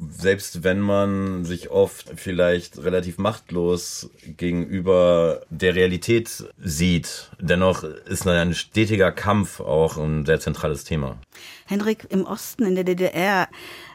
Selbst 0.00 0.62
wenn 0.62 0.78
man 0.78 1.44
sich 1.44 1.70
oft 1.70 2.12
vielleicht 2.14 2.78
relativ 2.78 3.18
machtlos 3.18 4.10
gegenüber 4.36 5.42
der 5.50 5.74
Realität 5.74 6.44
sieht, 6.56 7.30
dennoch 7.40 7.82
ist 7.82 8.24
ein 8.26 8.54
stetiger 8.54 9.10
Kampf 9.10 9.58
auch 9.58 9.96
ein 9.96 10.24
sehr 10.24 10.38
zentrales 10.38 10.84
Thema. 10.84 11.18
Henrik, 11.66 12.06
im 12.10 12.24
Osten, 12.24 12.64
in 12.64 12.76
der 12.76 12.84
DDR, 12.84 13.48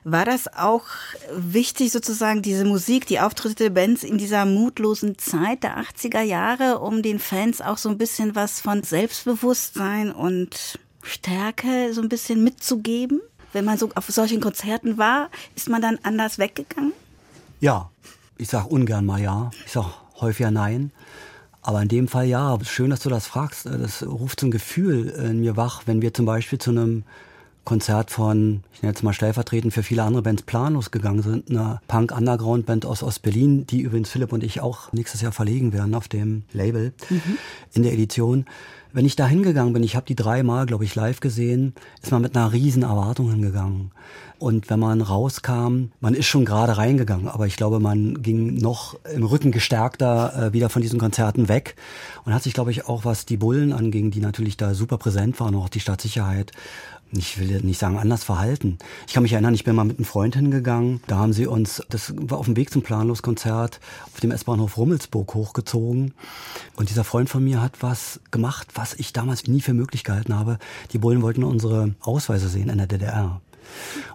war 0.04 0.26
das 0.26 0.54
auch 0.54 0.86
wichtig, 1.32 1.93
sozusagen 1.93 2.41
diese 2.41 2.66
Musik, 2.66 3.08
die 3.08 3.22
Auftritte 3.22 3.64
der 3.64 3.70
Bands 3.70 4.04
in 4.04 4.18
dieser 4.18 4.45
mutlosen 4.45 5.18
Zeit 5.18 5.64
der 5.64 5.78
80er 5.78 6.22
Jahre, 6.22 6.80
um 6.80 7.01
den 7.01 7.20
Fans 7.20 7.62
auch 7.62 7.78
so 7.78 7.88
ein 7.88 7.97
bisschen 7.97 8.36
was 8.36 8.60
von 8.60 8.84
Selbstbewusstsein 8.84 10.12
und 10.12 10.78
Stärke 11.01 11.93
so 11.93 12.01
ein 12.01 12.10
bisschen 12.10 12.43
mitzugeben? 12.43 13.22
Wenn 13.54 13.66
man 13.66 13.78
so 13.78 13.89
auf 13.95 14.08
solchen 14.10 14.41
Konzerten 14.41 14.97
war, 14.97 15.30
ist 15.56 15.70
man 15.70 15.82
dann 15.82 15.99
anders 16.04 16.39
weggegangen? 16.39 16.93
Ja, 17.60 17.89
ich 18.38 18.49
sag 18.49 18.66
ungern 18.66 19.06
mal 19.06 19.22
ja. 19.22 19.51
Ich 19.66 19.72
sag 19.72 19.86
häufiger 20.20 20.51
nein. 20.51 20.91
Aber 21.62 21.82
in 21.82 21.88
dem 21.88 22.08
Fall 22.08 22.26
ja. 22.26 22.58
Schön, 22.64 22.89
dass 22.89 23.01
du 23.01 23.10
das 23.10 23.28
fragst. 23.28 23.68
Das 23.68 24.06
ruft 24.06 24.39
so 24.39 24.47
ein 24.47 24.51
Gefühl 24.51 25.08
in 25.08 25.39
mir 25.39 25.56
wach, 25.56 25.84
wenn 25.86 26.01
wir 26.01 26.14
zum 26.14 26.26
Beispiel 26.26 26.60
zu 26.60 26.72
einem 26.72 27.04
Konzert 27.64 28.12
von, 28.12 28.64
ich 28.74 28.82
nenne 28.82 28.91
jetzt 28.91 29.04
mal 29.04 29.14
stellvertretend 29.14 29.74
für 29.74 29.84
viele 29.84 30.04
andere 30.04 30.22
Bands, 30.22 30.41
Planlos 30.41 30.91
gegangen 30.91 31.22
sind, 31.22 31.49
einer 31.49 31.82
Punk-Underground-Band 31.88 32.86
aus 32.86 33.04
Ostberlin, 33.04 33.66
die 33.66 33.82
übrigens 33.82 34.10
Philipp 34.10 34.34
und 34.34 34.43
ich 34.43 34.60
auch 34.60 34.91
nächstes 34.91 35.22
Jahr 35.22 35.32
verlegen 35.32 35.72
werden 35.72 35.95
auf 35.95 36.10
dem 36.10 36.43
Label 36.51 36.93
in 37.74 37.84
der 37.84 37.93
Edition. 37.93 38.45
Wenn 38.94 39.06
ich 39.06 39.16
da 39.16 39.28
hingegangen 39.28 39.74
bin, 39.74 39.84
ich 39.84 39.96
habe 39.96 40.06
die 40.06 40.16
dreimal, 40.16 40.66
glaube 40.68 40.86
ich, 40.86 40.94
live 40.94 41.20
gesehen, 41.20 41.74
ist 42.02 42.12
man 42.12 42.22
mit 42.22 42.38
einer 42.38 42.54
riesen 42.54 42.84
Erwartung 42.84 43.32
hingegangen. 43.32 43.91
Und 44.38 44.70
wenn 44.70 44.80
man 44.80 45.02
rauskam, 45.02 45.86
man 46.00 46.14
ist 46.14 46.28
schon 46.28 46.46
gerade 46.46 46.78
reingegangen, 46.78 47.28
aber 47.28 47.48
ich 47.48 47.56
glaube, 47.56 47.80
man 47.80 48.22
ging 48.22 48.56
noch 48.56 49.00
im 49.06 49.24
Rücken 49.24 49.52
gestärkter 49.52 50.48
äh, 50.48 50.54
wieder 50.54 50.70
von 50.70 50.82
diesen 50.82 51.00
Konzerten 51.00 51.48
weg 51.48 51.76
und 52.26 52.34
hat 52.34 52.44
sich, 52.44 52.54
glaube 52.54 52.72
ich, 52.72 52.86
auch 52.86 53.06
was 53.06 53.26
die 53.26 53.38
Bullen 53.38 53.74
anging, 53.74 54.12
die 54.12 54.20
natürlich 54.20 54.58
da 54.58 54.74
super 54.74 54.98
präsent 54.98 55.39
waren, 55.39 55.56
auch 55.56 55.70
die 55.70 55.80
Stadtsicherheit, 55.80 56.52
ich 57.18 57.39
will 57.39 57.61
nicht 57.61 57.80
sagen 57.80 57.97
anders 57.97 58.24
verhalten. 58.24 58.78
Ich 59.07 59.14
kann 59.14 59.24
mich 59.24 59.34
erinnern, 59.34 59.53
ich 59.53 59.64
bin 59.64 59.76
mal 59.76 59.84
mit 59.84 59.97
einem 59.97 60.05
Freund 60.05 60.36
hingegangen. 60.36 61.01
Da 61.07 61.18
haben 61.18 61.34
sie 61.34 61.47
uns, 61.47 61.84
das 61.89 62.14
war 62.16 62.38
auf 62.38 62.45
dem 62.45 62.55
Weg 62.55 62.72
zum 62.72 62.82
Planlos-Konzert, 62.82 63.80
auf 64.14 64.20
dem 64.20 64.32
S-Bahnhof 64.32 64.78
Rummelsburg 64.78 65.34
hochgezogen. 65.34 66.14
Und 66.76 66.89
dieser 66.89 67.03
Freund 67.03 67.30
von 67.30 67.43
mir 67.43 67.61
hat 67.61 67.82
was 67.82 68.20
gemacht, 68.32 68.70
was 68.76 68.93
ich 68.95 69.14
damals 69.14 69.47
nie 69.47 69.61
für 69.61 69.74
möglich 69.74 70.03
gehalten 70.03 70.36
habe. 70.36 70.57
Die 70.91 70.97
Bullen 70.97 71.22
wollten 71.22 71.43
unsere 71.43 71.95
Ausweise 72.01 72.49
sehen 72.49 72.70
in 72.70 72.78
der 72.78 72.88
DDR. 72.88 73.41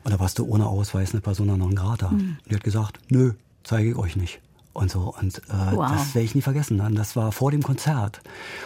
Und 0.04 0.12
da 0.12 0.18
warst 0.18 0.38
du 0.38 0.46
ohne 0.46 0.66
Ausweis 0.66 1.12
eine 1.12 1.20
Persona 1.20 1.56
non 1.56 1.74
grata. 1.74 2.10
Mhm. 2.10 2.38
Die 2.50 2.54
hat 2.54 2.64
gesagt, 2.64 2.98
nö, 3.08 3.32
zeige 3.62 3.90
ich 3.90 3.96
euch 3.96 4.16
nicht 4.16 4.40
und 4.72 4.90
so. 4.90 5.14
Und 5.20 5.38
äh, 5.38 5.72
wow. 5.72 5.92
das 5.92 6.14
werde 6.14 6.24
ich 6.24 6.34
nie 6.34 6.42
vergessen. 6.42 6.80
Das 6.94 7.16
war 7.16 7.32
vor 7.32 7.50
dem 7.50 7.62
Konzert. 7.62 8.20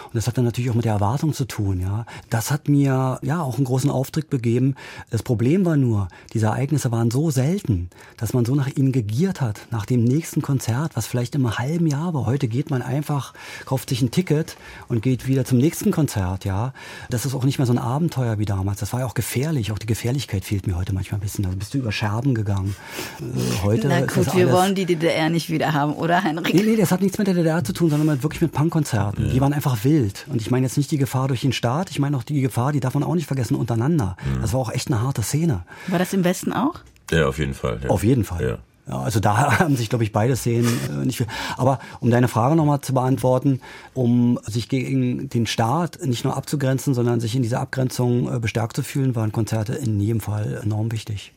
Und 0.04 0.14
das 0.14 0.26
hat 0.26 0.36
dann 0.36 0.44
natürlich 0.44 0.70
auch 0.70 0.74
mit 0.74 0.84
der 0.84 0.92
Erwartung 0.92 1.32
zu 1.32 1.46
tun. 1.46 1.80
Ja, 1.80 2.04
Das 2.30 2.50
hat 2.50 2.68
mir 2.68 3.18
ja 3.22 3.40
auch 3.40 3.56
einen 3.56 3.64
großen 3.64 3.90
Auftritt 3.90 4.28
begeben. 4.28 4.74
Das 5.10 5.22
Problem 5.22 5.64
war 5.64 5.76
nur, 5.76 6.08
diese 6.32 6.46
Ereignisse 6.46 6.92
waren 6.92 7.10
so 7.10 7.30
selten, 7.30 7.88
dass 8.18 8.34
man 8.34 8.44
so 8.44 8.54
nach 8.54 8.68
ihnen 8.68 8.92
gegiert 8.92 9.40
hat, 9.40 9.60
nach 9.70 9.86
dem 9.86 10.04
nächsten 10.04 10.42
Konzert, 10.42 10.96
was 10.96 11.06
vielleicht 11.06 11.34
im 11.34 11.58
halben 11.58 11.86
Jahr 11.86 12.12
war. 12.14 12.26
Heute 12.26 12.48
geht 12.48 12.70
man 12.70 12.82
einfach, 12.82 13.32
kauft 13.64 13.88
sich 13.88 14.02
ein 14.02 14.10
Ticket 14.10 14.56
und 14.88 15.02
geht 15.02 15.26
wieder 15.26 15.44
zum 15.44 15.58
nächsten 15.58 15.90
Konzert. 15.90 16.44
Ja, 16.44 16.72
Das 17.08 17.24
ist 17.24 17.34
auch 17.34 17.44
nicht 17.44 17.58
mehr 17.58 17.66
so 17.66 17.72
ein 17.72 17.78
Abenteuer 17.78 18.38
wie 18.38 18.44
damals. 18.44 18.80
Das 18.80 18.92
war 18.92 19.00
ja 19.00 19.06
auch 19.06 19.14
gefährlich. 19.14 19.72
Auch 19.72 19.78
die 19.78 19.86
Gefährlichkeit 19.86 20.44
fehlt 20.44 20.66
mir 20.66 20.76
heute 20.76 20.92
manchmal 20.92 21.20
ein 21.20 21.22
bisschen. 21.22 21.44
Da 21.44 21.50
bist 21.50 21.72
du 21.74 21.78
über 21.78 21.92
Scherben 21.92 22.34
gegangen. 22.34 22.76
Äh, 23.20 23.62
heute 23.62 23.88
Na 23.88 24.00
gut, 24.00 24.34
wir 24.34 24.52
wollen 24.52 24.74
die 24.74 24.84
DDR 24.84 25.30
nicht 25.30 25.48
wieder 25.48 25.72
haben 25.72 25.91
oder, 25.92 26.22
Heinrich? 26.22 26.54
Nee, 26.54 26.62
nee, 26.62 26.76
das 26.76 26.90
hat 26.90 27.00
nichts 27.00 27.18
mit 27.18 27.26
der 27.26 27.34
DDR 27.34 27.62
zu 27.64 27.72
tun, 27.72 27.90
sondern 27.90 28.22
wirklich 28.22 28.42
mit 28.42 28.52
Punkkonzerten. 28.52 29.26
Ja. 29.26 29.32
Die 29.32 29.40
waren 29.40 29.52
einfach 29.52 29.84
wild. 29.84 30.26
Und 30.30 30.40
ich 30.40 30.50
meine 30.50 30.66
jetzt 30.66 30.76
nicht 30.76 30.90
die 30.90 30.98
Gefahr 30.98 31.28
durch 31.28 31.42
den 31.42 31.52
Staat, 31.52 31.90
ich 31.90 31.98
meine 31.98 32.16
auch 32.16 32.22
die 32.22 32.40
Gefahr, 32.40 32.72
die 32.72 32.80
darf 32.80 32.94
man 32.94 33.02
auch 33.02 33.14
nicht 33.14 33.26
vergessen, 33.26 33.54
untereinander. 33.54 34.16
Mhm. 34.24 34.42
Das 34.42 34.52
war 34.52 34.60
auch 34.60 34.72
echt 34.72 34.88
eine 34.88 35.00
harte 35.00 35.22
Szene. 35.22 35.64
War 35.88 35.98
das 35.98 36.12
im 36.12 36.24
Westen 36.24 36.52
auch? 36.52 36.80
Ja, 37.10 37.26
auf 37.26 37.38
jeden 37.38 37.54
Fall. 37.54 37.80
Ja. 37.82 37.90
Auf 37.90 38.04
jeden 38.04 38.24
Fall. 38.24 38.42
Ja. 38.42 38.58
Ja, 38.88 39.00
also 39.00 39.20
da 39.20 39.58
haben 39.60 39.76
sich, 39.76 39.88
glaube 39.88 40.04
ich, 40.04 40.12
beide 40.12 40.36
Szenen 40.36 40.76
äh, 40.90 41.04
nicht 41.04 41.18
viel. 41.18 41.26
Aber 41.56 41.78
um 42.00 42.10
deine 42.10 42.28
Frage 42.28 42.56
nochmal 42.56 42.80
zu 42.80 42.94
beantworten, 42.94 43.60
um 43.94 44.38
sich 44.44 44.68
gegen 44.68 45.28
den 45.28 45.46
Staat 45.46 46.00
nicht 46.04 46.24
nur 46.24 46.36
abzugrenzen, 46.36 46.94
sondern 46.94 47.20
sich 47.20 47.36
in 47.36 47.42
dieser 47.42 47.60
Abgrenzung 47.60 48.34
äh, 48.34 48.38
bestärkt 48.40 48.76
zu 48.76 48.82
fühlen, 48.82 49.14
waren 49.14 49.32
Konzerte 49.32 49.74
in 49.74 50.00
jedem 50.00 50.20
Fall 50.20 50.60
enorm 50.62 50.90
wichtig. 50.90 51.32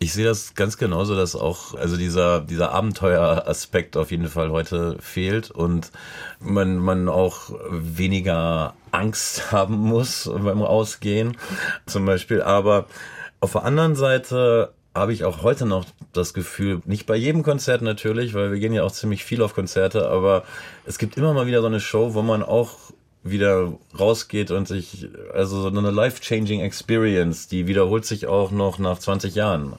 Ich 0.00 0.12
sehe 0.12 0.24
das 0.24 0.54
ganz 0.54 0.76
genauso, 0.76 1.16
dass 1.16 1.36
auch, 1.36 1.74
also 1.74 1.96
dieser, 1.96 2.40
dieser 2.40 2.72
Abenteueraspekt 2.72 3.96
auf 3.96 4.10
jeden 4.10 4.28
Fall 4.28 4.50
heute 4.50 4.96
fehlt 5.00 5.50
und 5.50 5.92
man, 6.40 6.76
man 6.76 7.08
auch 7.08 7.50
weniger 7.70 8.74
Angst 8.90 9.52
haben 9.52 9.76
muss 9.76 10.30
beim 10.32 10.62
Ausgehen 10.62 11.36
zum 11.86 12.04
Beispiel. 12.06 12.42
Aber 12.42 12.86
auf 13.40 13.52
der 13.52 13.64
anderen 13.64 13.94
Seite 13.94 14.72
habe 14.94 15.12
ich 15.12 15.24
auch 15.24 15.42
heute 15.42 15.66
noch 15.66 15.84
das 16.12 16.34
Gefühl, 16.34 16.80
nicht 16.84 17.06
bei 17.06 17.16
jedem 17.16 17.42
Konzert 17.42 17.82
natürlich, 17.82 18.34
weil 18.34 18.52
wir 18.52 18.58
gehen 18.60 18.72
ja 18.72 18.84
auch 18.84 18.92
ziemlich 18.92 19.24
viel 19.24 19.42
auf 19.42 19.54
Konzerte, 19.54 20.08
aber 20.08 20.44
es 20.86 20.98
gibt 20.98 21.16
immer 21.16 21.34
mal 21.34 21.46
wieder 21.46 21.60
so 21.60 21.66
eine 21.66 21.80
Show, 21.80 22.14
wo 22.14 22.22
man 22.22 22.42
auch 22.42 22.76
wieder 23.24 23.72
rausgeht 23.98 24.50
und 24.50 24.68
sich, 24.68 25.08
also 25.32 25.62
so 25.62 25.68
eine 25.68 25.90
life-changing 25.90 26.60
Experience, 26.60 27.48
die 27.48 27.66
wiederholt 27.66 28.04
sich 28.04 28.26
auch 28.26 28.50
noch 28.50 28.78
nach 28.78 28.98
20 28.98 29.34
Jahren. 29.34 29.72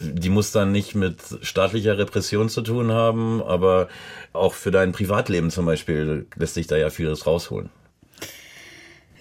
Die 0.00 0.30
muss 0.30 0.50
dann 0.50 0.72
nicht 0.72 0.94
mit 0.94 1.18
staatlicher 1.42 1.98
Repression 1.98 2.48
zu 2.48 2.62
tun 2.62 2.90
haben, 2.90 3.42
aber 3.42 3.88
auch 4.32 4.54
für 4.54 4.70
dein 4.70 4.92
Privatleben 4.92 5.50
zum 5.50 5.66
Beispiel 5.66 6.26
lässt 6.36 6.54
sich 6.54 6.66
da 6.66 6.76
ja 6.76 6.90
vieles 6.90 7.26
rausholen. 7.26 7.70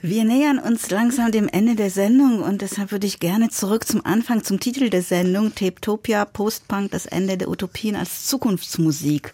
Wir 0.02 0.24
nähern 0.24 0.60
uns 0.60 0.90
langsam 0.92 1.30
dem 1.34 1.50
Ende 1.50 1.76
der 1.76 1.90
Sendung 1.90 2.42
und 2.42 2.62
deshalb 2.62 2.94
würde 2.94 3.06
ich 3.06 3.20
gerne 3.20 3.50
zurück 3.50 3.86
zum 3.86 4.06
Anfang, 4.06 4.46
zum 4.46 4.62
Titel 4.62 4.90
der 4.90 5.02
Sendung, 5.02 5.54
Tapetopia, 5.54 6.24
Postpunk, 6.24 6.92
das 6.92 7.06
Ende 7.06 7.38
der 7.38 7.50
Utopien 7.50 7.98
als 7.98 8.26
Zukunftsmusik. 8.26 9.34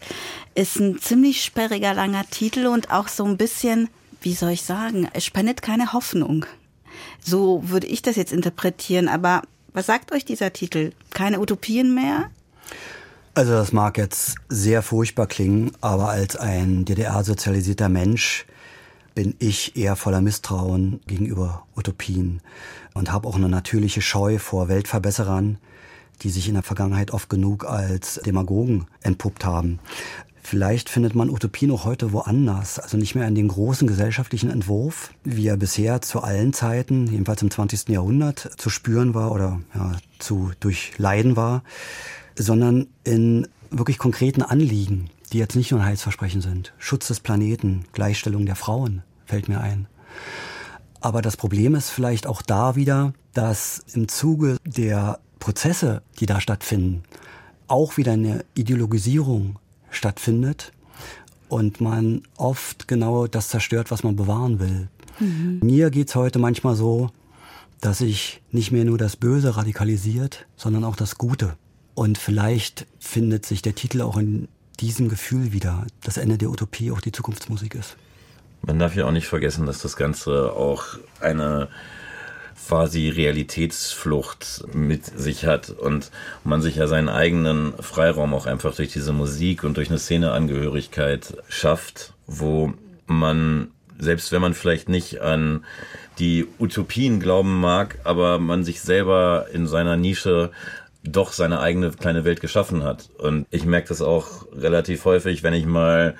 Ist 0.55 0.79
ein 0.79 0.99
ziemlich 0.99 1.43
sperriger, 1.43 1.93
langer 1.93 2.25
Titel 2.31 2.65
und 2.65 2.89
auch 2.89 3.09
so 3.09 3.25
ein 3.25 3.37
bisschen 3.37 3.89
wie 4.25 4.33
soll 4.33 4.49
ich 4.49 4.63
sagen, 4.63 5.07
es 5.13 5.23
spendet 5.23 5.61
keine 5.61 5.93
Hoffnung. 5.93 6.47
So 7.23 7.61
würde 7.69 7.85
ich 7.85 8.01
das 8.01 8.15
jetzt 8.15 8.33
interpretieren. 8.33 9.07
Aber 9.07 9.43
was 9.71 9.85
sagt 9.85 10.11
euch 10.11 10.25
dieser 10.25 10.51
Titel? 10.51 10.93
Keine 11.11 11.39
Utopien 11.39 11.93
mehr? 11.93 12.31
Also 13.35 13.51
das 13.51 13.71
mag 13.71 13.99
jetzt 13.99 14.35
sehr 14.49 14.81
furchtbar 14.81 15.27
klingen, 15.27 15.73
aber 15.79 16.09
als 16.09 16.35
ein 16.37 16.85
DDR-sozialisierter 16.85 17.87
Mensch 17.87 18.47
bin 19.13 19.35
ich 19.37 19.77
eher 19.77 19.95
voller 19.95 20.21
Misstrauen 20.21 21.01
gegenüber 21.05 21.67
Utopien 21.75 22.41
und 22.95 23.11
habe 23.11 23.27
auch 23.27 23.35
eine 23.35 23.49
natürliche 23.49 24.01
Scheu 24.01 24.39
vor 24.39 24.69
Weltverbesserern, 24.69 25.59
die 26.23 26.31
sich 26.31 26.47
in 26.47 26.55
der 26.55 26.63
Vergangenheit 26.63 27.11
oft 27.11 27.29
genug 27.29 27.65
als 27.65 28.15
Demagogen 28.25 28.87
entpuppt 29.01 29.45
haben. 29.45 29.79
Vielleicht 30.45 30.89
findet 30.89 31.15
man 31.15 31.31
Utopien 31.31 31.71
auch 31.71 31.85
heute 31.85 32.13
woanders, 32.13 32.77
also 32.77 32.97
nicht 32.97 33.15
mehr 33.15 33.27
in 33.27 33.33
dem 33.33 33.47
großen 33.47 33.87
gesellschaftlichen 33.87 34.51
Entwurf, 34.51 35.11
wie 35.23 35.47
er 35.47 35.57
bisher 35.57 36.03
zu 36.03 36.21
allen 36.21 36.53
Zeiten, 36.53 37.07
jedenfalls 37.07 37.41
im 37.41 37.49
20. 37.49 37.89
Jahrhundert, 37.89 38.51
zu 38.57 38.69
spüren 38.69 39.15
war 39.15 39.31
oder 39.31 39.59
ja, 39.73 39.93
zu 40.19 40.51
durchleiden 40.59 41.35
war, 41.35 41.63
sondern 42.37 42.85
in 43.03 43.47
wirklich 43.71 43.97
konkreten 43.97 44.43
Anliegen, 44.43 45.09
die 45.33 45.39
jetzt 45.39 45.55
nicht 45.55 45.71
nur 45.71 45.79
ein 45.79 45.87
Heilsversprechen 45.87 46.41
sind. 46.41 46.73
Schutz 46.77 47.07
des 47.07 47.21
Planeten, 47.21 47.85
Gleichstellung 47.93 48.45
der 48.45 48.55
Frauen 48.55 49.01
fällt 49.25 49.49
mir 49.49 49.61
ein. 49.61 49.87
Aber 51.01 51.23
das 51.23 51.37
Problem 51.37 51.73
ist 51.73 51.89
vielleicht 51.89 52.27
auch 52.27 52.43
da 52.43 52.75
wieder, 52.75 53.13
dass 53.33 53.83
im 53.95 54.07
Zuge 54.07 54.57
der 54.63 55.17
Prozesse, 55.39 56.03
die 56.19 56.27
da 56.27 56.39
stattfinden, 56.39 57.01
auch 57.67 57.97
wieder 57.97 58.11
eine 58.11 58.45
Ideologisierung 58.53 59.57
stattfindet 59.95 60.71
und 61.49 61.81
man 61.81 62.23
oft 62.37 62.87
genau 62.87 63.27
das 63.27 63.49
zerstört, 63.49 63.91
was 63.91 64.03
man 64.03 64.15
bewahren 64.15 64.59
will. 64.59 64.87
Mhm. 65.19 65.59
Mir 65.63 65.89
geht's 65.89 66.15
heute 66.15 66.39
manchmal 66.39 66.75
so, 66.75 67.11
dass 67.81 67.99
sich 67.99 68.41
nicht 68.51 68.71
mehr 68.71 68.85
nur 68.85 68.97
das 68.97 69.15
Böse 69.15 69.55
radikalisiert, 69.57 70.45
sondern 70.55 70.83
auch 70.83 70.95
das 70.95 71.17
Gute. 71.17 71.55
Und 71.93 72.17
vielleicht 72.17 72.87
findet 72.99 73.45
sich 73.45 73.61
der 73.61 73.75
Titel 73.75 74.01
auch 74.01 74.17
in 74.17 74.47
diesem 74.79 75.07
Gefühl 75.07 75.53
wieder, 75.53 75.85
das 76.03 76.17
Ende 76.17 76.37
der 76.37 76.49
Utopie 76.49 76.91
auch 76.91 76.99
die 76.99 77.11
Zukunftsmusik 77.11 77.75
ist. 77.75 77.95
Man 78.63 78.79
darf 78.79 78.95
ja 78.95 79.05
auch 79.05 79.11
nicht 79.11 79.27
vergessen, 79.27 79.65
dass 79.65 79.79
das 79.79 79.95
Ganze 79.95 80.51
auch 80.53 80.83
eine 81.21 81.69
quasi 82.67 83.09
Realitätsflucht 83.09 84.65
mit 84.73 85.05
sich 85.05 85.45
hat 85.45 85.69
und 85.69 86.11
man 86.43 86.61
sich 86.61 86.77
ja 86.77 86.87
seinen 86.87 87.09
eigenen 87.09 87.73
Freiraum 87.79 88.33
auch 88.33 88.45
einfach 88.45 88.75
durch 88.75 88.91
diese 88.91 89.13
Musik 89.13 89.63
und 89.63 89.77
durch 89.77 89.89
eine 89.89 89.99
Szeneangehörigkeit 89.99 91.37
schafft, 91.47 92.13
wo 92.27 92.73
man, 93.07 93.69
selbst 93.99 94.31
wenn 94.31 94.41
man 94.41 94.53
vielleicht 94.53 94.89
nicht 94.89 95.21
an 95.21 95.63
die 96.17 96.47
Utopien 96.59 97.19
glauben 97.19 97.59
mag, 97.59 97.99
aber 98.03 98.39
man 98.39 98.63
sich 98.63 98.81
selber 98.81 99.47
in 99.53 99.67
seiner 99.67 99.97
Nische 99.97 100.51
doch 101.03 101.33
seine 101.33 101.59
eigene 101.59 101.91
kleine 101.91 102.25
Welt 102.25 102.41
geschaffen 102.41 102.83
hat. 102.83 103.09
Und 103.17 103.45
ich 103.51 103.65
merke 103.65 103.89
das 103.89 104.01
auch 104.01 104.45
relativ 104.55 105.05
häufig, 105.05 105.43
wenn 105.43 105.53
ich 105.53 105.65
mal 105.65 106.15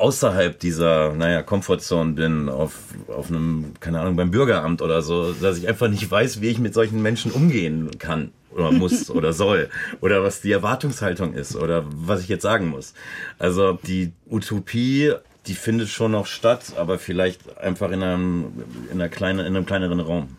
außerhalb 0.00 0.58
dieser, 0.58 1.12
naja, 1.12 1.42
Komfortzone 1.42 2.12
bin, 2.12 2.48
auf, 2.48 2.72
auf 3.08 3.28
einem, 3.28 3.74
keine 3.80 4.00
Ahnung, 4.00 4.16
beim 4.16 4.30
Bürgeramt 4.30 4.80
oder 4.80 5.02
so, 5.02 5.32
dass 5.32 5.58
ich 5.58 5.68
einfach 5.68 5.88
nicht 5.88 6.10
weiß, 6.10 6.40
wie 6.40 6.48
ich 6.48 6.58
mit 6.58 6.72
solchen 6.72 7.02
Menschen 7.02 7.30
umgehen 7.30 7.90
kann 7.98 8.32
oder 8.50 8.72
muss 8.72 9.10
oder 9.10 9.32
soll 9.32 9.68
oder 10.00 10.22
was 10.22 10.40
die 10.40 10.52
Erwartungshaltung 10.52 11.34
ist 11.34 11.54
oder 11.54 11.84
was 11.94 12.22
ich 12.22 12.28
jetzt 12.28 12.42
sagen 12.42 12.68
muss. 12.68 12.94
Also 13.38 13.78
die 13.86 14.12
Utopie, 14.28 15.12
die 15.46 15.54
findet 15.54 15.88
schon 15.90 16.12
noch 16.12 16.26
statt, 16.26 16.72
aber 16.76 16.98
vielleicht 16.98 17.58
einfach 17.58 17.90
in 17.90 18.02
einem, 18.02 18.52
in 18.90 19.00
einer 19.00 19.10
kleinen, 19.10 19.40
in 19.40 19.54
einem 19.54 19.66
kleineren 19.66 20.00
Raum. 20.00 20.36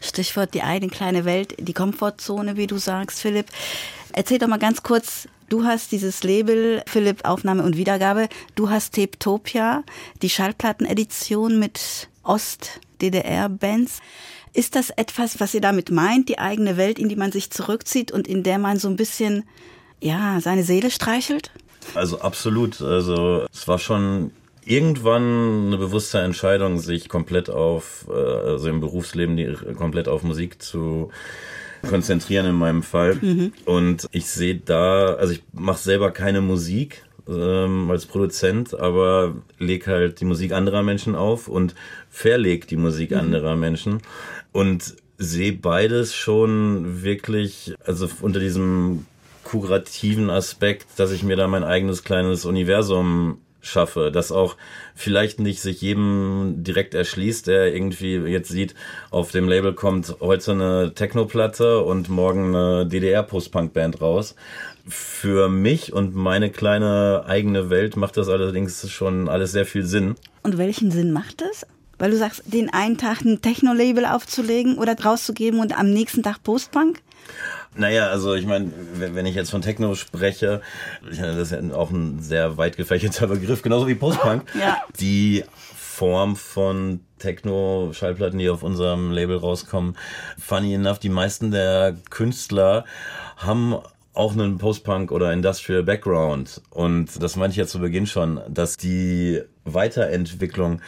Stichwort 0.00 0.54
die 0.54 0.62
eigene 0.62 0.90
kleine 0.90 1.26
Welt, 1.26 1.54
die 1.58 1.74
Komfortzone, 1.74 2.56
wie 2.56 2.66
du 2.66 2.78
sagst, 2.78 3.20
Philipp. 3.20 3.46
Erzähl 4.12 4.38
doch 4.38 4.48
mal 4.48 4.58
ganz 4.58 4.82
kurz, 4.82 5.28
Du 5.50 5.64
hast 5.64 5.90
dieses 5.90 6.22
Label 6.22 6.80
Philipp 6.86 7.24
Aufnahme 7.24 7.64
und 7.64 7.76
Wiedergabe. 7.76 8.28
Du 8.54 8.70
hast 8.70 8.94
Tapetopia, 8.94 9.82
die 10.22 10.30
Schallplattenedition 10.30 11.58
mit 11.58 12.08
Ost-DDR-Bands. 12.22 13.98
Ist 14.52 14.76
das 14.76 14.90
etwas, 14.90 15.40
was 15.40 15.52
ihr 15.52 15.60
damit 15.60 15.90
meint, 15.90 16.28
die 16.28 16.38
eigene 16.38 16.76
Welt, 16.76 17.00
in 17.00 17.08
die 17.08 17.16
man 17.16 17.32
sich 17.32 17.50
zurückzieht 17.50 18.12
und 18.12 18.28
in 18.28 18.44
der 18.44 18.58
man 18.60 18.78
so 18.78 18.86
ein 18.86 18.94
bisschen, 18.94 19.42
ja, 20.00 20.40
seine 20.40 20.62
Seele 20.62 20.92
streichelt? 20.92 21.50
Also 21.96 22.20
absolut. 22.20 22.80
Also 22.80 23.44
es 23.52 23.66
war 23.66 23.80
schon 23.80 24.30
irgendwann 24.64 25.66
eine 25.66 25.78
bewusste 25.78 26.20
Entscheidung, 26.20 26.78
sich 26.78 27.08
komplett 27.08 27.50
auf, 27.50 28.06
äh, 28.08 28.12
also 28.12 28.68
im 28.68 28.78
Berufsleben 28.78 29.76
komplett 29.76 30.06
auf 30.06 30.22
Musik 30.22 30.62
zu 30.62 31.10
konzentrieren 31.88 32.46
in 32.46 32.54
meinem 32.54 32.82
Fall. 32.82 33.18
Und 33.64 34.06
ich 34.12 34.26
sehe 34.26 34.56
da, 34.56 35.14
also 35.14 35.32
ich 35.32 35.42
mache 35.52 35.78
selber 35.78 36.10
keine 36.10 36.40
Musik 36.40 37.04
ähm, 37.28 37.90
als 37.90 38.06
Produzent, 38.06 38.78
aber 38.78 39.34
leg 39.58 39.86
halt 39.86 40.20
die 40.20 40.24
Musik 40.24 40.52
anderer 40.52 40.82
Menschen 40.82 41.14
auf 41.14 41.48
und 41.48 41.74
verleg 42.08 42.66
die 42.68 42.76
Musik 42.76 43.12
anderer 43.12 43.56
Menschen. 43.56 44.02
Und 44.52 44.96
sehe 45.18 45.52
beides 45.52 46.14
schon 46.14 47.02
wirklich, 47.02 47.74
also 47.84 48.08
unter 48.22 48.40
diesem 48.40 49.06
kurativen 49.44 50.30
Aspekt, 50.30 50.86
dass 50.96 51.12
ich 51.12 51.22
mir 51.22 51.36
da 51.36 51.46
mein 51.46 51.64
eigenes 51.64 52.04
kleines 52.04 52.44
Universum 52.44 53.38
schaffe, 53.60 54.10
das 54.12 54.32
auch 54.32 54.56
vielleicht 54.94 55.40
nicht 55.40 55.60
sich 55.60 55.80
jedem 55.80 56.62
direkt 56.64 56.94
erschließt, 56.94 57.46
der 57.46 57.74
irgendwie 57.74 58.16
jetzt 58.16 58.48
sieht, 58.48 58.74
auf 59.10 59.30
dem 59.30 59.48
Label 59.48 59.74
kommt 59.74 60.16
heute 60.20 60.52
eine 60.52 60.92
Techno-Platte 60.94 61.80
und 61.80 62.08
morgen 62.08 62.54
eine 62.54 62.86
DDR-Post-Punk-Band 62.86 64.00
raus. 64.00 64.34
Für 64.88 65.48
mich 65.48 65.92
und 65.92 66.14
meine 66.14 66.50
kleine 66.50 67.24
eigene 67.26 67.70
Welt 67.70 67.96
macht 67.96 68.16
das 68.16 68.28
allerdings 68.28 68.90
schon 68.90 69.28
alles 69.28 69.52
sehr 69.52 69.66
viel 69.66 69.84
Sinn. 69.84 70.14
Und 70.42 70.58
welchen 70.58 70.90
Sinn 70.90 71.12
macht 71.12 71.42
das? 71.42 71.66
Weil 72.00 72.10
du 72.10 72.16
sagst, 72.16 72.42
den 72.46 72.72
einen 72.72 72.96
Tag 72.96 73.20
ein 73.20 73.42
Techno-Label 73.42 74.06
aufzulegen 74.06 74.78
oder 74.78 74.98
rauszugeben 74.98 75.60
und 75.60 75.78
am 75.78 75.90
nächsten 75.90 76.22
Tag 76.22 76.42
Postpunk? 76.42 77.02
Naja, 77.76 78.08
also 78.08 78.34
ich 78.34 78.46
meine, 78.46 78.72
wenn 78.94 79.26
ich 79.26 79.34
jetzt 79.34 79.50
von 79.50 79.62
Techno 79.62 79.94
spreche, 79.94 80.62
das 81.06 81.36
ist 81.36 81.52
ja 81.52 81.60
auch 81.74 81.90
ein 81.90 82.20
sehr 82.20 82.56
weit 82.56 82.76
gefächerter 82.76 83.28
Begriff, 83.28 83.62
genauso 83.62 83.86
wie 83.86 83.94
Postpunk. 83.94 84.42
Ja. 84.58 84.82
Die 84.98 85.44
Form 85.76 86.36
von 86.36 87.00
Techno-Schallplatten, 87.18 88.38
die 88.38 88.48
auf 88.48 88.62
unserem 88.62 89.12
Label 89.12 89.36
rauskommen, 89.36 89.96
funny 90.38 90.74
enough, 90.74 90.98
die 90.98 91.10
meisten 91.10 91.50
der 91.50 91.96
Künstler 92.08 92.86
haben 93.36 93.76
auch 94.14 94.32
einen 94.32 94.58
Post-Punk 94.58 95.12
oder 95.12 95.32
Industrial 95.32 95.82
Background. 95.82 96.62
Und 96.70 97.22
das 97.22 97.36
meinte 97.36 97.52
ich 97.52 97.58
ja 97.58 97.66
zu 97.66 97.78
Beginn 97.78 98.06
schon, 98.06 98.40
dass 98.48 98.76
die 98.76 99.42
Weiterentwicklung 99.64 100.80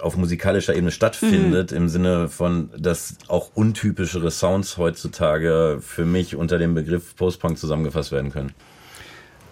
auf 0.00 0.16
musikalischer 0.16 0.74
Ebene 0.74 0.90
stattfindet, 0.90 1.72
im 1.72 1.88
Sinne 1.88 2.28
von, 2.28 2.70
dass 2.76 3.16
auch 3.28 3.50
untypischere 3.54 4.30
Sounds 4.30 4.76
heutzutage 4.76 5.78
für 5.80 6.04
mich 6.04 6.36
unter 6.36 6.58
dem 6.58 6.74
Begriff 6.74 7.16
Post-Punk 7.16 7.58
zusammengefasst 7.58 8.12
werden 8.12 8.30
können. 8.30 8.52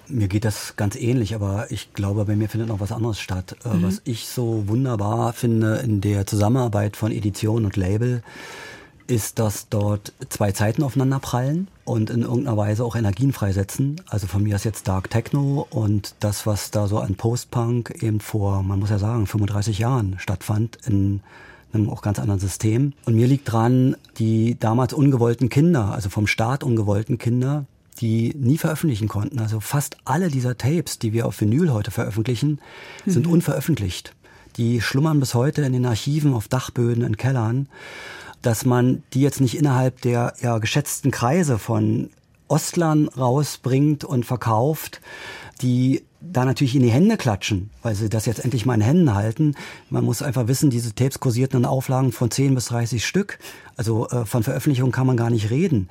Mir 0.09 0.27
geht 0.27 0.45
das 0.45 0.75
ganz 0.77 0.97
ähnlich, 0.97 1.35
aber 1.35 1.67
ich 1.71 1.93
glaube, 1.95 2.25
bei 2.25 2.35
mir 2.35 2.49
findet 2.49 2.69
noch 2.69 2.81
was 2.81 2.91
anderes 2.91 3.21
statt. 3.21 3.57
Äh, 3.65 3.69
Was 3.83 4.03
ich 4.05 4.27
so 4.27 4.65
wunderbar 4.67 5.33
finde 5.33 5.77
in 5.77 6.01
der 6.01 6.27
Zusammenarbeit 6.27 6.97
von 6.97 7.13
Edition 7.13 7.65
und 7.65 7.77
Label, 7.77 8.23
ist, 9.11 9.39
dass 9.39 9.69
dort 9.69 10.13
zwei 10.29 10.53
Zeiten 10.53 10.83
aufeinander 10.83 11.19
prallen 11.19 11.69
und 11.85 12.11
in 12.11 12.23
irgendeiner 12.23 12.57
Weise 12.57 12.85
auch 12.85 12.97
Energien 12.97 13.33
freisetzen. 13.33 14.01
Also 14.09 14.27
von 14.27 14.43
mir 14.43 14.57
ist 14.57 14.65
jetzt 14.65 14.87
Dark 14.89 15.11
Techno 15.11 15.67
und 15.71 16.15
das, 16.21 16.47
was 16.47 16.71
da 16.71 16.87
so 16.87 16.99
an 16.99 17.17
Post-Punk 17.17 18.03
eben 18.03 18.21
vor, 18.21 18.63
man 18.63 18.79
muss 18.79 18.91
ja 18.91 18.99
sagen, 18.99 19.27
35 19.27 19.79
Jahren 19.79 20.17
stattfand, 20.19 20.79
in 20.87 21.21
einem 21.73 21.91
auch 21.91 22.03
ganz 22.03 22.19
anderen 22.19 22.41
System. 22.41 22.93
Und 23.05 23.17
mir 23.17 23.27
liegt 23.27 23.51
dran, 23.51 23.97
die 24.19 24.57
damals 24.59 24.93
ungewollten 24.93 25.49
Kinder, 25.49 25.93
also 25.93 26.09
vom 26.09 26.27
Staat 26.27 26.63
ungewollten 26.63 27.19
Kinder, 27.19 27.67
die 28.01 28.35
nie 28.37 28.59
veröffentlichen 28.59 29.09
konnten. 29.09 29.41
Also 29.41 29.61
fast 29.61 29.97
alle 30.05 30.29
dieser 30.29 30.57
Tapes, 30.57 30.99
die 30.99 31.13
wir 31.13 31.27
auf 31.27 31.41
Vinyl 31.41 31.73
heute 31.73 31.91
veröffentlichen, 31.91 32.61
sind 33.07 33.27
unveröffentlicht. 33.27 34.15
Die 34.57 34.81
schlummern 34.81 35.21
bis 35.21 35.35
heute 35.35 35.63
in 35.63 35.73
den 35.73 35.87
Archiven, 35.87 36.35
auf 36.35 36.49
Dachböden, 36.49 37.05
in 37.05 37.17
Kellern. 37.17 37.69
Dass 38.43 38.65
man 38.65 39.03
die 39.13 39.21
jetzt 39.21 39.41
nicht 39.41 39.57
innerhalb 39.57 40.01
der 40.01 40.35
ja, 40.41 40.59
geschätzten 40.59 41.11
Kreise 41.11 41.59
von 41.59 42.11
Ostlern 42.49 43.09
rausbringt 43.09 44.05
und 44.05 44.25
verkauft, 44.25 45.01
die 45.63 46.03
da 46.21 46.45
natürlich 46.45 46.75
in 46.75 46.83
die 46.83 46.91
Hände 46.91 47.17
klatschen, 47.17 47.71
weil 47.83 47.95
sie 47.95 48.09
das 48.09 48.27
jetzt 48.27 48.45
endlich 48.45 48.67
mal 48.67 48.75
in 48.75 48.81
Händen 48.81 49.15
halten. 49.15 49.55
Man 49.89 50.05
muss 50.05 50.23
einfach 50.23 50.49
wissen, 50.49 50.69
diese 50.71 50.95
Tapes 50.95 51.21
kursierten 51.21 51.61
in 51.61 51.65
Auflagen 51.65 52.13
von 52.13 52.31
10 52.31 52.55
bis 52.55 52.67
30 52.67 53.07
Stück. 53.07 53.39
Also 53.77 54.09
äh, 54.09 54.27
von 54.27 54.43
Veröffentlichung 54.43 54.91
kann 54.91 55.07
man 55.07 55.17
gar 55.17 55.31
nicht 55.31 55.51
reden. 55.51 55.89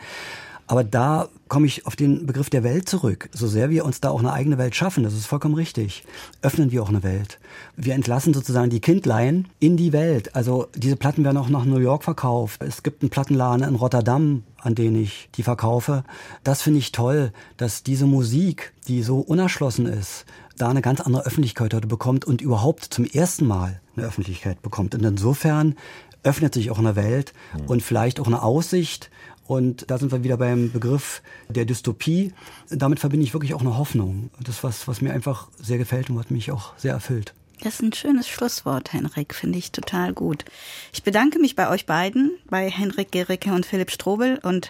Aber 0.70 0.84
da 0.84 1.30
komme 1.48 1.66
ich 1.66 1.88
auf 1.88 1.96
den 1.96 2.28
Begriff 2.28 2.52
der 2.52 2.64
Welt 2.64 2.88
zurück. 2.88 3.28
So 3.34 3.48
sehr 3.48 3.72
wir 3.72 3.86
uns 3.86 4.02
da 4.02 4.12
auch 4.12 4.20
eine 4.20 4.32
eigene 4.32 4.60
Welt 4.60 4.76
schaffen, 4.76 5.04
das 5.04 5.16
ist 5.16 5.26
vollkommen 5.26 5.56
richtig, 5.56 6.04
öffnen 6.44 6.72
wir 6.72 6.84
auch 6.84 6.90
eine 6.90 7.02
Welt. 7.02 7.40
Wir 7.76 7.96
entlassen 7.96 8.36
sozusagen 8.36 8.70
die 8.70 8.80
Kindlein 8.80 9.48
in 9.60 9.78
die 9.78 9.94
Welt. 9.94 10.36
Also 10.36 10.68
diese 10.76 10.96
Platten 10.96 11.24
werden 11.24 11.38
auch 11.38 11.50
nach 11.50 11.66
New 11.66 11.80
York 11.80 12.04
verkauft. 12.04 12.62
Es 12.62 12.84
gibt 12.84 13.02
einen 13.02 13.10
Plattenladen 13.10 13.68
in 13.68 13.74
Rotterdam, 13.74 14.44
an 14.62 14.76
den 14.76 14.96
ich 14.96 15.30
die 15.34 15.42
verkaufe. 15.42 16.04
Das 16.44 16.62
finde 16.62 16.78
ich 16.78 16.92
toll, 16.92 17.32
dass 17.58 17.82
diese 17.82 18.06
Musik, 18.06 18.72
die 18.88 19.02
so 19.02 19.22
unerschlossen 19.22 19.88
ist, 19.88 20.26
da 20.56 20.70
eine 20.70 20.84
ganz 20.84 21.02
andere 21.02 21.26
Öffentlichkeit 21.26 21.74
heute 21.74 21.88
bekommt 21.88 22.26
und 22.26 22.42
überhaupt 22.42 22.84
zum 22.84 23.06
ersten 23.06 23.48
Mal 23.48 23.82
eine 23.96 24.06
Öffentlichkeit 24.06 24.62
bekommt. 24.62 24.94
Und 24.94 25.04
insofern 25.04 25.74
öffnet 26.22 26.54
sich 26.54 26.70
auch 26.70 26.80
eine 26.80 26.96
Welt 26.96 27.34
und 27.66 27.82
vielleicht 27.82 28.20
auch 28.20 28.28
eine 28.28 28.44
Aussicht. 28.44 29.10
Und 29.50 29.90
da 29.90 29.98
sind 29.98 30.12
wir 30.12 30.24
wieder 30.24 30.38
beim 30.38 30.72
Begriff 30.72 31.24
der 31.50 31.66
Dystopie. 31.66 32.34
Damit 32.70 33.00
verbinde 33.00 33.24
ich 33.24 33.34
wirklich 33.34 33.56
auch 33.56 33.62
eine 33.62 33.80
Hoffnung. 33.80 34.30
Das 34.40 34.58
ist 34.58 34.64
was, 34.64 34.88
was 34.88 35.02
mir 35.02 35.12
einfach 35.12 35.48
sehr 35.60 35.80
gefällt 35.80 36.12
und 36.12 36.18
was 36.18 36.30
mich 36.30 36.52
auch 36.52 36.78
sehr 36.78 36.94
erfüllt. 36.94 37.34
Das 37.64 37.74
ist 37.74 37.82
ein 37.82 37.92
schönes 37.92 38.28
Schlusswort, 38.28 38.94
Henrik, 38.94 39.34
finde 39.34 39.58
ich 39.58 39.72
total 39.72 40.14
gut. 40.14 40.46
Ich 40.94 41.02
bedanke 41.02 41.40
mich 41.40 41.56
bei 41.56 41.68
euch 41.68 41.88
beiden, 41.88 42.30
bei 42.48 42.70
Henrik 42.70 43.12
Gericke 43.12 43.52
und 43.52 43.66
Philipp 43.66 43.90
Strobel 43.90 44.38
und 44.44 44.70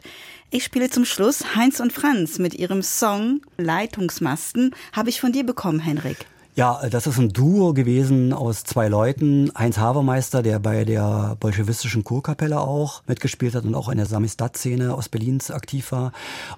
ich 0.49 0.63
spiele 0.63 0.89
zum 0.89 1.03
Schluss 1.03 1.57
Heinz 1.57 1.81
und 1.81 1.91
Franz 1.91 2.39
mit 2.39 2.55
ihrem 2.55 2.81
Song 2.81 3.41
Leitungsmasten. 3.57 4.73
Habe 4.93 5.09
ich 5.09 5.19
von 5.19 5.33
dir 5.33 5.45
bekommen, 5.45 5.79
Henrik. 5.79 6.25
Ja, 6.55 6.81
das 6.89 7.07
ist 7.07 7.17
ein 7.17 7.29
Duo 7.29 7.73
gewesen 7.73 8.33
aus 8.33 8.65
zwei 8.65 8.89
Leuten. 8.89 9.49
Heinz 9.57 9.77
Havermeister, 9.77 10.41
der 10.41 10.59
bei 10.59 10.83
der 10.83 11.37
bolschewistischen 11.39 12.03
Kurkapelle 12.03 12.59
auch 12.59 13.01
mitgespielt 13.07 13.55
hat 13.55 13.63
und 13.63 13.75
auch 13.75 13.87
in 13.87 13.95
der 13.97 14.07
Samistat-Szene 14.07 14.93
aus 14.93 15.07
Berlins 15.07 15.51
aktiv 15.51 15.93
war. 15.93 16.11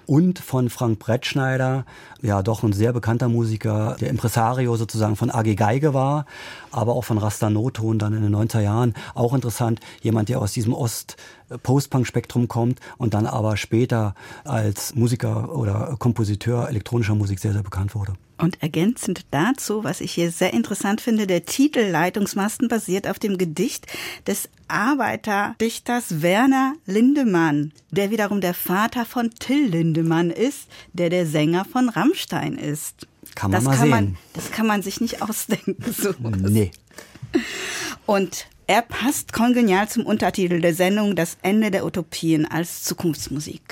Und 0.06 0.40
von 0.40 0.70
Frank 0.70 0.98
Brettschneider, 0.98 1.84
ja 2.20 2.42
doch 2.42 2.64
ein 2.64 2.72
sehr 2.72 2.92
bekannter 2.92 3.28
Musiker, 3.28 3.96
der 4.00 4.10
Impresario 4.10 4.74
sozusagen 4.76 5.14
von 5.14 5.30
AG 5.30 5.54
Geige 5.54 5.94
war, 5.94 6.26
aber 6.72 6.94
auch 6.94 7.04
von 7.04 7.18
Rasta 7.18 7.48
Noton 7.48 8.00
dann 8.00 8.12
in 8.12 8.22
den 8.22 8.34
90er 8.34 8.60
Jahren. 8.60 8.94
Auch 9.14 9.34
interessant, 9.34 9.78
jemand, 10.00 10.28
der 10.30 10.40
aus 10.40 10.52
diesem 10.52 10.74
Ost- 10.74 11.16
Post-Punk-Spektrum 11.62 12.48
kommt 12.48 12.80
und 12.96 13.14
dann 13.14 13.26
aber 13.26 13.56
später 13.56 14.14
als 14.42 14.94
Musiker 14.94 15.54
oder 15.54 15.94
Kompositeur 15.98 16.68
elektronischer 16.68 17.14
Musik 17.14 17.38
sehr, 17.38 17.52
sehr 17.52 17.62
bekannt 17.62 17.94
wurde. 17.94 18.14
Und 18.42 18.60
ergänzend 18.60 19.24
dazu, 19.30 19.84
was 19.84 20.00
ich 20.00 20.12
hier 20.12 20.32
sehr 20.32 20.52
interessant 20.52 21.00
finde, 21.00 21.28
der 21.28 21.44
Titel 21.44 21.80
Leitungsmasten 21.80 22.66
basiert 22.66 23.06
auf 23.06 23.20
dem 23.20 23.38
Gedicht 23.38 23.86
des 24.26 24.48
Arbeiterdichters 24.66 26.22
Werner 26.22 26.74
Lindemann, 26.84 27.72
der 27.90 28.10
wiederum 28.10 28.40
der 28.40 28.54
Vater 28.54 29.04
von 29.04 29.30
Till 29.30 29.68
Lindemann 29.68 30.30
ist, 30.30 30.68
der 30.92 31.08
der 31.08 31.26
Sänger 31.26 31.64
von 31.64 31.88
Rammstein 31.88 32.58
ist. 32.58 33.06
Kann 33.36 33.52
man 33.52 33.58
das 33.58 33.64
mal 33.64 33.76
kann 33.76 33.88
Man, 33.88 34.04
sehen. 34.06 34.18
das 34.34 34.50
kann 34.50 34.66
man 34.66 34.82
sich 34.82 35.00
nicht 35.00 35.22
ausdenken. 35.22 35.76
So. 35.92 36.12
Nee. 36.20 36.72
Und 38.06 38.46
er 38.66 38.82
passt 38.82 39.32
kongenial 39.32 39.88
zum 39.88 40.04
Untertitel 40.04 40.60
der 40.60 40.74
Sendung 40.74 41.14
Das 41.14 41.38
Ende 41.42 41.70
der 41.70 41.84
Utopien 41.84 42.46
als 42.46 42.82
Zukunftsmusik. 42.82 43.62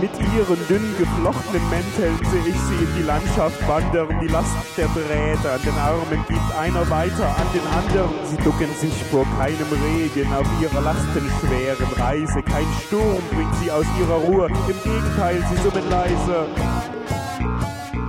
Mit 0.00 0.10
ihren 0.18 0.58
dünn 0.68 0.98
geflochtenen 0.98 1.70
Mänteln 1.70 2.18
sehe 2.30 2.48
ich 2.48 2.60
sie 2.60 2.84
in 2.84 2.88
die 2.98 3.02
Landschaft 3.02 3.68
wandern. 3.68 4.18
Die 4.20 4.26
Last 4.26 4.56
der 4.76 4.88
Drähte 4.88 5.52
an 5.52 5.62
den 5.62 5.78
Armen 5.78 6.24
gibt 6.26 6.56
einer 6.58 6.88
weiter 6.90 7.28
an 7.36 7.46
den 7.54 7.66
anderen. 7.68 8.10
Sie 8.26 8.36
ducken 8.38 8.74
sich 8.80 8.94
vor 9.10 9.24
keinem 9.38 9.68
Regen 9.70 10.32
auf 10.32 10.46
ihrer 10.60 10.80
lastenschweren 10.80 11.92
Reise. 11.96 12.42
Kein 12.42 12.66
Sturm 12.86 13.22
bringt 13.32 13.54
sie 13.62 13.70
aus 13.70 13.86
ihrer 14.00 14.16
Ruhe. 14.16 14.46
Im 14.48 14.82
Gegenteil, 14.82 15.44
sie 15.50 15.62
summen 15.62 15.88
leise. 15.88 16.46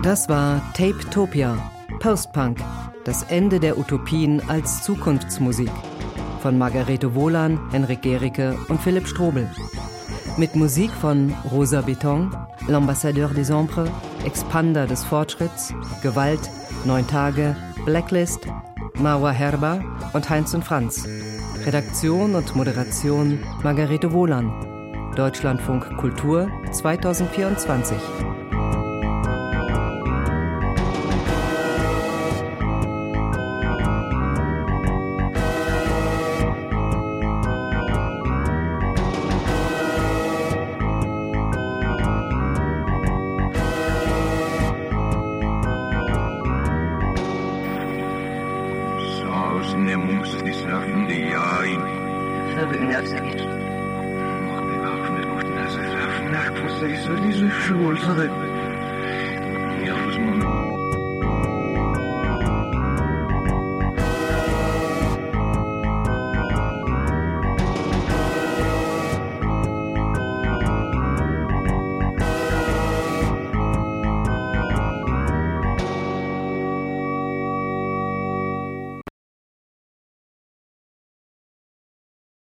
Das 0.01 0.27
war 0.27 0.61
Tape-Topia, 0.73 1.57
Postpunk, 1.99 2.57
das 3.03 3.23
Ende 3.23 3.59
der 3.59 3.77
Utopien 3.77 4.41
als 4.49 4.81
Zukunftsmusik. 4.81 5.71
Von 6.43 6.57
Margarete 6.57 7.15
Wohlan, 7.15 7.57
Henrik 7.71 8.01
Gericke 8.01 8.57
und 8.67 8.81
Philipp 8.81 9.07
Strobel. 9.07 9.49
Mit 10.35 10.57
Musik 10.57 10.91
von 10.91 11.33
Rosa 11.49 11.79
Beton, 11.79 12.35
L'Ambassadeur 12.67 13.33
des 13.33 13.49
Ombres, 13.49 13.89
Expander 14.25 14.85
des 14.85 15.05
Fortschritts, 15.05 15.73
Gewalt, 16.01 16.51
Neun 16.83 17.07
Tage, 17.07 17.55
Blacklist, 17.85 18.45
Marwa 18.95 19.31
Herber 19.31 19.81
und 20.11 20.29
Heinz 20.29 20.53
und 20.53 20.65
Franz. 20.65 21.07
Redaktion 21.65 22.35
und 22.35 22.53
Moderation 22.57 23.39
Margarete 23.63 24.11
Wohlan. 24.11 24.51
Deutschlandfunk 25.15 25.95
Kultur 25.95 26.49
2024. 26.73 27.97